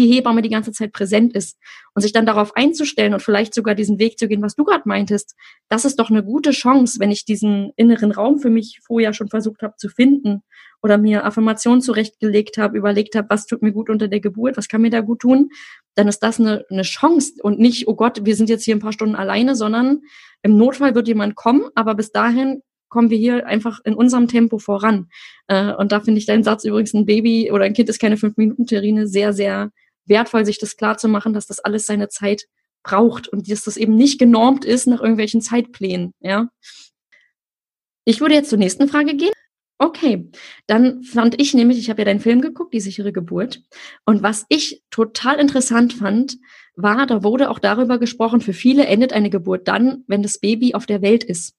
die 0.00 0.12
Hebamme 0.12 0.42
die 0.42 0.48
ganze 0.48 0.72
Zeit 0.72 0.92
präsent 0.92 1.34
ist 1.34 1.58
und 1.94 2.02
sich 2.02 2.12
dann 2.12 2.26
darauf 2.26 2.56
einzustellen 2.56 3.12
und 3.12 3.20
vielleicht 3.20 3.54
sogar 3.54 3.74
diesen 3.74 3.98
Weg 3.98 4.18
zu 4.18 4.26
gehen, 4.26 4.42
was 4.42 4.56
du 4.56 4.64
gerade 4.64 4.82
meintest, 4.86 5.36
das 5.68 5.84
ist 5.84 5.98
doch 5.98 6.10
eine 6.10 6.24
gute 6.24 6.50
Chance, 6.52 6.98
wenn 6.98 7.10
ich 7.10 7.24
diesen 7.24 7.72
inneren 7.76 8.10
Raum 8.10 8.38
für 8.38 8.50
mich 8.50 8.80
vorher 8.82 9.12
schon 9.12 9.28
versucht 9.28 9.62
habe 9.62 9.74
zu 9.76 9.88
finden 9.88 10.42
oder 10.82 10.96
mir 10.96 11.26
Affirmationen 11.26 11.82
zurechtgelegt 11.82 12.56
habe, 12.56 12.78
überlegt 12.78 13.14
habe, 13.14 13.28
was 13.28 13.46
tut 13.46 13.60
mir 13.60 13.72
gut 13.72 13.90
unter 13.90 14.08
der 14.08 14.20
Geburt, 14.20 14.56
was 14.56 14.68
kann 14.68 14.80
mir 14.80 14.90
da 14.90 15.00
gut 15.00 15.20
tun, 15.20 15.50
dann 15.94 16.08
ist 16.08 16.20
das 16.20 16.40
eine, 16.40 16.64
eine 16.70 16.82
Chance 16.82 17.34
und 17.42 17.58
nicht, 17.58 17.86
oh 17.86 17.94
Gott, 17.94 18.24
wir 18.24 18.34
sind 18.34 18.48
jetzt 18.48 18.64
hier 18.64 18.74
ein 18.74 18.80
paar 18.80 18.92
Stunden 18.92 19.14
alleine, 19.14 19.54
sondern 19.54 20.00
im 20.42 20.56
Notfall 20.56 20.94
wird 20.94 21.08
jemand 21.08 21.34
kommen, 21.34 21.68
aber 21.74 21.94
bis 21.94 22.12
dahin 22.12 22.62
kommen 22.88 23.10
wir 23.10 23.18
hier 23.18 23.46
einfach 23.46 23.80
in 23.84 23.94
unserem 23.94 24.28
Tempo 24.28 24.58
voran. 24.58 25.08
Äh, 25.46 25.72
und 25.74 25.92
da 25.92 26.00
finde 26.00 26.18
ich 26.18 26.26
deinen 26.26 26.42
Satz 26.42 26.64
übrigens, 26.64 26.92
ein 26.92 27.06
Baby 27.06 27.50
oder 27.52 27.64
ein 27.64 27.72
Kind 27.72 27.88
ist 27.88 28.00
keine 28.00 28.16
Fünf-Minuten-Terrine, 28.16 29.06
sehr, 29.06 29.32
sehr 29.32 29.70
wertvoll, 30.10 30.44
sich 30.44 30.58
das 30.58 30.76
klar 30.76 30.98
zu 30.98 31.08
machen, 31.08 31.32
dass 31.32 31.46
das 31.46 31.60
alles 31.60 31.86
seine 31.86 32.08
Zeit 32.08 32.44
braucht 32.82 33.28
und 33.28 33.50
dass 33.50 33.64
das 33.64 33.76
eben 33.76 33.96
nicht 33.96 34.18
genormt 34.18 34.64
ist 34.64 34.86
nach 34.86 35.00
irgendwelchen 35.00 35.40
Zeitplänen, 35.40 36.12
ja. 36.20 36.48
Ich 38.04 38.20
würde 38.20 38.34
jetzt 38.34 38.50
zur 38.50 38.58
nächsten 38.58 38.88
Frage 38.88 39.14
gehen. 39.14 39.32
Okay, 39.78 40.30
dann 40.66 41.02
fand 41.04 41.40
ich 41.40 41.54
nämlich, 41.54 41.78
ich 41.78 41.88
habe 41.88 42.02
ja 42.02 42.04
deinen 42.04 42.20
Film 42.20 42.42
geguckt, 42.42 42.74
Die 42.74 42.80
sichere 42.80 43.12
Geburt. 43.12 43.62
Und 44.04 44.22
was 44.22 44.44
ich 44.50 44.82
total 44.90 45.38
interessant 45.38 45.94
fand, 45.94 46.36
war, 46.76 47.06
da 47.06 47.22
wurde 47.22 47.48
auch 47.48 47.58
darüber 47.58 47.98
gesprochen, 47.98 48.42
für 48.42 48.52
viele 48.52 48.86
endet 48.86 49.14
eine 49.14 49.30
Geburt 49.30 49.68
dann, 49.68 50.04
wenn 50.06 50.22
das 50.22 50.38
Baby 50.38 50.74
auf 50.74 50.84
der 50.84 51.00
Welt 51.00 51.24
ist. 51.24 51.54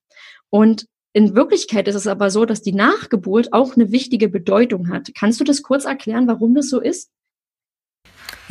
Und 0.50 0.86
in 1.14 1.36
Wirklichkeit 1.36 1.88
ist 1.88 1.96
es 1.96 2.08
aber 2.08 2.30
so, 2.30 2.46
dass 2.46 2.62
die 2.62 2.74
Nachgeburt 2.74 3.54
auch 3.54 3.76
eine 3.76 3.92
wichtige 3.92 4.30
Bedeutung 4.30 4.90
hat. 4.90 5.10
Kannst 5.18 5.40
du 5.40 5.44
das 5.44 5.64
kurz 5.64 5.86
erklären, 5.86 6.28
warum 6.28 6.54
das 6.54 6.70
so 6.70 6.80
ist? 6.80 7.10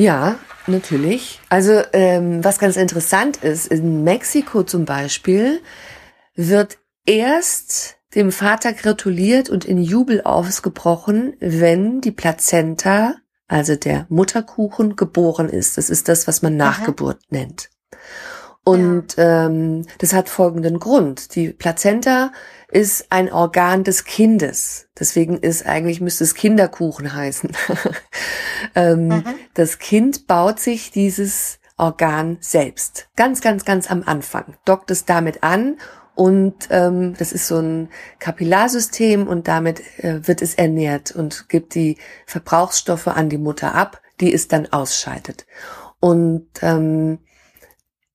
Ja, 0.00 0.38
natürlich. 0.66 1.40
Also 1.50 1.82
ähm, 1.92 2.42
was 2.42 2.58
ganz 2.58 2.78
interessant 2.78 3.36
ist, 3.38 3.66
in 3.66 4.02
Mexiko 4.02 4.62
zum 4.62 4.86
Beispiel 4.86 5.60
wird 6.34 6.78
erst 7.04 7.96
dem 8.14 8.32
Vater 8.32 8.72
gratuliert 8.72 9.50
und 9.50 9.66
in 9.66 9.76
Jubel 9.76 10.22
ausgebrochen, 10.22 11.34
wenn 11.38 12.00
die 12.00 12.12
Plazenta, 12.12 13.16
also 13.46 13.76
der 13.76 14.06
Mutterkuchen, 14.08 14.96
geboren 14.96 15.50
ist. 15.50 15.76
Das 15.76 15.90
ist 15.90 16.08
das, 16.08 16.26
was 16.26 16.40
man 16.40 16.56
Nachgeburt 16.56 17.18
Aha. 17.18 17.26
nennt. 17.28 17.68
Und 18.64 19.18
ja. 19.18 19.46
ähm, 19.46 19.84
das 19.98 20.14
hat 20.14 20.30
folgenden 20.30 20.78
Grund. 20.78 21.34
Die 21.34 21.50
Plazenta 21.50 22.32
ist 22.70 23.06
ein 23.10 23.32
Organ 23.32 23.84
des 23.84 24.04
Kindes. 24.04 24.88
Deswegen 24.98 25.38
ist 25.38 25.66
eigentlich, 25.66 26.00
müsste 26.00 26.24
es 26.24 26.34
Kinderkuchen 26.34 27.14
heißen. 27.14 27.50
ähm, 28.74 29.08
mhm. 29.08 29.24
Das 29.54 29.78
Kind 29.78 30.26
baut 30.26 30.60
sich 30.60 30.90
dieses 30.90 31.58
Organ 31.76 32.38
selbst. 32.40 33.08
Ganz, 33.16 33.40
ganz, 33.40 33.64
ganz 33.64 33.90
am 33.90 34.02
Anfang. 34.04 34.56
Dockt 34.64 34.90
es 34.90 35.04
damit 35.04 35.42
an 35.42 35.78
und 36.14 36.68
ähm, 36.70 37.14
das 37.16 37.32
ist 37.32 37.46
so 37.46 37.58
ein 37.58 37.88
Kapillarsystem 38.18 39.26
und 39.26 39.48
damit 39.48 39.80
äh, 40.04 40.26
wird 40.28 40.42
es 40.42 40.54
ernährt 40.54 41.12
und 41.12 41.48
gibt 41.48 41.74
die 41.74 41.96
Verbrauchsstoffe 42.26 43.06
an 43.08 43.30
die 43.30 43.38
Mutter 43.38 43.74
ab, 43.74 44.02
die 44.20 44.32
es 44.34 44.46
dann 44.46 44.70
ausscheidet. 44.70 45.46
Und 45.98 46.48
ähm, 46.62 47.20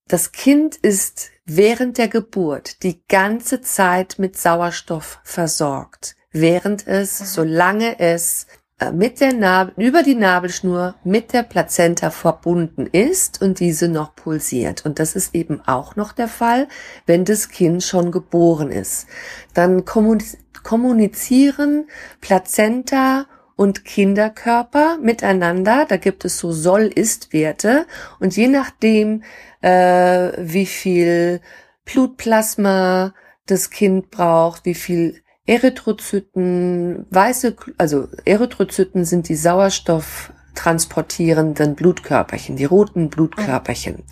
Das 0.07 0.31
Kind 0.31 0.75
ist 0.75 1.31
während 1.45 1.97
der 1.97 2.07
Geburt 2.07 2.83
die 2.83 3.01
ganze 3.07 3.61
Zeit 3.61 4.15
mit 4.17 4.37
Sauerstoff 4.37 5.19
versorgt, 5.23 6.15
während 6.31 6.87
es, 6.87 7.19
mhm. 7.19 7.25
solange 7.25 7.99
es 7.99 8.47
äh, 8.79 8.91
mit 8.91 9.21
der 9.21 9.33
Nabel, 9.33 9.73
über 9.77 10.03
die 10.03 10.15
Nabelschnur 10.15 10.95
mit 11.03 11.33
der 11.33 11.43
Plazenta 11.43 12.09
verbunden 12.09 12.87
ist 12.87 13.41
und 13.41 13.59
diese 13.59 13.87
noch 13.87 14.15
pulsiert. 14.15 14.85
Und 14.85 14.99
das 14.99 15.15
ist 15.15 15.33
eben 15.33 15.61
auch 15.65 15.95
noch 15.95 16.11
der 16.11 16.27
Fall, 16.27 16.67
wenn 17.05 17.23
das 17.23 17.49
Kind 17.49 17.83
schon 17.83 18.11
geboren 18.11 18.71
ist. 18.71 19.07
Dann 19.53 19.85
kommunizieren 19.85 21.87
Plazenta 22.19 23.27
und 23.55 23.85
Kinderkörper 23.85 24.97
miteinander. 25.01 25.85
Da 25.87 25.97
gibt 25.97 26.25
es 26.25 26.37
so 26.37 26.51
Soll-Ist-Werte. 26.51 27.85
Und 28.19 28.35
je 28.35 28.47
nachdem, 28.47 29.23
äh, 29.61 30.31
wie 30.37 30.65
viel 30.65 31.41
Blutplasma 31.85 33.13
das 33.45 33.69
Kind 33.69 34.11
braucht, 34.11 34.65
wie 34.65 34.73
viel 34.73 35.21
Erythrozyten, 35.45 37.05
weiße, 37.11 37.55
also 37.77 38.07
Erythrozyten 38.25 39.05
sind 39.05 39.29
die 39.29 39.35
Sauerstoff 39.35 40.33
transportierenden 40.55 41.75
Blutkörperchen, 41.75 42.55
die 42.55 42.65
roten 42.65 43.09
Blutkörperchen. 43.09 44.03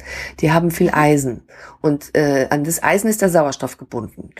Die 0.42 0.52
haben 0.52 0.72
viel 0.72 0.92
Eisen 0.92 1.48
und 1.82 2.16
äh, 2.16 2.48
an 2.50 2.64
das 2.64 2.84
Eisen 2.84 3.10
ist 3.10 3.22
der 3.22 3.30
Sauerstoff 3.30 3.78
gebunden. 3.78 4.32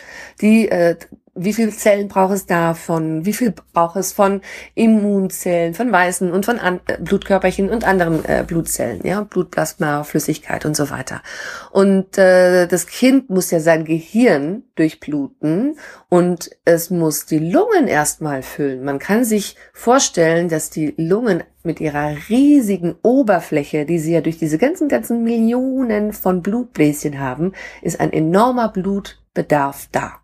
Die 0.42 0.70
äh, 0.70 0.98
wie 1.36 1.54
viel 1.54 1.72
Zellen 1.74 2.08
braucht 2.08 2.34
es 2.34 2.46
davon, 2.46 3.26
wie 3.26 3.34
viel 3.34 3.54
braucht 3.74 3.96
es 3.96 4.14
von 4.14 4.42
Immunzellen, 4.76 5.74
von 5.74 5.92
weißen 5.92 6.32
und 6.32 6.46
von 6.46 6.60
An 6.60 6.80
äh, 6.86 6.98
Blutkörperchen 7.00 7.70
und 7.70 7.86
anderen 7.86 8.24
äh, 8.26 8.44
Blutzellen, 8.46 9.02
ja, 9.04 9.22
Blutplasma, 9.22 10.04
Flüssigkeit 10.04 10.66
und 10.66 10.76
so 10.76 10.92
weiter. 10.92 11.24
Und 11.72 12.20
äh, 12.20 12.68
das 12.68 12.86
Kind 12.86 13.32
muss 13.32 13.50
ja 13.50 13.60
sein 13.60 13.84
Gehirn 13.84 14.64
durchbluten 14.76 15.78
und 16.10 16.52
es 16.66 16.92
muss 16.92 17.26
die 17.26 17.40
Lungen 17.40 17.88
erstmal 17.88 18.44
füllen. 18.44 18.84
Man 18.84 19.00
kann 19.00 19.26
sich 19.26 19.56
vorstellen, 19.74 20.50
dass 20.50 20.70
die 20.70 20.94
Lungen 20.98 21.44
mit 21.64 21.82
ihrer 21.82 22.16
riesigen 22.30 22.96
Oberfläche, 23.02 23.86
die 23.86 23.98
sie 23.98 24.14
ja 24.14 24.22
durch 24.22 24.38
diese 24.38 24.60
ganzen, 24.60 24.88
ganzen 24.88 25.24
Millionen 25.24 26.14
von 26.14 26.44
Blutbläschen 26.44 27.20
haben, 27.20 27.54
ist 27.82 28.00
ein 28.00 28.14
enormer 28.14 28.70
Blutbedarf 28.70 29.88
da. 29.92 30.23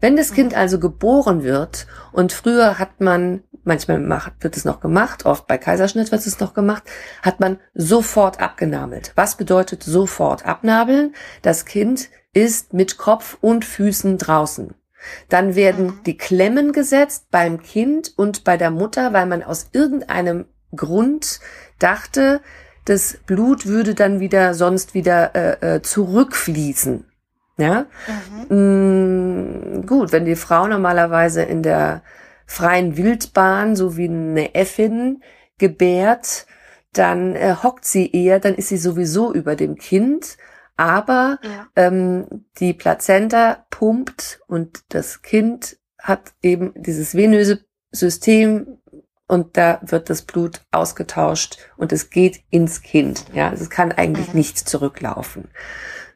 Wenn 0.00 0.16
das 0.16 0.32
Kind 0.32 0.54
also 0.54 0.78
geboren 0.78 1.42
wird 1.42 1.86
und 2.12 2.32
früher 2.32 2.78
hat 2.78 3.00
man, 3.00 3.42
manchmal 3.64 3.98
macht, 3.98 4.32
wird 4.40 4.56
es 4.56 4.64
noch 4.64 4.80
gemacht, 4.80 5.26
oft 5.26 5.46
bei 5.46 5.58
Kaiserschnitt 5.58 6.10
wird 6.10 6.26
es 6.26 6.40
noch 6.40 6.54
gemacht, 6.54 6.84
hat 7.22 7.40
man 7.40 7.58
sofort 7.74 8.40
abgenabelt. 8.40 9.12
Was 9.14 9.36
bedeutet 9.36 9.82
sofort 9.82 10.46
abnabeln? 10.46 11.14
Das 11.42 11.64
Kind 11.64 12.08
ist 12.32 12.72
mit 12.72 12.98
Kopf 12.98 13.36
und 13.40 13.64
Füßen 13.64 14.18
draußen. 14.18 14.74
Dann 15.28 15.54
werden 15.54 16.00
die 16.06 16.16
Klemmen 16.16 16.72
gesetzt 16.72 17.26
beim 17.30 17.62
Kind 17.62 18.12
und 18.16 18.44
bei 18.44 18.56
der 18.56 18.70
Mutter, 18.70 19.12
weil 19.12 19.26
man 19.26 19.42
aus 19.42 19.68
irgendeinem 19.72 20.46
Grund 20.74 21.40
dachte, 21.78 22.40
das 22.84 23.18
Blut 23.26 23.66
würde 23.66 23.94
dann 23.94 24.18
wieder 24.18 24.54
sonst 24.54 24.94
wieder 24.94 25.34
äh, 25.34 25.76
äh, 25.76 25.82
zurückfließen. 25.82 27.04
Ja, 27.58 27.86
mhm. 28.48 29.80
mm, 29.80 29.86
gut, 29.86 30.12
wenn 30.12 30.24
die 30.24 30.36
Frau 30.36 30.66
normalerweise 30.68 31.42
in 31.42 31.62
der 31.62 32.02
freien 32.46 32.96
Wildbahn, 32.96 33.76
so 33.76 33.96
wie 33.96 34.08
eine 34.08 34.54
Äffin, 34.54 35.22
gebärt, 35.58 36.46
dann 36.92 37.34
äh, 37.34 37.56
hockt 37.62 37.84
sie 37.84 38.10
eher, 38.10 38.40
dann 38.40 38.54
ist 38.54 38.68
sie 38.68 38.78
sowieso 38.78 39.34
über 39.34 39.56
dem 39.56 39.76
Kind, 39.76 40.38
aber 40.76 41.38
ja. 41.42 41.66
ähm, 41.74 42.46
die 42.58 42.72
Plazenta 42.72 43.66
pumpt 43.70 44.40
und 44.46 44.84
das 44.88 45.22
Kind 45.22 45.76
hat 45.98 46.32
eben 46.40 46.72
dieses 46.76 47.14
venöse 47.14 47.64
System 47.90 48.78
und 49.26 49.56
da 49.56 49.80
wird 49.82 50.08
das 50.08 50.22
Blut 50.22 50.62
ausgetauscht 50.70 51.58
und 51.76 51.92
es 51.92 52.10
geht 52.10 52.40
ins 52.50 52.82
Kind. 52.82 53.26
Ja, 53.34 53.50
also 53.50 53.64
es 53.64 53.70
kann 53.70 53.92
eigentlich 53.92 54.28
mhm. 54.28 54.38
nicht 54.38 54.58
zurücklaufen. 54.58 55.48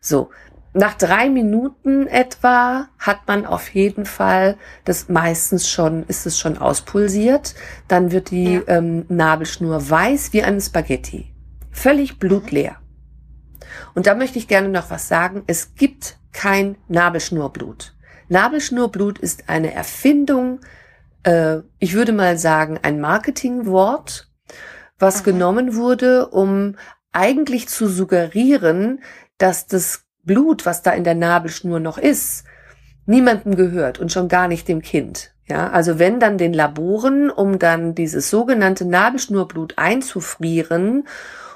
So, 0.00 0.30
nach 0.74 0.94
drei 0.94 1.28
Minuten 1.28 2.06
etwa 2.06 2.88
hat 2.98 3.28
man 3.28 3.44
auf 3.44 3.68
jeden 3.74 4.06
Fall 4.06 4.56
das 4.84 5.10
meistens 5.10 5.68
schon, 5.68 6.04
ist 6.04 6.24
es 6.24 6.38
schon 6.38 6.56
auspulsiert. 6.56 7.54
Dann 7.88 8.10
wird 8.10 8.30
die 8.30 8.54
ja. 8.54 8.62
ähm, 8.68 9.04
Nabelschnur 9.08 9.90
weiß 9.90 10.32
wie 10.32 10.42
ein 10.42 10.60
Spaghetti. 10.60 11.32
Völlig 11.70 12.18
blutleer. 12.18 12.76
Und 13.94 14.06
da 14.06 14.14
möchte 14.14 14.38
ich 14.38 14.48
gerne 14.48 14.68
noch 14.68 14.90
was 14.90 15.08
sagen. 15.08 15.42
Es 15.46 15.74
gibt 15.74 16.18
kein 16.32 16.76
Nabelschnurblut. 16.88 17.94
Nabelschnurblut 18.28 19.18
ist 19.18 19.50
eine 19.50 19.74
Erfindung, 19.74 20.60
äh, 21.22 21.58
ich 21.78 21.92
würde 21.92 22.12
mal 22.12 22.38
sagen, 22.38 22.78
ein 22.82 22.98
Marketingwort, 22.98 24.30
was 24.98 25.20
mhm. 25.20 25.24
genommen 25.24 25.76
wurde, 25.76 26.28
um 26.28 26.76
eigentlich 27.12 27.68
zu 27.68 27.88
suggerieren, 27.88 29.02
dass 29.36 29.66
das 29.66 30.06
Blut, 30.22 30.66
was 30.66 30.82
da 30.82 30.92
in 30.92 31.04
der 31.04 31.14
Nabelschnur 31.14 31.80
noch 31.80 31.98
ist, 31.98 32.44
niemandem 33.06 33.56
gehört 33.56 33.98
und 33.98 34.12
schon 34.12 34.28
gar 34.28 34.48
nicht 34.48 34.68
dem 34.68 34.82
Kind. 34.82 35.32
Ja, 35.46 35.70
also 35.70 35.98
wenn 35.98 36.20
dann 36.20 36.38
den 36.38 36.54
Laboren, 36.54 37.30
um 37.30 37.58
dann 37.58 37.94
dieses 37.94 38.30
sogenannte 38.30 38.84
Nabelschnurblut 38.84 39.74
einzufrieren, 39.76 41.08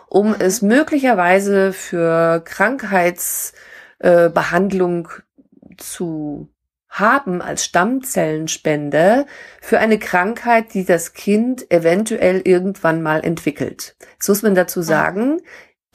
um 0.08 0.28
mhm. 0.28 0.36
es 0.38 0.62
möglicherweise 0.62 1.72
für 1.72 2.42
Krankheitsbehandlung 2.44 5.08
äh, 5.08 5.76
zu 5.78 6.48
haben 6.88 7.42
als 7.42 7.64
Stammzellenspende 7.64 9.26
für 9.60 9.78
eine 9.78 9.98
Krankheit, 9.98 10.72
die 10.72 10.84
das 10.84 11.12
Kind 11.12 11.70
eventuell 11.70 12.40
irgendwann 12.44 13.02
mal 13.02 13.22
entwickelt. 13.22 13.96
Jetzt 14.14 14.28
muss 14.28 14.42
man 14.42 14.54
dazu 14.54 14.80
sagen, 14.80 15.40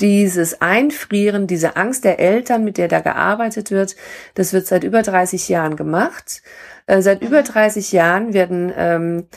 dieses 0.01 0.61
Einfrieren, 0.61 1.47
diese 1.47 1.75
Angst 1.77 2.03
der 2.03 2.19
Eltern, 2.19 2.63
mit 2.63 2.77
der 2.77 2.87
da 2.87 2.99
gearbeitet 2.99 3.71
wird, 3.71 3.95
das 4.33 4.51
wird 4.53 4.67
seit 4.67 4.83
über 4.83 5.01
30 5.01 5.47
Jahren 5.49 5.75
gemacht. 5.75 6.41
Äh, 6.87 7.01
seit 7.01 7.21
über 7.21 7.43
30 7.43 7.91
mhm. 7.91 7.97
Jahren 7.97 8.33
werden 8.33 8.73
ähm, 8.75 9.27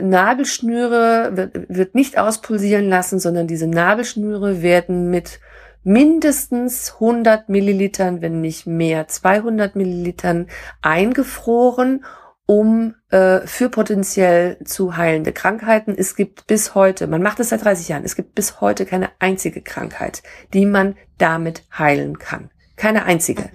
Nabelschnüre, 0.00 1.32
wird, 1.34 1.66
wird 1.68 1.94
nicht 1.94 2.18
auspulsieren 2.18 2.88
lassen, 2.88 3.18
sondern 3.18 3.46
diese 3.46 3.66
Nabelschnüre 3.66 4.62
werden 4.62 5.10
mit 5.10 5.40
mindestens 5.82 6.94
100 6.94 7.48
Millilitern, 7.48 8.20
wenn 8.20 8.40
nicht 8.40 8.66
mehr, 8.66 9.08
200 9.08 9.76
Millilitern 9.76 10.48
eingefroren 10.82 12.04
um 12.50 12.96
äh, 13.10 13.46
für 13.46 13.68
potenziell 13.68 14.58
zu 14.64 14.96
heilende 14.96 15.32
Krankheiten. 15.32 15.94
Es 15.96 16.16
gibt 16.16 16.48
bis 16.48 16.74
heute, 16.74 17.06
man 17.06 17.22
macht 17.22 17.38
es 17.38 17.50
seit 17.50 17.64
30 17.64 17.86
Jahren, 17.86 18.02
es 18.02 18.16
gibt 18.16 18.34
bis 18.34 18.60
heute 18.60 18.86
keine 18.86 19.10
einzige 19.20 19.62
Krankheit, 19.62 20.24
die 20.52 20.66
man 20.66 20.96
damit 21.16 21.62
heilen 21.78 22.18
kann. 22.18 22.50
Keine 22.74 23.04
einzige. 23.04 23.50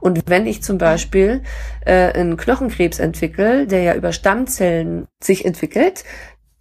Und 0.00 0.22
wenn 0.24 0.46
ich 0.46 0.62
zum 0.62 0.78
Beispiel 0.78 1.42
äh, 1.84 2.12
einen 2.14 2.38
Knochenkrebs 2.38 2.98
entwickle, 2.98 3.66
der 3.66 3.82
ja 3.82 3.94
über 3.94 4.10
Stammzellen 4.10 5.06
sich 5.22 5.44
entwickelt, 5.44 6.04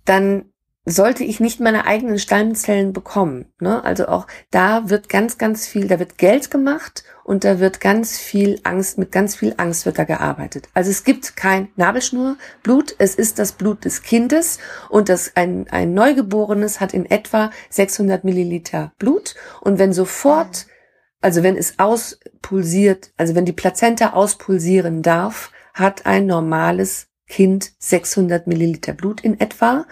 dann 0.04 0.49
sollte 0.90 1.24
ich 1.24 1.40
nicht 1.40 1.60
meine 1.60 1.86
eigenen 1.86 2.20
Stammzellen 2.20 2.94
bekommen. 2.94 3.46
Ne? 3.60 3.84
Also 3.84 4.08
auch 4.08 4.28
da 4.52 4.90
wird 4.90 5.10
ganz, 5.10 5.38
ganz 5.38 5.68
viel, 5.68 5.88
da 5.88 6.00
wird 6.00 6.18
Geld 6.18 6.52
gemacht 6.52 7.04
und 7.24 7.44
da 7.44 7.60
wird 7.60 7.80
ganz 7.80 8.18
viel 8.18 8.60
Angst, 8.64 8.98
mit 8.98 9.12
ganz 9.12 9.36
viel 9.36 9.54
Angst 9.58 9.86
wird 9.86 10.00
da 10.00 10.04
gearbeitet. 10.04 10.70
Also 10.74 10.90
es 10.90 11.04
gibt 11.04 11.36
kein 11.36 11.70
Nabelschnurblut, 11.76 12.96
es 12.98 13.16
ist 13.16 13.40
das 13.40 13.52
Blut 13.52 13.86
des 13.86 14.02
Kindes 14.02 14.60
und 14.90 15.10
das 15.10 15.36
ein, 15.36 15.68
ein 15.70 15.94
Neugeborenes 15.94 16.80
hat 16.80 16.94
in 16.94 17.06
etwa 17.06 17.52
600 17.70 18.24
Milliliter 18.24 18.94
Blut 18.98 19.36
und 19.62 19.80
wenn 19.80 19.94
sofort, 19.94 20.68
also 21.22 21.44
wenn 21.44 21.58
es 21.58 21.78
auspulsiert, 21.78 23.12
also 23.18 23.36
wenn 23.36 23.46
die 23.46 23.54
Plazenta 23.54 24.14
auspulsieren 24.14 25.02
darf, 25.02 25.52
hat 25.74 26.06
ein 26.06 26.26
normales 26.26 27.08
Kind 27.28 27.74
600 27.78 28.48
Milliliter 28.48 28.94
Blut 28.94 29.22
in 29.22 29.40
etwa 29.40 29.86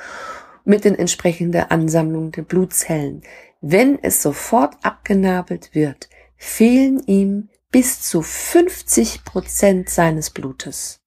mit 0.68 0.86
den 0.86 0.96
entsprechenden 0.96 1.70
Ansammlungen 1.70 2.32
der 2.32 2.44
Blutzellen. 2.44 3.24
Wenn 3.62 4.02
es 4.04 4.22
sofort 4.22 4.76
abgenabelt 4.84 5.74
wird, 5.74 6.10
fehlen 6.36 7.02
ihm 7.08 7.50
bis 7.72 8.02
zu 8.02 8.22
50 8.22 9.24
Prozent 9.24 9.90
seines 9.90 10.30
Blutes. 10.30 11.02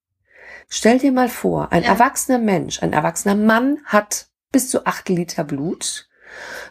Stell 0.67 0.99
dir 0.99 1.11
mal 1.11 1.29
vor, 1.29 1.71
ein 1.71 1.83
ja. 1.83 1.89
erwachsener 1.89 2.39
Mensch, 2.39 2.81
ein 2.81 2.93
erwachsener 2.93 3.35
Mann 3.35 3.79
hat 3.85 4.27
bis 4.51 4.69
zu 4.69 4.85
acht 4.85 5.09
Liter 5.09 5.43
Blut. 5.43 6.07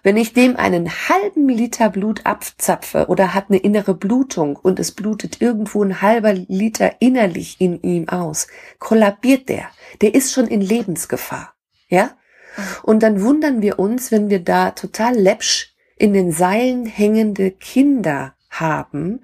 Wenn 0.02 0.16
ich 0.16 0.32
dem 0.32 0.56
einen 0.56 0.90
halben 0.90 1.48
Liter 1.48 1.90
Blut 1.90 2.24
abzapfe 2.24 3.06
oder 3.08 3.34
hat 3.34 3.50
eine 3.50 3.58
innere 3.58 3.94
Blutung 3.94 4.56
und 4.56 4.80
es 4.80 4.92
blutet 4.92 5.40
irgendwo 5.40 5.82
ein 5.82 6.00
halber 6.00 6.32
Liter 6.32 7.00
innerlich 7.00 7.60
in 7.60 7.82
ihm 7.82 8.08
aus, 8.08 8.48
kollabiert 8.78 9.48
der. 9.48 9.68
Der 10.00 10.14
ist 10.14 10.32
schon 10.32 10.46
in 10.46 10.60
Lebensgefahr. 10.60 11.54
Ja? 11.88 12.16
Und 12.82 13.02
dann 13.02 13.22
wundern 13.22 13.62
wir 13.62 13.78
uns, 13.78 14.10
wenn 14.10 14.30
wir 14.30 14.40
da 14.40 14.70
total 14.70 15.14
läppsch 15.16 15.74
in 15.96 16.12
den 16.12 16.32
Seilen 16.32 16.86
hängende 16.86 17.50
Kinder 17.50 18.34
haben, 18.48 19.20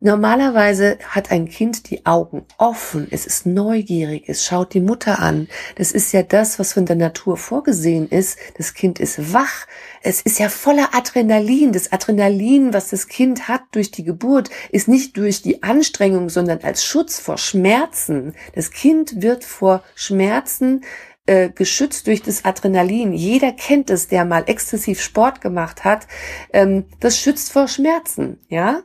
Normalerweise 0.00 0.96
hat 1.08 1.32
ein 1.32 1.48
Kind 1.48 1.90
die 1.90 2.06
Augen 2.06 2.46
offen, 2.56 3.08
es 3.10 3.26
ist 3.26 3.46
neugierig, 3.46 4.28
es 4.28 4.44
schaut 4.44 4.72
die 4.72 4.80
Mutter 4.80 5.18
an. 5.18 5.48
Das 5.74 5.90
ist 5.90 6.12
ja 6.12 6.22
das, 6.22 6.60
was 6.60 6.74
von 6.74 6.86
der 6.86 6.94
Natur 6.94 7.36
vorgesehen 7.36 8.08
ist. 8.08 8.38
Das 8.56 8.74
Kind 8.74 9.00
ist 9.00 9.32
wach, 9.32 9.66
es 10.00 10.22
ist 10.22 10.38
ja 10.38 10.50
voller 10.50 10.94
Adrenalin. 10.94 11.72
Das 11.72 11.90
Adrenalin, 11.90 12.72
was 12.72 12.90
das 12.90 13.08
Kind 13.08 13.48
hat 13.48 13.62
durch 13.72 13.90
die 13.90 14.04
Geburt, 14.04 14.50
ist 14.70 14.86
nicht 14.86 15.16
durch 15.16 15.42
die 15.42 15.64
Anstrengung, 15.64 16.28
sondern 16.28 16.60
als 16.62 16.84
Schutz 16.84 17.18
vor 17.18 17.36
Schmerzen. 17.36 18.34
Das 18.54 18.70
Kind 18.70 19.20
wird 19.20 19.42
vor 19.42 19.82
Schmerzen 19.96 20.84
äh, 21.28 21.50
geschützt 21.50 22.06
durch 22.06 22.22
das 22.22 22.44
Adrenalin. 22.44 23.12
Jeder 23.12 23.52
kennt 23.52 23.90
es, 23.90 24.08
der 24.08 24.24
mal 24.24 24.44
exzessiv 24.46 25.00
Sport 25.00 25.40
gemacht 25.40 25.84
hat. 25.84 26.06
Ähm, 26.52 26.86
das 27.00 27.18
schützt 27.18 27.52
vor 27.52 27.68
Schmerzen, 27.68 28.38
ja 28.48 28.82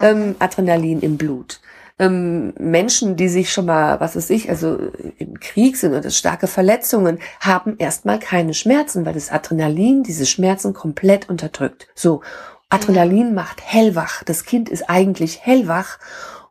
ähm, 0.00 0.34
Adrenalin 0.38 1.00
im 1.00 1.16
Blut. 1.16 1.60
Ähm, 1.98 2.54
Menschen, 2.58 3.16
die 3.16 3.28
sich 3.28 3.52
schon 3.52 3.66
mal, 3.66 4.00
was 4.00 4.16
weiß 4.16 4.30
ich, 4.30 4.48
also 4.48 4.78
im 5.18 5.38
Krieg 5.38 5.76
sind 5.76 5.92
oder 5.94 6.10
starke 6.10 6.46
Verletzungen, 6.46 7.18
haben 7.40 7.76
erstmal 7.78 8.18
keine 8.18 8.54
Schmerzen, 8.54 9.04
weil 9.04 9.12
das 9.12 9.30
Adrenalin 9.30 10.02
diese 10.02 10.24
Schmerzen 10.24 10.72
komplett 10.72 11.28
unterdrückt. 11.28 11.88
So, 11.94 12.22
Adrenalin 12.70 13.34
macht 13.34 13.60
hellwach. 13.62 14.22
Das 14.24 14.44
Kind 14.44 14.68
ist 14.70 14.88
eigentlich 14.88 15.44
hellwach 15.44 15.98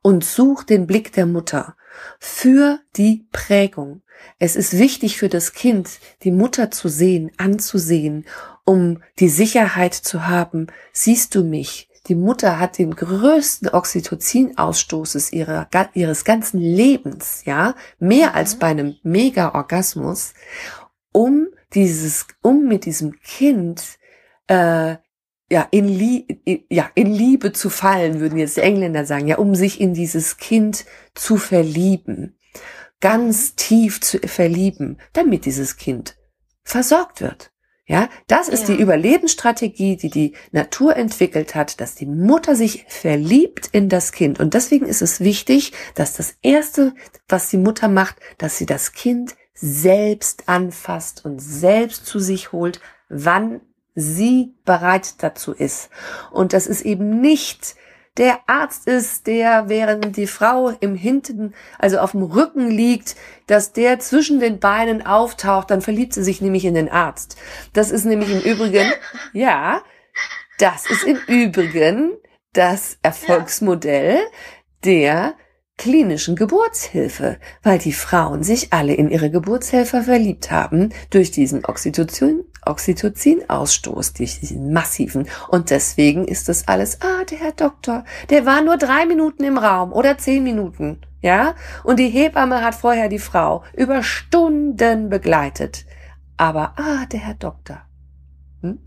und 0.02 0.24
sucht 0.24 0.70
den 0.70 0.86
Blick 0.86 1.14
der 1.14 1.26
Mutter 1.26 1.76
für 2.20 2.80
die 2.96 3.28
Prägung. 3.32 4.04
Es 4.40 4.56
ist 4.56 4.78
wichtig 4.78 5.18
für 5.18 5.30
das 5.30 5.54
Kind, 5.54 6.00
die 6.24 6.32
Mutter 6.32 6.72
zu 6.72 6.88
sehen, 6.88 7.32
anzusehen, 7.38 8.26
um 8.66 9.02
die 9.20 9.30
Sicherheit 9.30 9.94
zu 9.94 10.28
haben, 10.28 10.68
siehst 10.94 11.36
du 11.36 11.44
mich, 11.44 11.90
die 12.08 12.16
Mutter 12.16 12.60
hat 12.60 12.78
den 12.78 12.96
größten 12.96 13.70
Oxytocin-Ausstoßes 13.70 15.32
ihres 15.32 16.24
ganzen 16.24 16.60
Lebens, 16.60 17.44
ja, 17.46 17.76
mehr 18.00 18.36
als 18.36 18.56
bei 18.56 18.68
einem 18.68 18.96
Mega-Orgasmus, 19.04 20.34
um 21.12 21.48
dieses, 21.74 22.28
um 22.42 22.68
mit 22.68 22.86
diesem 22.86 23.20
Kind 23.22 24.00
äh, 24.48 24.96
ja, 25.52 25.68
in, 25.72 25.88
Lie 25.88 26.66
ja, 26.70 26.90
in 26.96 27.12
Liebe 27.12 27.52
zu 27.54 27.70
fallen, 27.70 28.20
würden 28.20 28.38
jetzt 28.38 28.58
die 28.58 28.62
Engländer 28.62 29.06
sagen, 29.06 29.28
ja, 29.28 29.38
um 29.38 29.56
sich 29.56 29.82
in 29.82 29.94
dieses 29.94 30.38
Kind 30.38 30.86
zu 31.16 31.38
verlieben, 31.38 32.39
ganz 33.02 33.56
tief 33.56 34.02
zu 34.02 34.20
verlieben, 34.20 35.00
damit 35.14 35.46
dieses 35.46 35.78
Kind 35.78 36.18
versorgt 36.64 37.22
wird. 37.22 37.52
Ja, 37.90 38.08
das 38.28 38.50
ist 38.50 38.70
ja. 38.70 38.76
die 38.76 38.82
Überlebensstrategie, 38.84 39.98
die 39.98 40.12
die 40.12 40.36
Natur 40.52 40.96
entwickelt 40.96 41.56
hat, 41.56 41.82
dass 41.82 41.96
die 41.96 42.06
Mutter 42.06 42.56
sich 42.56 42.86
verliebt 42.88 43.70
in 43.72 43.90
das 43.90 44.12
Kind. 44.12 44.40
Und 44.40 44.54
deswegen 44.54 44.86
ist 44.86 45.02
es 45.02 45.22
wichtig, 45.22 45.74
dass 45.96 46.14
das 46.14 46.36
erste, 46.44 46.94
was 47.28 47.50
die 47.50 47.58
Mutter 47.58 47.88
macht, 47.88 48.18
dass 48.38 48.60
sie 48.60 48.68
das 48.68 48.92
Kind 48.92 49.36
selbst 49.56 50.48
anfasst 50.48 51.26
und 51.26 51.40
selbst 51.40 52.06
zu 52.06 52.20
sich 52.20 52.52
holt, 52.52 52.80
wann 53.10 53.62
sie 53.96 54.54
bereit 54.66 55.24
dazu 55.24 55.52
ist. 55.54 55.90
Und 56.32 56.54
das 56.54 56.68
ist 56.68 56.82
eben 56.82 57.22
nicht 57.22 57.76
der 58.18 58.40
Arzt 58.48 58.88
ist, 58.88 59.28
der 59.28 59.70
während 59.70 60.18
die 60.18 60.28
Frau 60.28 60.70
im 60.80 60.96
Hinten, 60.96 61.54
also 61.78 62.00
auf 62.00 62.12
dem 62.12 62.24
Rücken 62.24 62.70
liegt, 62.70 63.16
dass 63.48 63.72
der 63.72 64.00
zwischen 64.00 64.40
den 64.40 64.60
Beinen 64.60 65.06
auftaucht, 65.06 65.72
dann 65.72 65.82
verliebt 65.82 66.14
sie 66.14 66.24
sich 66.24 66.42
nämlich 66.42 66.66
in 66.66 66.74
den 66.74 66.90
Arzt. 66.90 67.38
Das 67.74 67.92
ist 67.92 68.06
nämlich 68.06 68.30
im 68.32 68.42
Übrigen, 68.42 68.92
ja, 69.34 69.82
das 70.58 70.90
ist 70.90 71.04
im 71.04 71.18
Übrigen 71.28 72.12
das 72.54 72.98
Erfolgsmodell 73.02 74.20
der 74.84 75.36
klinischen 75.80 76.36
Geburtshilfe, 76.36 77.40
weil 77.64 77.80
die 77.80 77.94
Frauen 77.94 78.44
sich 78.44 78.72
alle 78.74 78.94
in 78.94 79.10
ihre 79.10 79.32
Geburtshelfer 79.32 80.04
verliebt 80.04 80.52
haben 80.52 80.90
durch 81.10 81.32
diesen 81.32 81.66
Oxytocin, 81.66 82.44
Oxytocin-Ausstoß, 82.66 84.18
durch 84.18 84.40
diesen 84.42 84.74
massiven. 84.74 85.28
Und 85.48 85.72
deswegen 85.72 86.28
ist 86.28 86.50
das 86.50 86.68
alles, 86.68 87.00
ah, 87.02 87.24
der 87.24 87.40
Herr 87.40 87.54
Doktor, 87.54 88.04
der 88.30 88.46
war 88.46 88.62
nur 88.62 88.78
drei 88.78 89.06
Minuten 89.06 89.44
im 89.46 89.58
Raum 89.58 89.94
oder 89.94 90.18
zehn 90.18 90.44
Minuten, 90.44 91.02
ja? 91.22 91.56
Und 91.84 91.98
die 91.98 92.10
Hebamme 92.10 92.62
hat 92.62 92.76
vorher 92.76 93.08
die 93.08 93.18
Frau 93.18 93.64
über 93.74 94.04
Stunden 94.04 95.10
begleitet. 95.10 95.86
Aber, 96.36 96.74
ah, 96.78 97.06
der 97.06 97.22
Herr 97.22 97.36
Doktor. 97.36 97.82
Hm? 98.62 98.86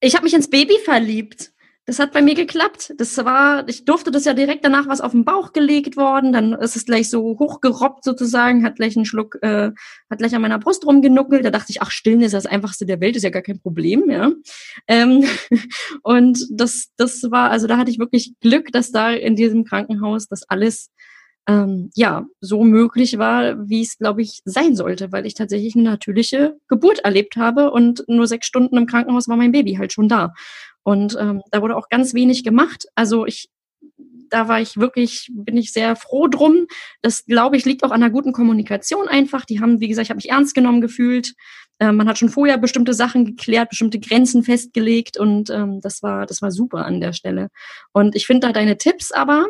Ich 0.00 0.14
habe 0.14 0.24
mich 0.24 0.34
ins 0.34 0.50
Baby 0.50 0.78
verliebt. 0.84 1.51
Das 1.84 1.98
hat 1.98 2.12
bei 2.12 2.22
mir 2.22 2.36
geklappt. 2.36 2.94
Das 2.98 3.16
war, 3.24 3.68
ich 3.68 3.84
durfte 3.84 4.12
das 4.12 4.24
ja 4.24 4.34
direkt 4.34 4.64
danach 4.64 4.86
was 4.86 5.00
auf 5.00 5.10
den 5.10 5.24
Bauch 5.24 5.52
gelegt 5.52 5.96
worden. 5.96 6.32
Dann 6.32 6.52
ist 6.52 6.76
es 6.76 6.86
gleich 6.86 7.10
so 7.10 7.36
hochgerobbt 7.40 8.04
sozusagen, 8.04 8.64
hat 8.64 8.76
gleich 8.76 8.94
einen 8.96 9.04
Schluck, 9.04 9.36
äh, 9.42 9.72
hat 10.08 10.18
gleich 10.18 10.32
an 10.34 10.42
meiner 10.42 10.60
Brust 10.60 10.86
rumgenuckelt. 10.86 11.44
Da 11.44 11.50
dachte 11.50 11.70
ich, 11.70 11.82
ach, 11.82 11.90
stillen 11.90 12.20
ist 12.20 12.34
das 12.34 12.46
einfachste 12.46 12.86
der 12.86 13.00
Welt, 13.00 13.16
ist 13.16 13.24
ja 13.24 13.30
gar 13.30 13.42
kein 13.42 13.60
Problem, 13.60 14.08
ja. 14.08 14.30
Ähm, 14.86 15.24
und 16.04 16.46
das, 16.52 16.90
das 16.96 17.22
war, 17.32 17.50
also 17.50 17.66
da 17.66 17.78
hatte 17.78 17.90
ich 17.90 17.98
wirklich 17.98 18.34
Glück, 18.40 18.70
dass 18.70 18.92
da 18.92 19.10
in 19.10 19.34
diesem 19.34 19.64
Krankenhaus 19.64 20.28
das 20.28 20.44
alles 20.48 20.90
ähm, 21.48 21.90
ja, 21.94 22.26
so 22.40 22.62
möglich 22.62 23.18
war, 23.18 23.68
wie 23.68 23.82
es, 23.82 23.98
glaube 23.98 24.22
ich, 24.22 24.40
sein 24.44 24.76
sollte, 24.76 25.10
weil 25.10 25.26
ich 25.26 25.34
tatsächlich 25.34 25.74
eine 25.74 25.84
natürliche 25.84 26.56
Geburt 26.68 27.00
erlebt 27.00 27.36
habe 27.36 27.72
und 27.72 28.04
nur 28.06 28.28
sechs 28.28 28.46
Stunden 28.46 28.76
im 28.76 28.86
Krankenhaus 28.86 29.26
war 29.26 29.36
mein 29.36 29.50
Baby 29.50 29.74
halt 29.74 29.92
schon 29.92 30.08
da. 30.08 30.32
Und 30.82 31.16
ähm, 31.18 31.42
da 31.50 31.62
wurde 31.62 31.76
auch 31.76 31.88
ganz 31.88 32.14
wenig 32.14 32.44
gemacht. 32.44 32.86
Also 32.94 33.26
ich, 33.26 33.48
da 34.30 34.48
war 34.48 34.60
ich 34.60 34.76
wirklich, 34.76 35.28
bin 35.32 35.56
ich 35.56 35.72
sehr 35.72 35.94
froh 35.96 36.26
drum. 36.26 36.66
Das, 37.02 37.24
glaube 37.24 37.56
ich, 37.56 37.64
liegt 37.64 37.84
auch 37.84 37.90
an 37.90 38.02
einer 38.02 38.10
guten 38.10 38.32
Kommunikation 38.32 39.08
einfach. 39.08 39.44
Die 39.44 39.60
haben, 39.60 39.80
wie 39.80 39.88
gesagt, 39.88 40.06
ich 40.06 40.10
habe 40.10 40.18
mich 40.18 40.30
ernst 40.30 40.54
genommen 40.54 40.80
gefühlt. 40.80 41.34
Äh, 41.78 41.92
man 41.92 42.08
hat 42.08 42.18
schon 42.18 42.28
vorher 42.28 42.58
bestimmte 42.58 42.94
Sachen 42.94 43.24
geklärt, 43.24 43.70
bestimmte 43.70 44.00
Grenzen 44.00 44.42
festgelegt 44.42 45.18
und 45.18 45.50
ähm, 45.50 45.80
das 45.80 46.02
war, 46.02 46.26
das 46.26 46.40
war 46.40 46.50
super 46.50 46.84
an 46.86 47.00
der 47.00 47.12
Stelle. 47.12 47.48
Und 47.92 48.14
ich 48.16 48.26
finde 48.26 48.46
da 48.46 48.52
deine 48.52 48.78
Tipps 48.78 49.12
aber, 49.12 49.46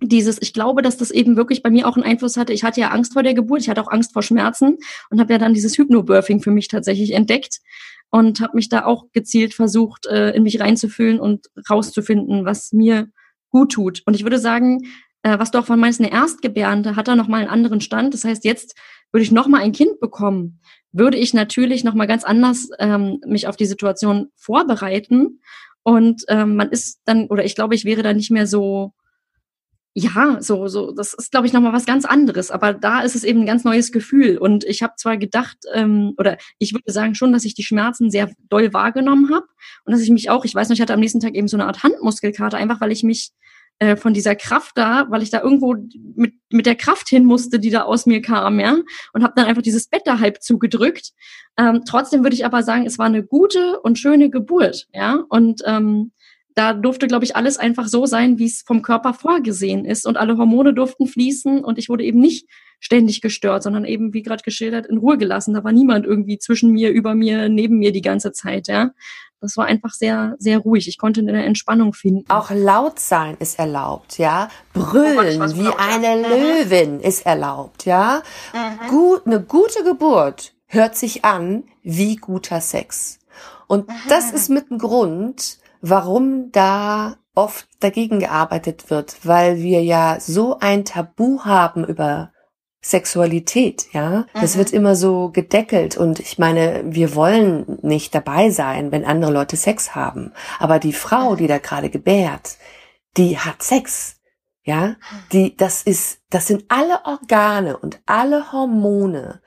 dieses, 0.00 0.40
ich 0.42 0.52
glaube, 0.52 0.82
dass 0.82 0.96
das 0.96 1.10
eben 1.10 1.36
wirklich 1.36 1.62
bei 1.62 1.70
mir 1.70 1.88
auch 1.88 1.96
einen 1.96 2.04
Einfluss 2.04 2.36
hatte. 2.36 2.52
Ich 2.52 2.64
hatte 2.64 2.80
ja 2.80 2.88
Angst 2.90 3.12
vor 3.12 3.22
der 3.22 3.34
Geburt, 3.34 3.62
ich 3.62 3.68
hatte 3.68 3.80
auch 3.80 3.90
Angst 3.90 4.12
vor 4.12 4.22
Schmerzen 4.22 4.78
und 5.10 5.20
habe 5.20 5.32
ja 5.32 5.38
dann 5.38 5.54
dieses 5.54 5.78
Hypnobirthing 5.78 6.40
für 6.40 6.50
mich 6.50 6.68
tatsächlich 6.68 7.12
entdeckt 7.12 7.60
und 8.14 8.40
habe 8.40 8.54
mich 8.54 8.68
da 8.68 8.84
auch 8.84 9.10
gezielt 9.10 9.54
versucht, 9.54 10.06
äh, 10.06 10.30
in 10.36 10.44
mich 10.44 10.60
reinzufühlen 10.60 11.18
und 11.18 11.46
rauszufinden, 11.68 12.44
was 12.44 12.72
mir 12.72 13.08
gut 13.50 13.72
tut. 13.72 14.02
Und 14.06 14.14
ich 14.14 14.22
würde 14.22 14.38
sagen, 14.38 14.82
äh, 15.24 15.36
was 15.40 15.50
du 15.50 15.58
auch 15.58 15.64
von 15.66 15.80
meinst, 15.80 16.00
eine 16.00 16.12
Erstgebärende 16.12 16.94
hat 16.94 17.08
da 17.08 17.16
nochmal 17.16 17.40
einen 17.40 17.50
anderen 17.50 17.80
Stand. 17.80 18.14
Das 18.14 18.22
heißt, 18.22 18.44
jetzt 18.44 18.76
würde 19.10 19.24
ich 19.24 19.32
nochmal 19.32 19.62
ein 19.62 19.72
Kind 19.72 19.98
bekommen, 19.98 20.60
würde 20.92 21.18
ich 21.18 21.34
natürlich 21.34 21.82
nochmal 21.82 22.06
ganz 22.06 22.22
anders 22.22 22.68
ähm, 22.78 23.18
mich 23.26 23.48
auf 23.48 23.56
die 23.56 23.66
Situation 23.66 24.28
vorbereiten. 24.36 25.40
Und 25.82 26.22
ähm, 26.28 26.54
man 26.54 26.70
ist 26.70 27.00
dann, 27.06 27.26
oder 27.26 27.44
ich 27.44 27.56
glaube, 27.56 27.74
ich 27.74 27.84
wäre 27.84 28.04
dann 28.04 28.14
nicht 28.14 28.30
mehr 28.30 28.46
so 28.46 28.92
ja, 29.96 30.38
so, 30.40 30.66
so, 30.66 30.90
das 30.90 31.14
ist, 31.14 31.30
glaube 31.30 31.46
ich, 31.46 31.52
nochmal 31.52 31.72
was 31.72 31.86
ganz 31.86 32.04
anderes. 32.04 32.50
Aber 32.50 32.74
da 32.74 33.00
ist 33.00 33.14
es 33.14 33.22
eben 33.22 33.40
ein 33.40 33.46
ganz 33.46 33.62
neues 33.62 33.92
Gefühl. 33.92 34.38
Und 34.38 34.64
ich 34.64 34.82
habe 34.82 34.94
zwar 34.96 35.16
gedacht, 35.16 35.58
ähm, 35.72 36.14
oder 36.18 36.36
ich 36.58 36.74
würde 36.74 36.92
sagen 36.92 37.14
schon, 37.14 37.32
dass 37.32 37.44
ich 37.44 37.54
die 37.54 37.62
Schmerzen 37.62 38.10
sehr 38.10 38.28
doll 38.50 38.72
wahrgenommen 38.72 39.32
habe 39.32 39.46
und 39.84 39.92
dass 39.92 40.00
ich 40.00 40.10
mich 40.10 40.30
auch, 40.30 40.44
ich 40.44 40.54
weiß 40.54 40.68
nicht, 40.68 40.78
ich 40.78 40.82
hatte 40.82 40.94
am 40.94 41.00
nächsten 41.00 41.20
Tag 41.20 41.34
eben 41.34 41.46
so 41.46 41.56
eine 41.56 41.66
Art 41.66 41.84
Handmuskelkarte, 41.84 42.56
einfach 42.56 42.80
weil 42.80 42.90
ich 42.90 43.04
mich 43.04 43.30
äh, 43.78 43.94
von 43.94 44.14
dieser 44.14 44.34
Kraft 44.34 44.76
da, 44.76 45.06
weil 45.10 45.22
ich 45.22 45.30
da 45.30 45.40
irgendwo 45.40 45.76
mit, 46.16 46.34
mit 46.50 46.66
der 46.66 46.74
Kraft 46.74 47.08
hin 47.08 47.24
musste, 47.24 47.60
die 47.60 47.70
da 47.70 47.82
aus 47.82 48.04
mir 48.04 48.20
kam, 48.20 48.58
ja, 48.58 48.76
und 49.12 49.22
habe 49.22 49.34
dann 49.36 49.46
einfach 49.46 49.62
dieses 49.62 49.88
Bett 49.88 50.02
da 50.06 50.18
halb 50.18 50.42
zugedrückt. 50.42 51.12
Ähm, 51.56 51.82
trotzdem 51.88 52.24
würde 52.24 52.34
ich 52.34 52.44
aber 52.44 52.64
sagen, 52.64 52.84
es 52.86 52.98
war 52.98 53.06
eine 53.06 53.24
gute 53.24 53.80
und 53.80 53.98
schöne 53.98 54.28
Geburt, 54.28 54.86
ja, 54.92 55.24
und 55.28 55.62
ähm, 55.66 56.12
da 56.54 56.72
durfte, 56.72 57.08
glaube 57.08 57.24
ich, 57.24 57.36
alles 57.36 57.58
einfach 57.58 57.88
so 57.88 58.06
sein, 58.06 58.38
wie 58.38 58.46
es 58.46 58.62
vom 58.62 58.82
Körper 58.82 59.12
vorgesehen 59.12 59.84
ist. 59.84 60.06
Und 60.06 60.16
alle 60.16 60.36
Hormone 60.36 60.72
durften 60.72 61.06
fließen 61.06 61.64
und 61.64 61.78
ich 61.78 61.88
wurde 61.88 62.04
eben 62.04 62.20
nicht 62.20 62.46
ständig 62.78 63.20
gestört, 63.20 63.62
sondern 63.62 63.84
eben, 63.84 64.12
wie 64.12 64.22
gerade 64.22 64.42
geschildert, 64.42 64.86
in 64.86 64.98
Ruhe 64.98 65.18
gelassen. 65.18 65.54
Da 65.54 65.64
war 65.64 65.72
niemand 65.72 66.04
irgendwie 66.06 66.38
zwischen 66.38 66.70
mir, 66.70 66.90
über 66.90 67.14
mir, 67.14 67.48
neben 67.48 67.78
mir 67.78 67.92
die 67.92 68.02
ganze 68.02 68.32
Zeit, 68.32 68.68
ja. 68.68 68.90
Das 69.40 69.58
war 69.58 69.66
einfach 69.66 69.92
sehr, 69.92 70.36
sehr 70.38 70.58
ruhig. 70.58 70.88
Ich 70.88 70.96
konnte 70.96 71.20
eine 71.20 71.44
Entspannung 71.44 71.92
finden. 71.92 72.24
Auch 72.30 72.50
laut 72.50 72.98
sein 72.98 73.36
ist 73.40 73.58
erlaubt, 73.58 74.16
ja. 74.16 74.48
Brüllen 74.72 75.42
oh, 75.42 75.56
wie 75.56 75.68
eine 75.76 76.16
mhm. 76.16 76.22
Löwin 76.24 77.00
ist 77.00 77.26
erlaubt, 77.26 77.84
ja. 77.84 78.22
Mhm. 78.54 78.88
Gut, 78.88 79.26
eine 79.26 79.40
gute 79.40 79.84
Geburt 79.84 80.54
hört 80.66 80.96
sich 80.96 81.24
an 81.24 81.64
wie 81.82 82.16
guter 82.16 82.60
Sex. 82.60 83.18
Und 83.66 83.88
mhm. 83.88 83.92
das 84.08 84.30
ist 84.30 84.48
mit 84.48 84.70
ein 84.70 84.78
Grund, 84.78 85.58
warum 85.88 86.50
da 86.50 87.16
oft 87.34 87.66
dagegen 87.80 88.20
gearbeitet 88.20 88.90
wird, 88.90 89.18
weil 89.24 89.58
wir 89.58 89.82
ja 89.82 90.18
so 90.20 90.58
ein 90.60 90.84
Tabu 90.84 91.40
haben 91.44 91.84
über 91.84 92.32
Sexualität, 92.80 93.86
ja. 93.92 94.26
Das 94.34 94.54
mhm. 94.54 94.58
wird 94.58 94.72
immer 94.72 94.94
so 94.94 95.30
gedeckelt 95.30 95.96
und 95.96 96.20
ich 96.20 96.38
meine, 96.38 96.82
wir 96.86 97.14
wollen 97.14 97.78
nicht 97.82 98.14
dabei 98.14 98.50
sein, 98.50 98.92
wenn 98.92 99.04
andere 99.04 99.32
Leute 99.32 99.56
Sex 99.56 99.94
haben. 99.94 100.32
Aber 100.58 100.78
die 100.78 100.92
Frau, 100.92 101.32
mhm. 101.32 101.36
die 101.38 101.46
da 101.46 101.58
gerade 101.58 101.90
gebärt, 101.90 102.58
die 103.16 103.38
hat 103.38 103.62
Sex. 103.62 104.20
Ja, 104.66 104.96
die, 105.32 105.54
das 105.54 105.82
ist, 105.82 106.20
das 106.30 106.46
sind 106.46 106.64
alle 106.68 107.04
Organe 107.04 107.76
und 107.76 108.00
alle 108.06 108.50
Hormone 108.50 109.42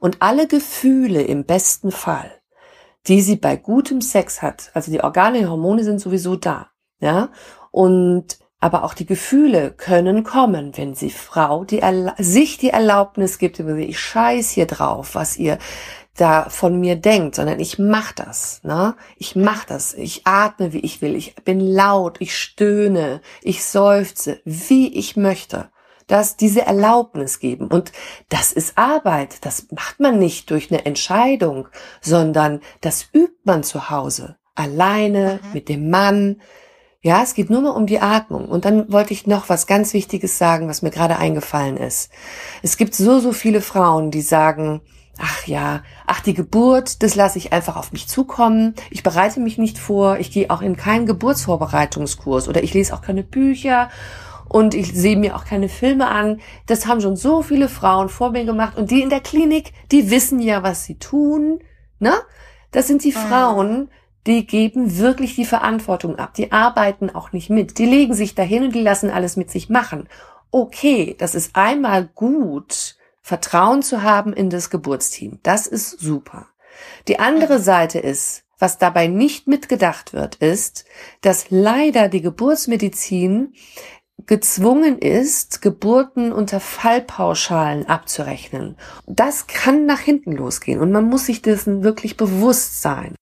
und 0.00 0.22
alle 0.22 0.46
Gefühle 0.48 1.20
im 1.20 1.44
besten 1.44 1.92
Fall, 1.92 2.41
die 3.08 3.20
sie 3.20 3.36
bei 3.36 3.56
gutem 3.56 4.00
Sex 4.00 4.42
hat. 4.42 4.70
Also 4.74 4.90
die 4.90 5.02
Organe, 5.02 5.40
die 5.40 5.46
Hormone 5.46 5.84
sind 5.84 6.00
sowieso 6.00 6.36
da. 6.36 6.68
Ja, 7.00 7.30
und 7.72 8.38
aber 8.60 8.84
auch 8.84 8.94
die 8.94 9.06
Gefühle 9.06 9.72
können 9.72 10.22
kommen, 10.22 10.76
wenn 10.76 10.94
sie 10.94 11.10
Frau 11.10 11.64
die 11.64 11.82
sich 12.18 12.58
die 12.58 12.70
Erlaubnis 12.70 13.38
gibt, 13.38 13.58
ich 13.58 13.98
scheiß 13.98 14.50
hier 14.50 14.66
drauf, 14.66 15.16
was 15.16 15.36
ihr 15.36 15.58
da 16.16 16.48
von 16.48 16.78
mir 16.78 16.94
denkt, 16.94 17.34
sondern 17.34 17.58
ich 17.58 17.80
mach 17.80 18.12
das, 18.12 18.60
ne? 18.62 18.94
Ich 19.16 19.34
mach 19.34 19.64
das, 19.64 19.94
ich 19.94 20.28
atme, 20.28 20.72
wie 20.72 20.78
ich 20.78 21.02
will, 21.02 21.16
ich 21.16 21.34
bin 21.36 21.58
laut, 21.58 22.20
ich 22.20 22.38
stöhne, 22.38 23.20
ich 23.42 23.64
seufze, 23.64 24.40
wie 24.44 24.96
ich 24.96 25.16
möchte. 25.16 25.71
Dass 26.12 26.36
diese 26.36 26.66
Erlaubnis 26.66 27.40
geben. 27.40 27.68
Und 27.68 27.90
das 28.28 28.52
ist 28.52 28.76
Arbeit. 28.76 29.46
Das 29.46 29.68
macht 29.70 29.98
man 29.98 30.18
nicht 30.18 30.50
durch 30.50 30.70
eine 30.70 30.84
Entscheidung, 30.84 31.68
sondern 32.02 32.60
das 32.82 33.06
übt 33.14 33.38
man 33.44 33.62
zu 33.62 33.88
Hause. 33.88 34.36
Alleine, 34.54 35.40
mhm. 35.42 35.52
mit 35.54 35.70
dem 35.70 35.88
Mann. 35.88 36.42
Ja, 37.00 37.22
es 37.22 37.32
geht 37.32 37.48
nur 37.48 37.62
mal 37.62 37.70
um 37.70 37.86
die 37.86 38.00
Atmung. 38.00 38.50
Und 38.50 38.66
dann 38.66 38.92
wollte 38.92 39.14
ich 39.14 39.26
noch 39.26 39.48
was 39.48 39.66
ganz 39.66 39.94
Wichtiges 39.94 40.36
sagen, 40.36 40.68
was 40.68 40.82
mir 40.82 40.90
gerade 40.90 41.16
eingefallen 41.16 41.78
ist. 41.78 42.10
Es 42.60 42.76
gibt 42.76 42.94
so, 42.94 43.18
so 43.18 43.32
viele 43.32 43.62
Frauen, 43.62 44.10
die 44.10 44.20
sagen, 44.20 44.82
ach 45.18 45.46
ja, 45.46 45.82
ach 46.06 46.20
die 46.20 46.34
Geburt, 46.34 47.02
das 47.02 47.14
lasse 47.14 47.38
ich 47.38 47.54
einfach 47.54 47.76
auf 47.76 47.90
mich 47.92 48.06
zukommen. 48.06 48.74
Ich 48.90 49.02
bereite 49.02 49.40
mich 49.40 49.56
nicht 49.56 49.78
vor, 49.78 50.18
ich 50.18 50.30
gehe 50.30 50.50
auch 50.50 50.60
in 50.60 50.76
keinen 50.76 51.06
Geburtsvorbereitungskurs 51.06 52.48
oder 52.48 52.62
ich 52.62 52.74
lese 52.74 52.92
auch 52.92 53.00
keine 53.00 53.22
Bücher 53.22 53.88
und 54.52 54.74
ich 54.74 54.92
sehe 54.92 55.16
mir 55.16 55.34
auch 55.34 55.46
keine 55.46 55.70
Filme 55.70 56.08
an. 56.08 56.40
Das 56.66 56.86
haben 56.86 57.00
schon 57.00 57.16
so 57.16 57.40
viele 57.42 57.68
Frauen 57.68 58.10
vor 58.10 58.30
mir 58.30 58.44
gemacht 58.44 58.76
und 58.76 58.90
die 58.90 59.00
in 59.00 59.08
der 59.08 59.20
Klinik, 59.20 59.72
die 59.90 60.10
wissen 60.10 60.40
ja, 60.40 60.62
was 60.62 60.84
sie 60.84 60.98
tun, 60.98 61.60
ne? 61.98 62.12
Das 62.70 62.86
sind 62.86 63.02
die 63.02 63.14
ah. 63.16 63.18
Frauen, 63.18 63.88
die 64.26 64.46
geben 64.46 64.98
wirklich 64.98 65.34
die 65.34 65.46
Verantwortung 65.46 66.16
ab. 66.16 66.34
Die 66.34 66.52
arbeiten 66.52 67.10
auch 67.10 67.32
nicht 67.32 67.50
mit. 67.50 67.78
Die 67.78 67.86
legen 67.86 68.14
sich 68.14 68.34
dahin 68.34 68.64
und 68.64 68.74
die 68.74 68.82
lassen 68.82 69.10
alles 69.10 69.36
mit 69.36 69.50
sich 69.50 69.68
machen. 69.68 70.08
Okay, 70.50 71.16
das 71.18 71.34
ist 71.34 71.56
einmal 71.56 72.08
gut, 72.14 72.96
Vertrauen 73.22 73.82
zu 73.82 74.02
haben 74.02 74.32
in 74.34 74.50
das 74.50 74.68
Geburtsteam. 74.68 75.38
Das 75.42 75.66
ist 75.66 75.98
super. 75.98 76.48
Die 77.08 77.18
andere 77.18 77.58
Seite 77.58 77.98
ist, 77.98 78.44
was 78.58 78.78
dabei 78.78 79.06
nicht 79.06 79.48
mitgedacht 79.48 80.12
wird, 80.12 80.36
ist, 80.36 80.84
dass 81.22 81.46
leider 81.48 82.08
die 82.08 82.22
Geburtsmedizin 82.22 83.54
gezwungen 84.26 84.98
ist, 84.98 85.62
Geburten 85.62 86.32
unter 86.32 86.60
Fallpauschalen 86.60 87.86
abzurechnen. 87.86 88.76
Das 89.06 89.46
kann 89.46 89.86
nach 89.86 90.00
hinten 90.00 90.32
losgehen 90.32 90.80
und 90.80 90.92
man 90.92 91.04
muss 91.04 91.26
sich 91.26 91.42
dessen 91.42 91.82
wirklich 91.82 92.16
bewusst 92.16 92.82
sein. 92.82 93.14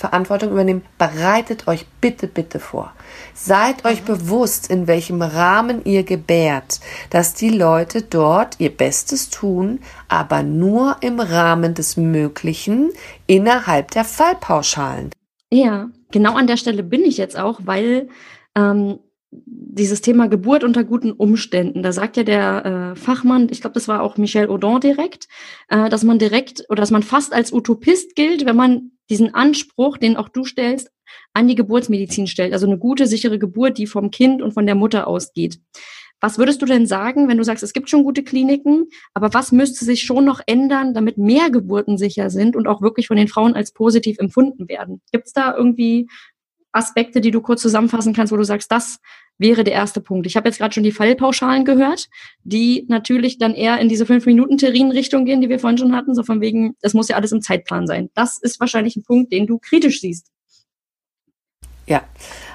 Verantwortung 0.00 0.52
übernehmen, 0.52 0.84
bereitet 0.96 1.66
euch 1.66 1.84
bitte, 2.00 2.28
bitte 2.28 2.60
vor. 2.60 2.92
Seid 3.34 3.84
euch 3.84 4.02
mhm. 4.02 4.06
bewusst, 4.06 4.70
in 4.70 4.86
welchem 4.86 5.22
Rahmen 5.22 5.84
ihr 5.84 6.04
gebärt, 6.04 6.78
dass 7.10 7.34
die 7.34 7.50
Leute 7.50 8.02
dort 8.02 8.60
ihr 8.60 8.70
Bestes 8.70 9.28
tun, 9.28 9.80
aber 10.06 10.44
nur 10.44 10.98
im 11.00 11.18
Rahmen 11.18 11.74
des 11.74 11.96
Möglichen 11.96 12.90
innerhalb 13.26 13.90
der 13.90 14.04
Fallpauschalen. 14.04 15.10
Ja, 15.50 15.88
genau 16.12 16.36
an 16.36 16.46
der 16.46 16.58
Stelle 16.58 16.84
bin 16.84 17.02
ich 17.02 17.16
jetzt 17.16 17.36
auch, 17.36 17.58
weil 17.64 18.08
ähm, 18.58 18.98
dieses 19.30 20.00
Thema 20.00 20.26
Geburt 20.28 20.64
unter 20.64 20.84
guten 20.84 21.12
Umständen, 21.12 21.82
da 21.82 21.92
sagt 21.92 22.16
ja 22.16 22.22
der 22.22 22.64
äh, 22.64 22.96
Fachmann, 22.96 23.48
ich 23.50 23.60
glaube, 23.60 23.74
das 23.74 23.86
war 23.86 24.02
auch 24.02 24.16
Michel 24.16 24.48
Audin 24.48 24.80
direkt, 24.80 25.28
äh, 25.68 25.88
dass 25.90 26.02
man 26.02 26.18
direkt 26.18 26.64
oder 26.70 26.80
dass 26.80 26.90
man 26.90 27.02
fast 27.02 27.34
als 27.34 27.52
Utopist 27.52 28.16
gilt, 28.16 28.46
wenn 28.46 28.56
man 28.56 28.92
diesen 29.10 29.34
Anspruch, 29.34 29.98
den 29.98 30.16
auch 30.16 30.28
du 30.28 30.44
stellst, 30.44 30.90
an 31.34 31.46
die 31.46 31.54
Geburtsmedizin 31.54 32.26
stellt. 32.26 32.52
Also 32.52 32.66
eine 32.66 32.78
gute, 32.78 33.06
sichere 33.06 33.38
Geburt, 33.38 33.78
die 33.78 33.86
vom 33.86 34.10
Kind 34.10 34.42
und 34.42 34.52
von 34.52 34.66
der 34.66 34.74
Mutter 34.74 35.06
ausgeht. 35.06 35.60
Was 36.20 36.36
würdest 36.36 36.60
du 36.60 36.66
denn 36.66 36.86
sagen, 36.86 37.28
wenn 37.28 37.38
du 37.38 37.44
sagst, 37.44 37.62
es 37.62 37.72
gibt 37.72 37.88
schon 37.88 38.02
gute 38.02 38.24
Kliniken, 38.24 38.86
aber 39.14 39.32
was 39.34 39.52
müsste 39.52 39.84
sich 39.84 40.02
schon 40.02 40.24
noch 40.24 40.40
ändern, 40.46 40.92
damit 40.92 41.16
mehr 41.16 41.50
Geburten 41.50 41.96
sicher 41.96 42.28
sind 42.28 42.56
und 42.56 42.66
auch 42.66 42.82
wirklich 42.82 43.06
von 43.06 43.16
den 43.16 43.28
Frauen 43.28 43.54
als 43.54 43.72
positiv 43.72 44.18
empfunden 44.18 44.68
werden? 44.68 45.00
Gibt 45.12 45.28
es 45.28 45.32
da 45.32 45.54
irgendwie 45.54 46.08
Aspekte, 46.72 47.20
die 47.20 47.30
du 47.30 47.40
kurz 47.40 47.62
zusammenfassen 47.62 48.12
kannst, 48.12 48.32
wo 48.32 48.36
du 48.36 48.44
sagst, 48.44 48.70
das 48.70 48.98
wäre 49.38 49.64
der 49.64 49.74
erste 49.74 50.00
Punkt. 50.00 50.26
Ich 50.26 50.36
habe 50.36 50.48
jetzt 50.48 50.58
gerade 50.58 50.74
schon 50.74 50.82
die 50.82 50.92
Fallpauschalen 50.92 51.64
gehört, 51.64 52.08
die 52.42 52.84
natürlich 52.88 53.38
dann 53.38 53.54
eher 53.54 53.78
in 53.78 53.88
diese 53.88 54.04
fünf 54.04 54.26
Minuten 54.26 54.58
Terrin-Richtung 54.58 55.24
gehen, 55.24 55.40
die 55.40 55.48
wir 55.48 55.60
vorhin 55.60 55.78
schon 55.78 55.94
hatten, 55.94 56.14
so 56.14 56.24
von 56.24 56.40
wegen, 56.40 56.76
das 56.82 56.94
muss 56.94 57.08
ja 57.08 57.16
alles 57.16 57.32
im 57.32 57.40
Zeitplan 57.40 57.86
sein. 57.86 58.10
Das 58.14 58.38
ist 58.38 58.60
wahrscheinlich 58.60 58.96
ein 58.96 59.04
Punkt, 59.04 59.32
den 59.32 59.46
du 59.46 59.58
kritisch 59.58 60.00
siehst. 60.00 60.30
Ja, 61.86 62.02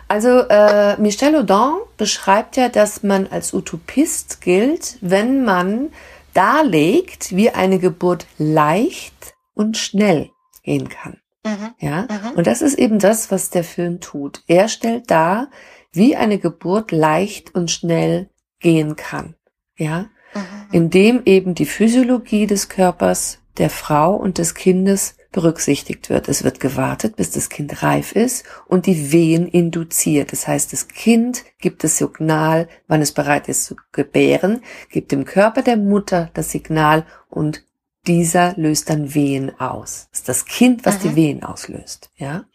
also 0.08 0.42
äh, 0.50 1.00
Michel 1.02 1.36
Audin 1.36 1.82
beschreibt 1.98 2.56
ja, 2.56 2.70
dass 2.70 3.02
man 3.02 3.26
als 3.28 3.54
Utopist 3.54 4.42
gilt, 4.42 4.98
wenn 5.02 5.44
man 5.44 5.90
darlegt, 6.36 7.36
wie 7.36 7.50
eine 7.50 7.80
Geburt 7.80 8.28
leicht 8.38 9.34
und 9.56 9.78
schnell 9.78 10.30
gehen 10.64 10.90
kann. 10.90 11.23
Mhm. 11.46 11.74
Ja, 11.80 12.02
mhm. 12.04 12.38
und 12.38 12.48
das 12.48 12.62
ist 12.62 12.78
eben 12.78 13.00
das, 13.00 13.32
was 13.32 13.50
der 13.50 13.64
Film 13.64 14.00
tut. 14.00 14.44
Er 14.48 14.70
stellt 14.70 15.12
dar, 15.12 15.50
wie 15.92 16.16
eine 16.16 16.40
Geburt 16.40 16.92
leicht 16.92 17.54
und 17.54 17.70
schnell 17.70 18.30
gehen 18.60 18.96
kann. 18.96 19.36
Ja, 19.78 20.10
mhm. 20.34 20.42
indem 20.72 21.22
eben 21.26 21.56
die 21.56 21.66
Physiologie 21.66 22.48
des 22.48 22.70
Körpers 22.70 23.40
der 23.58 23.70
Frau 23.70 24.16
und 24.16 24.38
des 24.38 24.56
Kindes 24.56 25.16
berücksichtigt 25.34 26.10
wird. 26.10 26.30
Es 26.30 26.44
wird 26.44 26.62
gewartet, 26.62 27.18
bis 27.18 27.32
das 27.32 27.50
Kind 27.50 27.84
reif 27.84 28.14
ist 28.14 28.46
und 28.68 28.86
die 28.86 29.12
Wehen 29.12 29.48
induziert. 29.48 30.32
Das 30.32 30.48
heißt, 30.48 30.72
das 30.72 30.88
Kind 30.88 31.44
gibt 31.60 31.84
das 31.84 31.98
Signal, 31.98 32.70
wann 32.88 33.02
es 33.02 33.12
bereit 33.12 33.50
ist 33.50 33.66
zu 33.66 33.76
gebären, 33.92 34.62
gibt 34.90 35.12
dem 35.12 35.26
Körper 35.26 35.62
der 35.62 35.78
Mutter 35.78 36.30
das 36.34 36.52
Signal 36.52 37.06
und 37.30 37.66
dieser 38.08 38.54
löst 38.58 38.90
dann 38.90 39.14
Wehen 39.14 39.60
aus. 39.60 40.08
Das 40.12 40.20
ist 40.20 40.30
das 40.30 40.46
Kind, 40.46 40.86
was 40.86 40.96
Aha. 40.96 41.04
die 41.04 41.16
Wehen 41.16 41.44
auslöst. 41.44 42.12
Ja, 42.16 42.46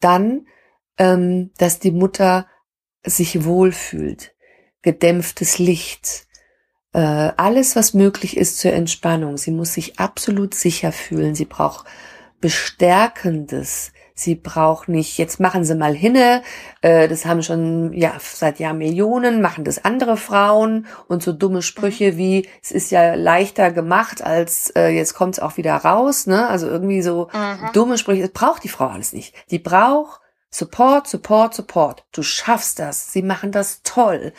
dann, 0.00 0.46
ähm, 0.98 1.50
dass 1.58 1.78
die 1.78 1.92
Mutter 1.92 2.46
sich 3.04 3.44
wohlfühlt, 3.44 4.34
gedämpftes 4.82 5.58
Licht, 5.58 6.26
äh, 6.92 6.98
alles, 6.98 7.76
was 7.76 7.94
möglich 7.94 8.36
ist 8.36 8.58
zur 8.58 8.72
Entspannung. 8.72 9.36
Sie 9.36 9.50
muss 9.50 9.74
sich 9.74 9.98
absolut 9.98 10.54
sicher 10.54 10.92
fühlen. 10.92 11.34
Sie 11.34 11.44
braucht 11.44 11.86
bestärkendes, 12.40 13.92
Sie 14.18 14.34
braucht 14.34 14.88
nicht, 14.88 15.16
jetzt 15.16 15.38
machen 15.38 15.62
Sie 15.62 15.76
mal 15.76 15.94
hinne, 15.94 16.42
äh, 16.80 17.06
das 17.06 17.24
haben 17.24 17.42
schon 17.42 17.92
ja 17.92 18.14
seit 18.18 18.58
Jahren 18.58 18.78
Millionen, 18.78 19.40
machen 19.40 19.62
das 19.62 19.84
andere 19.84 20.16
Frauen 20.16 20.86
und 21.06 21.22
so 21.22 21.32
dumme 21.32 21.62
Sprüche 21.62 22.16
wie, 22.16 22.48
es 22.60 22.72
ist 22.72 22.90
ja 22.90 23.14
leichter 23.14 23.70
gemacht, 23.70 24.20
als 24.20 24.70
äh, 24.70 24.88
jetzt 24.88 25.14
kommt 25.14 25.34
es 25.34 25.40
auch 25.40 25.56
wieder 25.56 25.76
raus, 25.76 26.26
ne? 26.26 26.48
Also 26.48 26.66
irgendwie 26.66 27.00
so 27.00 27.28
mhm. 27.32 27.72
dumme 27.74 27.96
Sprüche, 27.96 28.22
das 28.22 28.32
braucht 28.32 28.64
die 28.64 28.68
Frau 28.68 28.88
alles 28.88 29.12
nicht. 29.12 29.34
Die 29.52 29.60
braucht 29.60 30.20
Support, 30.50 31.06
Support, 31.06 31.54
Support. 31.54 32.04
Du 32.10 32.22
schaffst 32.22 32.78
das. 32.78 33.12
Sie 33.12 33.22
machen 33.22 33.52
das 33.52 33.82
toll. 33.82 34.32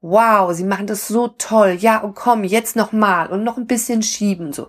Wow, 0.00 0.52
sie 0.52 0.64
machen 0.64 0.86
das 0.86 1.08
so 1.08 1.28
toll. 1.28 1.76
Ja, 1.80 1.98
und 1.98 2.14
komm, 2.14 2.44
jetzt 2.44 2.76
noch 2.76 2.92
mal 2.92 3.26
und 3.28 3.42
noch 3.42 3.56
ein 3.56 3.66
bisschen 3.66 4.02
schieben 4.02 4.52
so. 4.52 4.68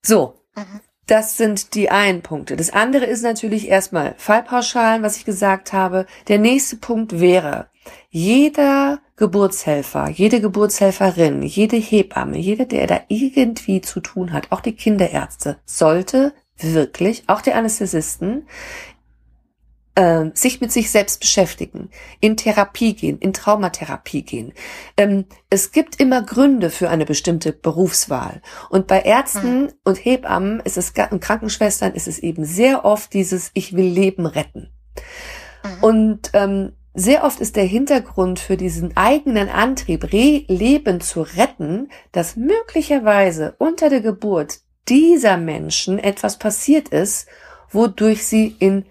So. 0.00 0.40
Mhm. 0.54 0.80
Das 1.06 1.36
sind 1.36 1.74
die 1.74 1.90
einen 1.90 2.22
Punkte. 2.22 2.56
Das 2.56 2.70
andere 2.70 3.06
ist 3.06 3.22
natürlich 3.22 3.68
erstmal 3.68 4.14
Fallpauschalen, 4.16 5.02
was 5.02 5.16
ich 5.16 5.24
gesagt 5.24 5.72
habe. 5.72 6.06
Der 6.28 6.38
nächste 6.38 6.76
Punkt 6.76 7.18
wäre, 7.18 7.66
jeder 8.08 9.00
Geburtshelfer, 9.16 10.08
jede 10.08 10.40
Geburtshelferin, 10.40 11.42
jede 11.42 11.76
Hebamme, 11.76 12.38
jeder, 12.38 12.66
der 12.66 12.86
da 12.86 13.00
irgendwie 13.08 13.80
zu 13.80 14.00
tun 14.00 14.32
hat, 14.32 14.52
auch 14.52 14.60
die 14.60 14.74
Kinderärzte, 14.74 15.58
sollte 15.64 16.32
wirklich, 16.58 17.24
auch 17.26 17.40
die 17.40 17.52
Anästhesisten, 17.52 18.46
äh, 19.94 20.26
sich 20.34 20.60
mit 20.60 20.72
sich 20.72 20.90
selbst 20.90 21.20
beschäftigen, 21.20 21.90
in 22.20 22.36
Therapie 22.36 22.94
gehen, 22.94 23.18
in 23.18 23.32
Traumatherapie 23.32 24.22
gehen. 24.22 24.52
Ähm, 24.96 25.26
es 25.50 25.72
gibt 25.72 26.00
immer 26.00 26.22
Gründe 26.22 26.70
für 26.70 26.88
eine 26.88 27.04
bestimmte 27.04 27.52
Berufswahl. 27.52 28.40
Und 28.70 28.86
bei 28.86 29.00
Ärzten 29.00 29.64
mhm. 29.64 29.72
und 29.84 29.96
Hebammen 29.96 30.60
ist 30.60 30.78
es 30.78 30.92
und 31.10 31.20
Krankenschwestern 31.20 31.92
ist 31.92 32.08
es 32.08 32.18
eben 32.18 32.44
sehr 32.44 32.84
oft 32.84 33.12
dieses 33.12 33.50
Ich 33.54 33.74
will 33.74 33.86
Leben 33.86 34.26
retten. 34.26 34.70
Mhm. 35.62 35.84
Und 35.84 36.30
ähm, 36.32 36.72
sehr 36.94 37.24
oft 37.24 37.40
ist 37.40 37.56
der 37.56 37.64
Hintergrund 37.64 38.38
für 38.38 38.56
diesen 38.56 38.96
eigenen 38.96 39.48
Antrieb, 39.48 40.12
Re 40.12 40.44
Leben 40.46 41.00
zu 41.00 41.22
retten, 41.22 41.88
dass 42.12 42.36
möglicherweise 42.36 43.54
unter 43.58 43.88
der 43.88 44.02
Geburt 44.02 44.60
dieser 44.88 45.38
Menschen 45.38 45.98
etwas 45.98 46.38
passiert 46.38 46.88
ist, 46.88 47.28
wodurch 47.70 48.26
sie 48.26 48.54
in 48.58 48.84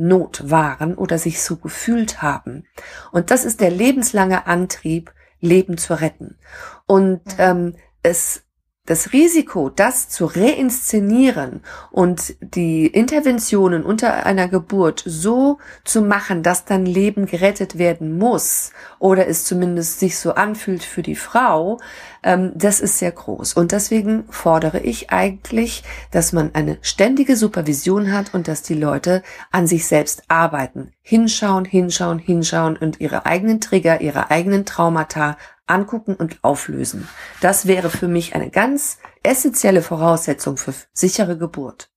Lebensnot 0.00 0.50
waren 0.50 0.94
oder 0.94 1.18
sich 1.18 1.42
so 1.42 1.56
gefühlt 1.56 2.22
haben. 2.22 2.64
Und 3.12 3.30
das 3.30 3.44
ist 3.44 3.60
der 3.60 3.70
lebenslange 3.70 4.46
Antrieb, 4.46 5.12
Leben 5.40 5.78
zu 5.78 6.00
retten. 6.00 6.38
Und 6.86 7.20
ähm, 7.38 7.74
es 8.02 8.42
das 8.86 9.12
Risiko, 9.12 9.68
das 9.68 10.08
zu 10.08 10.24
reinszenieren 10.24 11.60
und 11.92 12.34
die 12.40 12.86
Interventionen 12.86 13.84
unter 13.84 14.26
einer 14.26 14.48
Geburt 14.48 15.04
so 15.06 15.58
zu 15.84 16.02
machen, 16.02 16.42
dass 16.42 16.64
dann 16.64 16.86
Leben 16.86 17.26
gerettet 17.26 17.78
werden 17.78 18.18
muss 18.18 18.72
oder 18.98 19.28
es 19.28 19.44
zumindest 19.44 20.00
sich 20.00 20.18
so 20.18 20.32
anfühlt 20.32 20.82
für 20.82 21.02
die 21.02 21.14
Frau, 21.14 21.78
das 22.22 22.80
ist 22.80 22.98
sehr 22.98 23.12
groß. 23.12 23.54
Und 23.54 23.72
deswegen 23.72 24.24
fordere 24.30 24.80
ich 24.80 25.10
eigentlich, 25.10 25.82
dass 26.10 26.32
man 26.32 26.54
eine 26.54 26.78
ständige 26.82 27.36
Supervision 27.36 28.12
hat 28.12 28.34
und 28.34 28.46
dass 28.46 28.62
die 28.62 28.74
Leute 28.74 29.22
an 29.50 29.66
sich 29.66 29.86
selbst 29.86 30.24
arbeiten. 30.28 30.92
Hinschauen, 31.00 31.64
hinschauen, 31.64 32.18
hinschauen 32.18 32.76
und 32.76 33.00
ihre 33.00 33.24
eigenen 33.26 33.60
Trigger, 33.60 34.00
ihre 34.00 34.30
eigenen 34.30 34.66
Traumata 34.66 35.38
angucken 35.66 36.14
und 36.14 36.38
auflösen. 36.42 37.08
Das 37.40 37.66
wäre 37.66 37.88
für 37.88 38.08
mich 38.08 38.34
eine 38.34 38.50
ganz 38.50 38.98
essentielle 39.22 39.82
Voraussetzung 39.82 40.56
für 40.56 40.74
sichere 40.92 41.38
Geburt. 41.38 41.90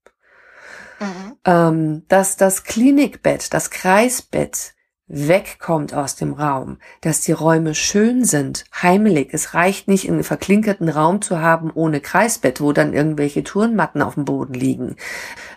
Mhm. 1.00 1.38
Ähm, 1.46 2.08
dass 2.08 2.38
das 2.38 2.64
Klinikbett, 2.64 3.54
das 3.54 3.72
Kreisbett 3.72 4.74
wegkommt 5.08 5.94
aus 5.94 6.16
dem 6.16 6.34
Raum, 6.34 6.78
dass 7.02 7.22
die 7.22 7.34
Räume 7.34 7.76
schön 7.76 8.24
sind, 8.24 8.66
heimelig. 8.82 9.30
Es 9.34 9.54
reicht 9.54 9.88
nicht, 9.88 10.10
einen 10.10 10.24
verklinkerten 10.24 10.90
Raum 10.90 11.22
zu 11.22 11.40
haben 11.40 11.72
ohne 11.74 12.00
Kreisbett, 12.00 12.62
wo 12.62 12.72
dann 12.72 12.94
irgendwelche 12.94 13.44
Turnmatten 13.44 14.02
auf 14.02 14.16
dem 14.16 14.26
Boden 14.26 14.54
liegen. 14.54 14.96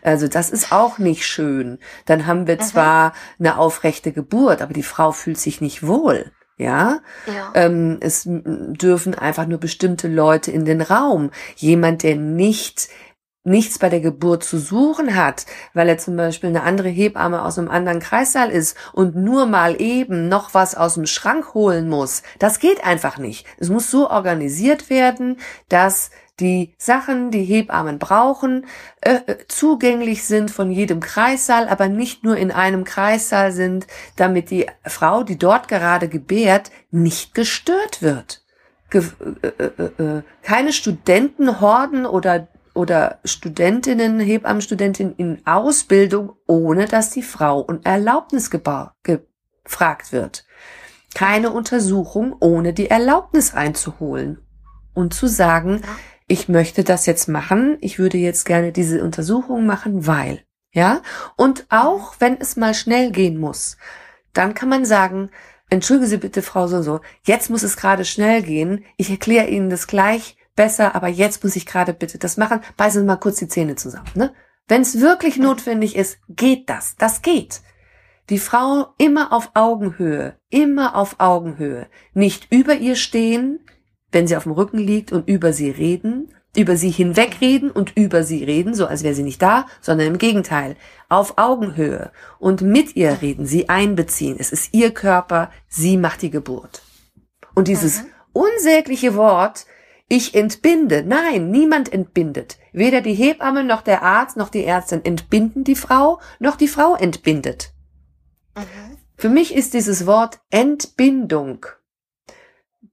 Also 0.02 0.28
das 0.28 0.50
ist 0.50 0.72
auch 0.72 0.98
nicht 0.98 1.26
schön. 1.26 1.78
Dann 2.06 2.26
haben 2.26 2.46
wir 2.46 2.56
mhm. 2.56 2.60
zwar 2.60 3.12
eine 3.38 3.58
aufrechte 3.58 4.12
Geburt, 4.12 4.62
aber 4.62 4.72
die 4.72 4.82
Frau 4.82 5.12
fühlt 5.12 5.38
sich 5.38 5.60
nicht 5.60 5.86
wohl. 5.86 6.32
Ja, 6.58 7.00
ja. 7.26 7.50
Ähm, 7.54 7.98
es 8.00 8.22
dürfen 8.26 9.14
einfach 9.14 9.46
nur 9.46 9.58
bestimmte 9.58 10.08
Leute 10.08 10.50
in 10.50 10.64
den 10.64 10.80
Raum. 10.80 11.30
Jemand, 11.56 12.02
der 12.02 12.16
nicht 12.16 12.88
nichts 13.46 13.78
bei 13.78 13.88
der 13.88 14.00
Geburt 14.00 14.44
zu 14.44 14.58
suchen 14.58 15.14
hat, 15.14 15.46
weil 15.72 15.88
er 15.88 15.98
zum 15.98 16.16
Beispiel 16.16 16.50
eine 16.50 16.62
andere 16.62 16.88
Hebamme 16.88 17.44
aus 17.44 17.58
einem 17.58 17.70
anderen 17.70 18.00
Kreissaal 18.00 18.50
ist 18.50 18.76
und 18.92 19.16
nur 19.16 19.46
mal 19.46 19.80
eben 19.80 20.28
noch 20.28 20.54
was 20.54 20.74
aus 20.74 20.94
dem 20.94 21.06
Schrank 21.06 21.54
holen 21.54 21.88
muss. 21.88 22.22
Das 22.38 22.58
geht 22.58 22.84
einfach 22.84 23.18
nicht. 23.18 23.46
Es 23.58 23.68
muss 23.70 23.90
so 23.90 24.10
organisiert 24.10 24.90
werden, 24.90 25.38
dass 25.68 26.10
die 26.40 26.74
Sachen, 26.76 27.30
die 27.30 27.44
Hebammen 27.44 27.98
brauchen, 27.98 28.66
äh, 29.00 29.20
äh, 29.26 29.38
zugänglich 29.48 30.24
sind 30.24 30.50
von 30.50 30.70
jedem 30.70 31.00
Kreissaal, 31.00 31.68
aber 31.68 31.88
nicht 31.88 32.24
nur 32.24 32.36
in 32.36 32.50
einem 32.50 32.84
Kreissaal 32.84 33.52
sind, 33.52 33.86
damit 34.16 34.50
die 34.50 34.66
Frau, 34.84 35.22
die 35.22 35.38
dort 35.38 35.68
gerade 35.68 36.08
gebärt, 36.08 36.70
nicht 36.90 37.34
gestört 37.34 38.02
wird. 38.02 38.42
Ge 38.90 39.02
äh, 39.42 39.46
äh, 39.46 40.02
äh, 40.02 40.22
keine 40.42 40.72
Studentenhorden 40.72 42.06
oder 42.06 42.48
oder 42.76 43.20
Studentinnen, 43.24 44.20
Hebammenstudentinnen 44.20 45.14
in 45.16 45.46
Ausbildung, 45.46 46.32
ohne 46.46 46.86
dass 46.86 47.10
die 47.10 47.22
Frau 47.22 47.60
um 47.60 47.80
Erlaubnis 47.82 48.50
gefragt 48.50 50.12
wird. 50.12 50.44
Keine 51.14 51.50
Untersuchung, 51.50 52.36
ohne 52.40 52.72
die 52.72 52.90
Erlaubnis 52.90 53.54
einzuholen. 53.54 54.38
Und 54.94 55.14
zu 55.14 55.26
sagen, 55.26 55.82
ich 56.28 56.48
möchte 56.48 56.84
das 56.84 57.06
jetzt 57.06 57.28
machen, 57.28 57.78
ich 57.80 57.98
würde 57.98 58.18
jetzt 58.18 58.44
gerne 58.44 58.72
diese 58.72 59.02
Untersuchung 59.02 59.64
machen, 59.66 60.06
weil, 60.06 60.42
ja, 60.72 61.02
und 61.36 61.66
auch 61.68 62.16
wenn 62.18 62.38
es 62.40 62.56
mal 62.56 62.74
schnell 62.74 63.12
gehen 63.12 63.38
muss, 63.38 63.76
dann 64.32 64.54
kann 64.54 64.68
man 64.68 64.84
sagen, 64.84 65.30
entschuldigen 65.70 66.10
Sie 66.10 66.16
bitte, 66.16 66.42
Frau 66.42 66.66
so 66.66 66.82
so, 66.82 67.00
jetzt 67.22 67.48
muss 67.48 67.62
es 67.62 67.76
gerade 67.76 68.04
schnell 68.04 68.42
gehen, 68.42 68.84
ich 68.96 69.10
erkläre 69.10 69.48
Ihnen 69.48 69.70
das 69.70 69.86
gleich 69.86 70.35
besser, 70.56 70.94
aber 70.94 71.08
jetzt 71.08 71.44
muss 71.44 71.56
ich 71.56 71.66
gerade 71.66 71.92
bitte 71.92 72.18
das 72.18 72.36
machen, 72.36 72.60
beißen 72.76 73.02
Sie 73.02 73.06
mal 73.06 73.16
kurz 73.16 73.38
die 73.38 73.48
Zähne 73.48 73.76
zusammen, 73.76 74.10
ne? 74.14 74.34
Wenn 74.68 74.82
es 74.82 75.00
wirklich 75.00 75.36
notwendig 75.36 75.94
ist, 75.94 76.18
geht 76.28 76.68
das, 76.68 76.96
das 76.96 77.22
geht. 77.22 77.60
Die 78.30 78.40
Frau 78.40 78.88
immer 78.98 79.32
auf 79.32 79.52
Augenhöhe, 79.54 80.36
immer 80.50 80.96
auf 80.96 81.16
Augenhöhe, 81.18 81.86
nicht 82.14 82.50
über 82.50 82.74
ihr 82.74 82.96
stehen, 82.96 83.60
wenn 84.10 84.26
sie 84.26 84.36
auf 84.36 84.42
dem 84.42 84.52
Rücken 84.52 84.78
liegt 84.78 85.12
und 85.12 85.28
über 85.28 85.52
sie 85.52 85.70
reden, 85.70 86.34
über 86.56 86.76
sie 86.76 86.90
hinwegreden 86.90 87.70
und 87.70 87.96
über 87.96 88.24
sie 88.24 88.42
reden, 88.42 88.74
so 88.74 88.86
als 88.86 89.04
wäre 89.04 89.14
sie 89.14 89.22
nicht 89.22 89.42
da, 89.42 89.66
sondern 89.80 90.08
im 90.08 90.18
Gegenteil, 90.18 90.76
auf 91.08 91.38
Augenhöhe 91.38 92.10
und 92.40 92.62
mit 92.62 92.96
ihr 92.96 93.18
reden, 93.22 93.46
sie 93.46 93.68
einbeziehen. 93.68 94.36
Es 94.38 94.50
ist 94.50 94.74
ihr 94.74 94.92
Körper, 94.92 95.50
sie 95.68 95.96
macht 95.96 96.22
die 96.22 96.30
Geburt. 96.30 96.82
Und 97.54 97.68
dieses 97.68 98.02
mhm. 98.02 98.08
unsägliche 98.32 99.14
Wort, 99.14 99.66
ich 100.08 100.34
entbinde, 100.34 101.02
nein, 101.04 101.50
niemand 101.50 101.92
entbindet. 101.92 102.58
Weder 102.72 103.00
die 103.00 103.14
Hebamme 103.14 103.64
noch 103.64 103.82
der 103.82 104.02
Arzt 104.02 104.36
noch 104.36 104.50
die 104.50 104.64
Ärztin 104.64 105.04
entbinden 105.04 105.64
die 105.64 105.74
Frau, 105.74 106.20
noch 106.38 106.56
die 106.56 106.68
Frau 106.68 106.94
entbindet. 106.94 107.72
Mhm. 108.56 108.98
Für 109.16 109.28
mich 109.28 109.54
ist 109.54 109.74
dieses 109.74 110.06
Wort 110.06 110.40
Entbindung 110.50 111.66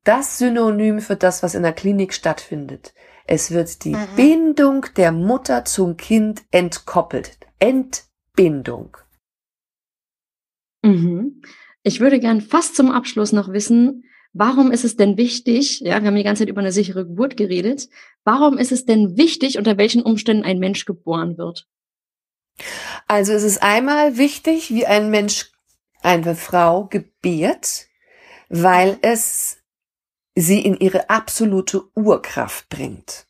das 0.03 0.37
Synonym 0.37 0.99
für 0.99 1.15
das, 1.15 1.43
was 1.43 1.55
in 1.55 1.63
der 1.63 1.73
Klinik 1.73 2.13
stattfindet. 2.13 2.93
Es 3.25 3.51
wird 3.51 3.83
die 3.85 3.95
mhm. 3.95 4.07
Bindung 4.15 4.85
der 4.97 5.11
Mutter 5.11 5.65
zum 5.65 5.97
Kind 5.97 6.43
entkoppelt. 6.51 7.37
Entbindung. 7.59 8.97
Mhm. 10.81 11.41
Ich 11.83 11.99
würde 11.99 12.19
gern 12.19 12.41
fast 12.41 12.75
zum 12.75 12.91
Abschluss 12.91 13.31
noch 13.31 13.51
wissen, 13.51 14.03
warum 14.33 14.71
ist 14.71 14.83
es 14.83 14.97
denn 14.97 15.17
wichtig, 15.17 15.79
ja, 15.81 16.01
wir 16.01 16.07
haben 16.07 16.15
die 16.15 16.23
ganze 16.23 16.41
Zeit 16.41 16.49
über 16.49 16.61
eine 16.61 16.71
sichere 16.71 17.05
Geburt 17.05 17.37
geredet, 17.37 17.87
warum 18.23 18.57
ist 18.57 18.71
es 18.71 18.85
denn 18.85 19.17
wichtig, 19.17 19.57
unter 19.57 19.77
welchen 19.77 20.01
Umständen 20.01 20.43
ein 20.43 20.59
Mensch 20.59 20.85
geboren 20.85 21.37
wird? 21.37 21.67
Also 23.07 23.33
es 23.33 23.43
ist 23.43 23.63
einmal 23.63 24.17
wichtig, 24.17 24.69
wie 24.71 24.85
ein 24.85 25.09
Mensch 25.09 25.51
eine 26.01 26.35
Frau 26.35 26.85
gebiert, 26.85 27.87
weil 28.49 28.97
es 29.01 29.57
sie 30.35 30.61
in 30.61 30.77
ihre 30.77 31.09
absolute 31.09 31.83
Urkraft 31.95 32.69
bringt. 32.69 33.27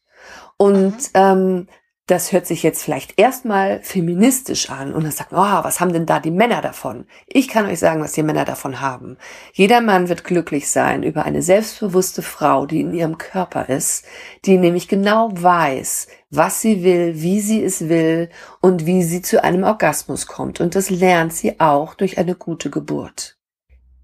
Und 0.58 0.96
mhm. 0.96 1.10
ähm, 1.14 1.68
das 2.08 2.34
hört 2.34 2.46
sich 2.46 2.64
jetzt 2.64 2.84
vielleicht 2.84 3.18
erstmal 3.18 3.82
feministisch 3.82 4.70
an 4.70 4.94
und 4.94 5.04
dann 5.04 5.14
sagt, 5.14 5.32
oh, 5.32 5.38
was 5.38 5.80
haben 5.80 5.94
denn 5.94 6.06
da 6.06 6.20
die 6.20 6.32
Männer 6.32 6.62
davon? 6.62 7.06
Ich 7.28 7.48
kann 7.48 7.66
euch 7.66 7.80
sagen, 7.80 8.02
was 8.02 8.12
die 8.12 8.24
Männer 8.24 8.44
davon 8.44 8.82
haben. 8.82 9.18
Jeder 9.54 9.80
Mann 9.80 10.10
wird 10.10 10.26
glücklich 10.26 10.70
sein 10.70 11.04
über 11.04 11.24
eine 11.24 11.42
selbstbewusste 11.42 12.22
Frau, 12.22 12.66
die 12.66 12.82
in 12.82 12.94
ihrem 12.94 13.18
Körper 13.18 13.70
ist, 13.70 14.06
die 14.44 14.58
nämlich 14.58 14.90
genau 14.90 15.32
weiß, 15.34 16.08
was 16.30 16.60
sie 16.60 16.84
will, 16.84 17.22
wie 17.22 17.40
sie 17.40 17.64
es 17.64 17.88
will 17.88 18.30
und 18.60 18.86
wie 18.86 19.04
sie 19.04 19.22
zu 19.22 19.42
einem 19.42 19.64
Orgasmus 19.64 20.28
kommt. 20.28 20.60
Und 20.60 20.76
das 20.76 20.90
lernt 20.90 21.32
sie 21.32 21.62
auch 21.62 21.94
durch 21.94 22.18
eine 22.18 22.36
gute 22.36 22.70
Geburt. 22.70 23.38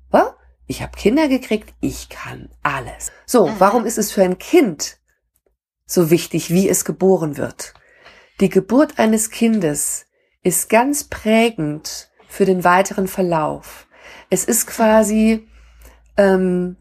Well, 0.09 0.35
ich 0.67 0.81
habe 0.81 0.95
Kinder 0.95 1.27
gekriegt, 1.27 1.73
ich 1.81 2.07
kann 2.07 2.47
alles. 2.63 3.11
So, 3.25 3.47
mhm. 3.47 3.55
warum 3.57 3.85
ist 3.85 3.97
es 3.97 4.13
für 4.13 4.23
ein 4.23 4.37
Kind 4.37 4.99
so 5.85 6.09
wichtig, 6.11 6.49
wie 6.49 6.69
es 6.69 6.85
geboren 6.85 7.35
wird? 7.35 7.73
Die 8.39 8.49
Geburt 8.49 8.99
eines 8.99 9.31
Kindes 9.31 10.05
ist 10.43 10.69
ganz 10.69 11.03
prägend 11.03 12.09
für 12.27 12.45
den 12.45 12.63
weiteren 12.63 13.09
Verlauf. 13.09 13.87
Es 14.29 14.45
ist 14.45 14.65
quasi 14.65 15.47
ähm, 16.15 16.77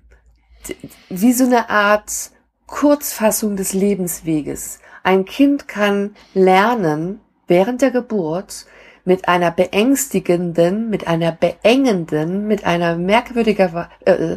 wie 1.08 1.32
so 1.32 1.44
eine 1.44 1.68
Art 1.68 2.30
Kurzfassung 2.66 3.56
des 3.56 3.72
Lebensweges. 3.72 4.78
Ein 5.02 5.24
Kind 5.24 5.66
kann 5.66 6.14
lernen 6.32 7.20
während 7.48 7.82
der 7.82 7.90
Geburt, 7.90 8.66
mit 9.08 9.26
einer 9.26 9.50
beängstigenden, 9.50 10.90
mit 10.90 11.08
einer 11.08 11.32
beengenden, 11.32 12.46
mit 12.46 12.64
einer 12.64 12.96
merkwürdiger, 12.96 13.88
äh, 14.04 14.36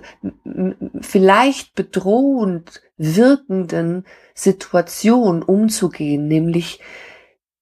vielleicht 1.02 1.76
bedrohend 1.76 2.82
wirkenden 2.96 4.06
Situation 4.34 5.44
umzugehen, 5.44 6.30
nämlich 6.30 6.80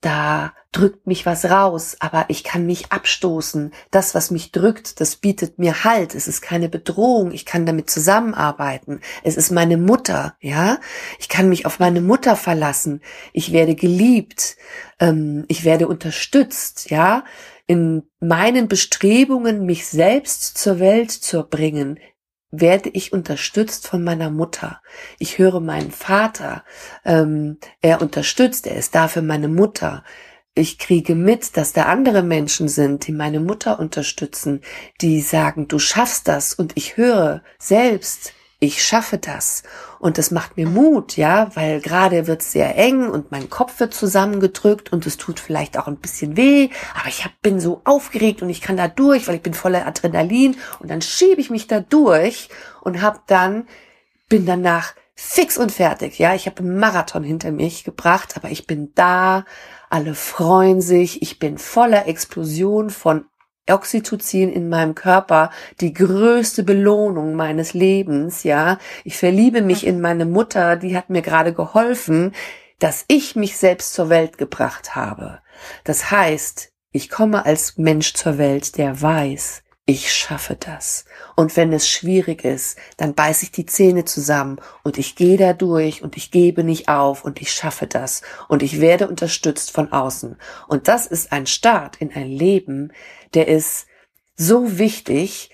da 0.01 0.53
drückt 0.71 1.07
mich 1.07 1.25
was 1.25 1.45
raus, 1.45 1.97
aber 1.99 2.25
ich 2.29 2.43
kann 2.43 2.65
mich 2.65 2.91
abstoßen. 2.91 3.71
Das, 3.91 4.15
was 4.15 4.31
mich 4.31 4.51
drückt, 4.51 5.01
das 5.01 5.15
bietet 5.17 5.59
mir 5.59 5.83
Halt. 5.83 6.15
Es 6.15 6.27
ist 6.27 6.41
keine 6.41 6.69
Bedrohung. 6.69 7.31
Ich 7.31 7.45
kann 7.45 7.65
damit 7.65 7.89
zusammenarbeiten. 7.89 9.01
Es 9.23 9.35
ist 9.35 9.51
meine 9.51 9.77
Mutter, 9.77 10.35
ja. 10.39 10.79
Ich 11.19 11.27
kann 11.27 11.49
mich 11.49 11.65
auf 11.65 11.79
meine 11.79 12.01
Mutter 12.01 12.35
verlassen. 12.35 13.01
Ich 13.33 13.51
werde 13.51 13.75
geliebt. 13.75 14.57
Ähm, 14.99 15.45
ich 15.47 15.65
werde 15.65 15.87
unterstützt, 15.87 16.89
ja. 16.91 17.25
In 17.67 18.03
meinen 18.19 18.67
Bestrebungen, 18.67 19.65
mich 19.65 19.87
selbst 19.87 20.57
zur 20.57 20.79
Welt 20.79 21.11
zu 21.11 21.43
bringen, 21.43 21.99
werde 22.51 22.89
ich 22.89 23.13
unterstützt 23.13 23.87
von 23.87 24.03
meiner 24.03 24.29
Mutter. 24.29 24.81
Ich 25.19 25.37
höre 25.37 25.59
meinen 25.59 25.91
Vater, 25.91 26.63
ähm, 27.05 27.57
er 27.81 28.01
unterstützt, 28.01 28.67
er 28.67 28.75
ist 28.75 28.95
da 28.95 29.07
für 29.07 29.21
meine 29.21 29.47
Mutter. 29.47 30.03
Ich 30.55 30.77
kriege 30.77 31.15
mit, 31.15 31.55
dass 31.57 31.73
da 31.73 31.83
andere 31.83 32.23
Menschen 32.23 32.67
sind, 32.67 33.07
die 33.07 33.13
meine 33.13 33.39
Mutter 33.39 33.79
unterstützen, 33.79 34.61
die 34.99 35.21
sagen, 35.21 35.67
du 35.67 35.79
schaffst 35.79 36.27
das 36.27 36.53
und 36.53 36.73
ich 36.75 36.97
höre 36.97 37.43
selbst, 37.59 38.33
ich 38.59 38.83
schaffe 38.83 39.17
das. 39.17 39.63
Und 39.99 40.17
das 40.17 40.31
macht 40.31 40.57
mir 40.57 40.67
Mut, 40.67 41.17
ja, 41.17 41.55
weil 41.55 41.81
gerade 41.81 42.27
wird 42.27 42.41
es 42.41 42.51
sehr 42.51 42.77
eng 42.77 43.09
und 43.09 43.31
mein 43.31 43.49
Kopf 43.49 43.79
wird 43.79 43.93
zusammengedrückt 43.93 44.91
und 44.91 45.05
es 45.05 45.17
tut 45.17 45.39
vielleicht 45.39 45.77
auch 45.77 45.87
ein 45.87 45.97
bisschen 45.97 46.37
weh, 46.37 46.69
aber 46.97 47.07
ich 47.07 47.25
hab, 47.25 47.31
bin 47.41 47.59
so 47.59 47.81
aufgeregt 47.85 48.41
und 48.41 48.49
ich 48.49 48.61
kann 48.61 48.77
da 48.77 48.87
durch, 48.87 49.27
weil 49.27 49.35
ich 49.35 49.41
bin 49.41 49.53
voller 49.53 49.87
Adrenalin. 49.87 50.57
Und 50.79 50.89
dann 50.89 51.01
schiebe 51.01 51.41
ich 51.41 51.49
mich 51.49 51.67
da 51.67 51.79
durch 51.79 52.49
und 52.81 53.01
hab 53.01 53.27
dann, 53.27 53.67
bin 54.27 54.45
danach 54.45 54.93
fix 55.15 55.57
und 55.57 55.71
fertig, 55.71 56.17
ja, 56.17 56.33
ich 56.33 56.45
habe 56.45 56.59
einen 56.59 56.79
Marathon 56.79 57.23
hinter 57.23 57.51
mich 57.51 57.83
gebracht, 57.83 58.37
aber 58.37 58.51
ich 58.51 58.67
bin 58.67 58.93
da, 58.95 59.43
alle 59.89 60.15
freuen 60.15 60.79
sich, 60.81 61.21
ich 61.21 61.39
bin 61.39 61.57
voller 61.57 62.07
Explosion 62.07 62.89
von 62.89 63.25
Oxytocin 63.71 64.51
in 64.51 64.69
meinem 64.69 64.95
Körper 64.95 65.51
die 65.81 65.93
größte 65.93 66.63
Belohnung 66.63 67.35
meines 67.35 67.73
Lebens, 67.73 68.43
ja. 68.43 68.77
Ich 69.03 69.17
verliebe 69.17 69.61
mich 69.61 69.85
in 69.85 70.01
meine 70.01 70.25
Mutter, 70.25 70.75
die 70.75 70.95
hat 70.95 71.09
mir 71.09 71.21
gerade 71.21 71.53
geholfen, 71.53 72.33
dass 72.79 73.05
ich 73.07 73.35
mich 73.35 73.57
selbst 73.57 73.93
zur 73.93 74.09
Welt 74.09 74.37
gebracht 74.37 74.95
habe. 74.95 75.39
Das 75.83 76.11
heißt, 76.11 76.71
ich 76.91 77.09
komme 77.09 77.45
als 77.45 77.77
Mensch 77.77 78.13
zur 78.13 78.37
Welt, 78.37 78.77
der 78.77 79.01
weiß, 79.01 79.63
ich 79.89 80.13
schaffe 80.13 80.55
das. 80.55 81.05
Und 81.35 81.57
wenn 81.57 81.73
es 81.73 81.89
schwierig 81.89 82.45
ist, 82.45 82.77
dann 82.97 83.15
beiß 83.15 83.41
ich 83.41 83.51
die 83.51 83.65
Zähne 83.65 84.05
zusammen 84.05 84.61
und 84.83 84.99
ich 84.99 85.15
gehe 85.15 85.35
da 85.35 85.53
durch 85.53 86.03
und 86.03 86.15
ich 86.15 86.29
gebe 86.29 86.63
nicht 86.63 86.89
auf 86.89 87.25
und 87.25 87.41
ich 87.41 87.51
schaffe 87.51 87.87
das 87.87 88.21
und 88.47 88.61
ich 88.61 88.81
werde 88.81 89.07
unterstützt 89.07 89.71
von 89.71 89.91
außen. 89.91 90.37
Und 90.67 90.87
das 90.87 91.07
ist 91.07 91.31
ein 91.31 91.47
Start 91.47 91.95
in 91.97 92.13
ein 92.13 92.27
Leben, 92.27 92.93
der 93.33 93.47
ist 93.47 93.87
so 94.35 94.77
wichtig. 94.77 95.51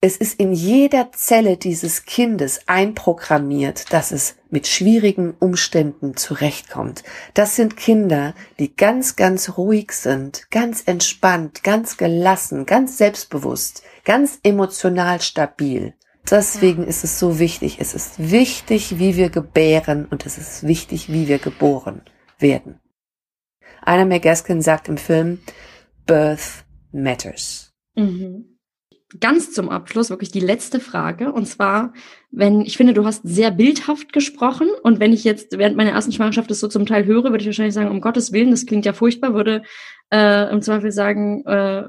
Es 0.00 0.16
ist 0.16 0.38
in 0.38 0.52
jeder 0.52 1.10
Zelle 1.12 1.56
dieses 1.56 2.04
Kindes 2.04 2.60
einprogrammiert, 2.66 3.92
dass 3.92 4.12
es 4.12 4.36
mit 4.50 4.66
schwierigen 4.66 5.34
Umständen 5.38 6.16
zurechtkommt. 6.16 7.02
Das 7.34 7.56
sind 7.56 7.76
Kinder, 7.76 8.34
die 8.58 8.76
ganz, 8.76 9.16
ganz 9.16 9.56
ruhig 9.56 9.92
sind, 9.92 10.50
ganz 10.50 10.82
entspannt, 10.86 11.64
ganz 11.64 11.96
gelassen, 11.96 12.66
ganz 12.66 12.98
selbstbewusst, 12.98 13.82
ganz 14.04 14.38
emotional 14.42 15.20
stabil. 15.22 15.94
Deswegen 16.30 16.84
ist 16.84 17.04
es 17.04 17.18
so 17.18 17.38
wichtig. 17.38 17.78
Es 17.80 17.94
ist 17.94 18.30
wichtig, 18.30 18.98
wie 18.98 19.16
wir 19.16 19.30
gebären 19.30 20.06
und 20.06 20.26
es 20.26 20.38
ist 20.38 20.66
wichtig, 20.66 21.10
wie 21.10 21.28
wir 21.28 21.38
geboren 21.38 22.02
werden. 22.38 22.80
Einer 23.82 24.04
McGaskin 24.04 24.62
sagt 24.62 24.88
im 24.88 24.98
Film, 24.98 25.40
Birth 26.06 26.65
matters. 27.02 27.72
Mhm. 27.94 28.58
Ganz 29.20 29.52
zum 29.52 29.68
Abschluss 29.68 30.10
wirklich 30.10 30.32
die 30.32 30.40
letzte 30.40 30.80
Frage. 30.80 31.32
Und 31.32 31.46
zwar, 31.46 31.92
wenn, 32.32 32.62
ich 32.62 32.76
finde, 32.76 32.92
du 32.92 33.04
hast 33.04 33.22
sehr 33.24 33.52
bildhaft 33.52 34.12
gesprochen. 34.12 34.68
Und 34.82 34.98
wenn 34.98 35.12
ich 35.12 35.22
jetzt 35.22 35.56
während 35.56 35.76
meiner 35.76 35.92
ersten 35.92 36.12
Schwangerschaft 36.12 36.50
das 36.50 36.60
so 36.60 36.68
zum 36.68 36.86
Teil 36.86 37.04
höre, 37.04 37.24
würde 37.24 37.38
ich 37.38 37.46
wahrscheinlich 37.46 37.74
sagen, 37.74 37.90
um 37.90 38.00
Gottes 38.00 38.32
Willen, 38.32 38.50
das 38.50 38.66
klingt 38.66 38.84
ja 38.84 38.92
furchtbar, 38.92 39.32
würde 39.34 39.62
äh, 40.12 40.50
im 40.50 40.60
Zweifel 40.60 40.90
sagen, 40.90 41.44
äh, 41.46 41.84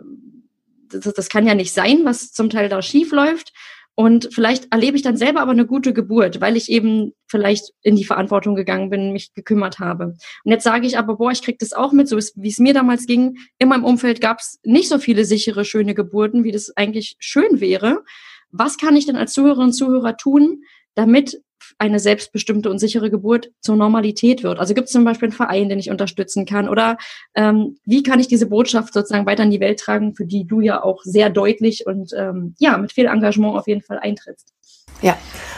das, 0.90 1.14
das 1.14 1.30
kann 1.30 1.48
ja 1.48 1.56
nicht 1.56 1.74
sein, 1.74 2.02
was 2.04 2.32
zum 2.32 2.50
Teil 2.50 2.70
da 2.70 2.82
schief 2.82 3.12
läuft. 3.12 3.52
Und 4.00 4.30
vielleicht 4.32 4.72
erlebe 4.72 4.96
ich 4.96 5.02
dann 5.02 5.18
selber 5.18 5.42
aber 5.42 5.54
eine 5.54 5.66
gute 5.66 5.92
Geburt, 5.92 6.40
weil 6.40 6.56
ich 6.56 6.70
eben 6.70 7.14
vielleicht 7.26 7.74
in 7.82 7.96
die 7.96 8.06
Verantwortung 8.06 8.54
gegangen 8.54 8.92
bin, 8.92 9.12
mich 9.12 9.34
gekümmert 9.34 9.80
habe. 9.80 10.14
Und 10.44 10.52
jetzt 10.52 10.64
sage 10.64 10.86
ich 10.86 11.00
aber, 11.00 11.16
boah, 11.18 11.32
ich 11.32 11.42
krieg 11.42 11.58
das 11.58 11.74
auch 11.74 11.94
mit, 11.94 12.08
so 12.08 12.16
wie 12.36 12.48
es 12.48 12.60
mir 12.60 12.76
damals 12.76 13.08
ging. 13.08 13.40
In 13.58 13.70
meinem 13.70 13.84
Umfeld 13.84 14.22
gab 14.22 14.38
es 14.38 14.60
nicht 14.64 14.88
so 14.88 15.00
viele 15.00 15.26
sichere, 15.26 15.66
schöne 15.66 15.96
Geburten, 15.96 16.44
wie 16.44 16.52
das 16.52 16.78
eigentlich 16.78 17.16
schön 17.18 17.60
wäre. 17.60 18.04
Was 18.52 18.78
kann 18.78 18.96
ich 18.96 19.08
denn 19.08 19.16
als 19.16 19.34
Zuhörerinnen 19.34 19.70
und 19.70 19.74
Zuhörer 19.74 20.16
tun, 20.16 20.62
damit 20.98 21.42
eine 21.78 22.00
selbstbestimmte 22.00 22.70
und 22.70 22.80
sichere 22.80 23.12
Geburt 23.12 23.52
zur 23.62 23.76
Normalität 23.76 24.44
wird. 24.44 24.60
Also 24.60 24.74
gibt 24.74 24.88
es 24.88 24.94
zum 24.94 25.04
Beispiel 25.04 25.28
einen 25.28 25.36
Verein, 25.36 25.70
den 25.70 25.80
ich 25.80 25.92
unterstützen 25.92 26.46
kann? 26.46 26.70
Oder 26.70 26.98
ähm, 27.36 27.78
wie 27.86 28.04
kann 28.04 28.20
ich 28.20 28.28
diese 28.28 28.48
Botschaft 28.48 28.94
sozusagen 28.94 29.26
weiter 29.26 29.44
in 29.44 29.52
die 29.52 29.60
Welt 29.60 29.80
tragen, 29.80 30.16
für 30.16 30.26
die 30.26 30.46
du 30.46 30.60
ja 30.60 30.82
auch 30.82 31.02
sehr 31.04 31.30
deutlich 31.30 31.86
und 31.86 32.14
ähm, 32.18 32.56
ja 32.58 32.78
mit 32.78 32.92
viel 32.92 33.06
Engagement 33.06 33.58
auf 33.58 33.68
jeden 33.68 33.82
Fall 33.82 34.00
eintrittst? 34.00 34.54
Ja, 35.02 35.18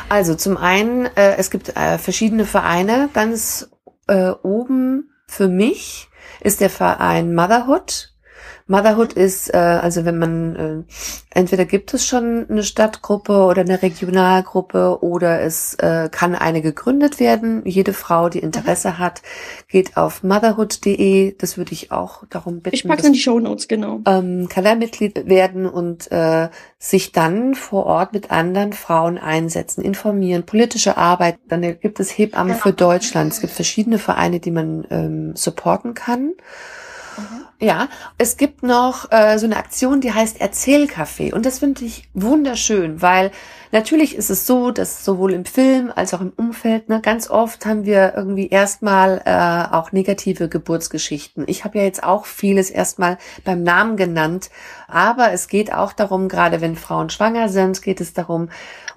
also 0.09 0.35
zum 0.35 0.57
einen, 0.57 1.05
äh, 1.05 1.37
es 1.37 1.49
gibt 1.51 1.75
äh, 1.77 1.97
verschiedene 1.97 2.45
Vereine. 2.45 3.09
Ganz 3.13 3.69
äh, 4.07 4.31
oben 4.43 5.11
für 5.27 5.47
mich 5.47 6.07
ist 6.41 6.59
der 6.59 6.69
Verein 6.69 7.33
Motherhood. 7.33 8.13
Motherhood 8.69 9.13
ist, 9.13 9.51
äh, 9.51 9.57
also 9.57 10.05
wenn 10.05 10.19
man, 10.19 10.55
äh, 10.55 10.83
entweder 11.31 11.65
gibt 11.65 11.91
es 11.95 12.05
schon 12.05 12.45
eine 12.49 12.61
Stadtgruppe 12.61 13.33
oder 13.33 13.61
eine 13.61 13.81
Regionalgruppe 13.81 14.99
oder 15.01 15.41
es 15.41 15.73
äh, 15.75 16.07
kann 16.11 16.35
eine 16.35 16.61
gegründet 16.61 17.19
werden. 17.19 17.63
Jede 17.65 17.93
Frau, 17.93 18.29
die 18.29 18.37
Interesse 18.37 18.89
mhm. 18.89 18.99
hat, 18.99 19.21
geht 19.67 19.97
auf 19.97 20.21
motherhood.de. 20.21 21.35
Das 21.35 21.57
würde 21.57 21.73
ich 21.73 21.91
auch 21.91 22.23
darum 22.29 22.61
bitten. 22.61 22.75
Ich 22.75 22.87
packe 22.87 23.07
in 23.07 23.13
die 23.13 23.19
Show 23.19 23.39
Notes, 23.39 23.67
genau. 23.67 24.01
Ähm, 24.05 24.47
kann 24.49 24.65
er 24.65 24.75
Mitglied 24.75 25.27
werden 25.27 25.65
und 25.65 26.11
äh, 26.11 26.49
sich 26.77 27.11
dann 27.11 27.55
vor 27.55 27.87
Ort 27.87 28.13
mit 28.13 28.29
anderen 28.29 28.73
Frauen 28.73 29.17
einsetzen, 29.17 29.83
informieren, 29.83 30.45
politische 30.45 30.95
Arbeit. 30.95 31.39
Dann 31.47 31.61
gibt 31.79 31.99
es 31.99 32.15
Hebammen 32.15 32.53
genau. 32.53 32.61
für 32.61 32.73
Deutschland. 32.73 33.33
Es 33.33 33.41
gibt 33.41 33.53
verschiedene 33.53 33.97
Vereine, 33.97 34.39
die 34.39 34.51
man 34.51 34.85
ähm, 34.91 35.35
supporten 35.35 35.95
kann. 35.95 36.33
Mhm. 37.19 37.45
Ja, 37.61 37.89
es 38.17 38.37
gibt 38.37 38.63
noch 38.63 39.11
äh, 39.11 39.37
so 39.37 39.45
eine 39.45 39.57
Aktion, 39.57 39.99
die 40.01 40.13
heißt 40.13 40.39
Erzählcafé. 40.41 41.33
Und 41.33 41.45
das 41.45 41.59
finde 41.59 41.83
ich 41.83 42.09
wunderschön, 42.13 43.01
weil 43.01 43.31
natürlich 43.71 44.15
ist 44.15 44.29
es 44.29 44.47
so, 44.47 44.71
dass 44.71 45.03
sowohl 45.03 45.33
im 45.33 45.45
Film 45.45 45.91
als 45.93 46.13
auch 46.13 46.21
im 46.21 46.31
Umfeld, 46.35 46.87
ne, 46.87 47.01
ganz 47.01 47.29
oft 47.29 47.65
haben 47.65 47.85
wir 47.85 48.13
irgendwie 48.15 48.47
erstmal 48.47 49.21
äh, 49.25 49.75
auch 49.75 49.91
negative 49.91 50.47
Geburtsgeschichten. 50.47 51.43
Ich 51.47 51.65
habe 51.65 51.79
ja 51.79 51.83
jetzt 51.83 52.03
auch 52.03 52.25
vieles 52.25 52.69
erstmal 52.69 53.17
beim 53.43 53.63
Namen 53.63 53.97
genannt, 53.97 54.49
aber 54.91 55.31
es 55.31 55.47
geht 55.47 55.73
auch 55.73 55.93
darum, 55.93 56.27
gerade 56.27 56.61
wenn 56.61 56.75
Frauen 56.75 57.09
schwanger 57.09 57.49
sind, 57.49 57.81
geht 57.81 58.01
es 58.01 58.13
darum, 58.13 58.49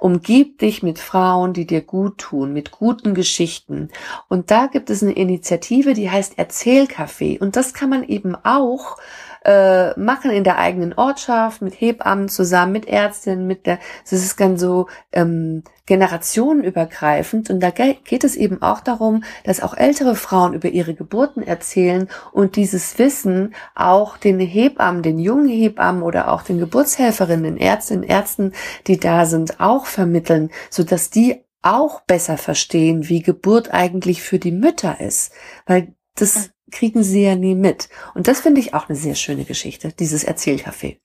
Umgib 0.03 0.59
dich 0.59 0.83
mit 0.83 0.99
Frauen, 0.99 1.53
die 1.53 1.65
dir 1.65 1.81
gut 1.81 2.19
tun, 2.19 2.53
mit 2.53 2.73
guten 2.73 3.15
Geschichten. 3.15 3.89
Und 4.27 4.51
da 4.51 4.67
gibt 4.67 4.91
es 4.91 5.01
eine 5.01 5.13
Initiative, 5.13 5.95
die 5.95 6.11
heißt 6.11 6.41
Erzählcafé. 6.41 7.39
Und 7.39 7.55
das 7.55 7.73
kann 7.73 7.89
man 7.89 8.03
eben 8.03 8.35
auch 8.35 8.97
äh, 9.45 9.99
machen 9.99 10.31
in 10.31 10.45
der 10.45 10.59
eigenen 10.59 10.93
Ortschaft 10.93 11.63
mit 11.63 11.75
Hebammen 11.81 12.29
zusammen, 12.29 12.73
mit 12.73 12.87
Ärztinnen, 12.87 13.47
mit 13.47 13.67
der, 13.67 13.79
das 14.03 14.13
ist 14.13 14.37
ganz 14.37 14.61
so 14.61 14.87
ähm, 15.13 15.65
generationenübergreifend. 15.87 17.51
Und 17.51 17.61
da 17.61 17.71
geht 17.71 18.25
es 18.25 18.37
eben 18.37 18.63
auch 18.63 18.81
darum, 18.81 19.25
dass 19.45 19.63
auch 19.63 19.77
ältere 19.77 20.15
Frauen 20.15 20.55
über 20.55 20.69
ihre 20.69 20.95
Geburten 20.95 21.43
erzählen 21.43 22.09
und 22.33 22.57
dieses 22.57 22.99
Wissen 22.99 23.55
auch 23.75 24.17
den 24.17 24.39
Hebammen, 24.39 25.03
den 25.03 25.19
jungen 25.19 25.49
Hebammen 25.49 26.03
oder 26.03 26.31
auch 26.31 26.43
den 26.43 26.59
Geburtshelferinnen, 26.59 27.45
den 27.45 27.57
Ärztinnen, 27.57 28.05
Ärzten, 28.05 28.53
die 28.87 28.99
da 28.99 29.27
sind, 29.27 29.61
auch 29.61 29.87
vermitteln, 29.87 30.51
so 30.71 30.85
dass 30.85 31.11
die 31.11 31.45
auch 31.63 32.01
besser 32.03 32.39
verstehen, 32.39 33.09
wie 33.09 33.23
Geburt 33.23 33.73
eigentlich 33.73 34.23
für 34.23 34.39
die 34.39 34.53
Mütter 34.53 35.01
ist, 35.01 35.33
weil 35.67 35.95
das 36.17 36.51
kriegen 36.73 37.05
sie 37.05 37.23
ja 37.23 37.37
nie 37.37 37.55
mit. 37.55 37.89
Und 38.15 38.27
das 38.27 38.41
finde 38.41 38.61
ich 38.61 38.75
auch 38.75 38.89
eine 38.89 38.99
sehr 38.99 39.15
schöne 39.15 39.45
Geschichte, 39.45 39.93
dieses 39.99 40.27
Erzählcafé. 40.27 40.99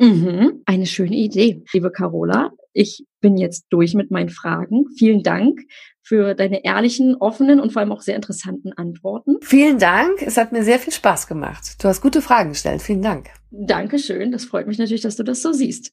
Mhm, 0.00 0.62
eine 0.66 0.86
schöne 0.86 1.14
Idee, 1.14 1.62
liebe 1.72 1.92
Carola. 1.92 2.50
Ich 2.72 3.04
bin 3.20 3.36
jetzt 3.36 3.66
durch 3.70 3.94
mit 3.94 4.10
meinen 4.10 4.28
Fragen. 4.28 4.86
Vielen 4.98 5.22
Dank 5.22 5.60
für 6.02 6.34
deine 6.34 6.64
ehrlichen, 6.64 7.14
offenen 7.14 7.60
und 7.60 7.72
vor 7.72 7.80
allem 7.80 7.92
auch 7.92 8.02
sehr 8.02 8.16
interessanten 8.16 8.72
Antworten. 8.72 9.36
Vielen 9.40 9.78
Dank. 9.78 10.20
Es 10.20 10.36
hat 10.36 10.52
mir 10.52 10.64
sehr 10.64 10.80
viel 10.80 10.92
Spaß 10.92 11.28
gemacht. 11.28 11.82
Du 11.82 11.88
hast 11.88 12.02
gute 12.02 12.20
Fragen 12.20 12.50
gestellt. 12.50 12.82
Vielen 12.82 13.02
Dank. 13.02 13.30
Dankeschön. 13.50 14.32
Das 14.32 14.44
freut 14.44 14.66
mich 14.66 14.78
natürlich, 14.78 15.02
dass 15.02 15.16
du 15.16 15.22
das 15.22 15.40
so 15.40 15.52
siehst. 15.52 15.92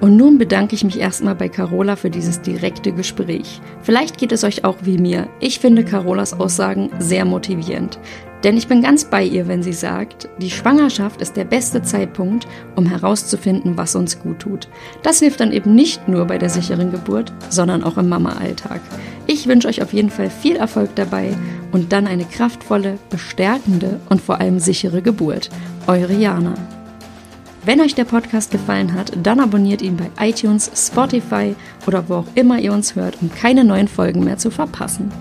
Und 0.00 0.16
nun 0.16 0.38
bedanke 0.38 0.74
ich 0.76 0.84
mich 0.84 0.98
erstmal 1.00 1.34
bei 1.34 1.48
Carola 1.48 1.96
für 1.96 2.10
dieses 2.10 2.40
direkte 2.40 2.92
Gespräch. 2.92 3.60
Vielleicht 3.82 4.16
geht 4.16 4.30
es 4.30 4.44
euch 4.44 4.64
auch 4.64 4.76
wie 4.82 4.98
mir. 4.98 5.28
Ich 5.40 5.58
finde 5.58 5.84
Carolas 5.84 6.38
Aussagen 6.38 6.90
sehr 7.00 7.24
motivierend. 7.24 7.98
Denn 8.44 8.56
ich 8.56 8.68
bin 8.68 8.82
ganz 8.82 9.04
bei 9.04 9.24
ihr, 9.24 9.48
wenn 9.48 9.64
sie 9.64 9.72
sagt, 9.72 10.28
die 10.38 10.50
Schwangerschaft 10.50 11.20
ist 11.20 11.36
der 11.36 11.44
beste 11.44 11.82
Zeitpunkt, 11.82 12.46
um 12.76 12.86
herauszufinden, 12.86 13.76
was 13.76 13.96
uns 13.96 14.20
gut 14.20 14.38
tut. 14.38 14.68
Das 15.02 15.18
hilft 15.18 15.40
dann 15.40 15.52
eben 15.52 15.74
nicht 15.74 16.06
nur 16.06 16.24
bei 16.26 16.38
der 16.38 16.48
sicheren 16.48 16.92
Geburt, 16.92 17.32
sondern 17.48 17.82
auch 17.82 17.98
im 17.98 18.08
Mama-Alltag. 18.08 18.80
Ich 19.26 19.48
wünsche 19.48 19.66
euch 19.66 19.82
auf 19.82 19.92
jeden 19.92 20.10
Fall 20.10 20.30
viel 20.30 20.54
Erfolg 20.54 20.94
dabei 20.94 21.36
und 21.72 21.92
dann 21.92 22.06
eine 22.06 22.24
kraftvolle, 22.24 22.98
bestärkende 23.10 23.98
und 24.08 24.20
vor 24.20 24.40
allem 24.40 24.60
sichere 24.60 25.02
Geburt. 25.02 25.50
Eure 25.88 26.14
Jana. 26.14 26.54
Wenn 27.68 27.82
euch 27.82 27.94
der 27.94 28.06
Podcast 28.06 28.50
gefallen 28.50 28.94
hat, 28.94 29.12
dann 29.22 29.40
abonniert 29.40 29.82
ihn 29.82 29.98
bei 29.98 30.08
iTunes, 30.26 30.70
Spotify 30.74 31.54
oder 31.86 32.08
wo 32.08 32.14
auch 32.14 32.26
immer 32.34 32.58
ihr 32.58 32.72
uns 32.72 32.96
hört, 32.96 33.20
um 33.20 33.30
keine 33.30 33.62
neuen 33.62 33.88
Folgen 33.88 34.24
mehr 34.24 34.38
zu 34.38 34.50
verpassen. 34.50 35.12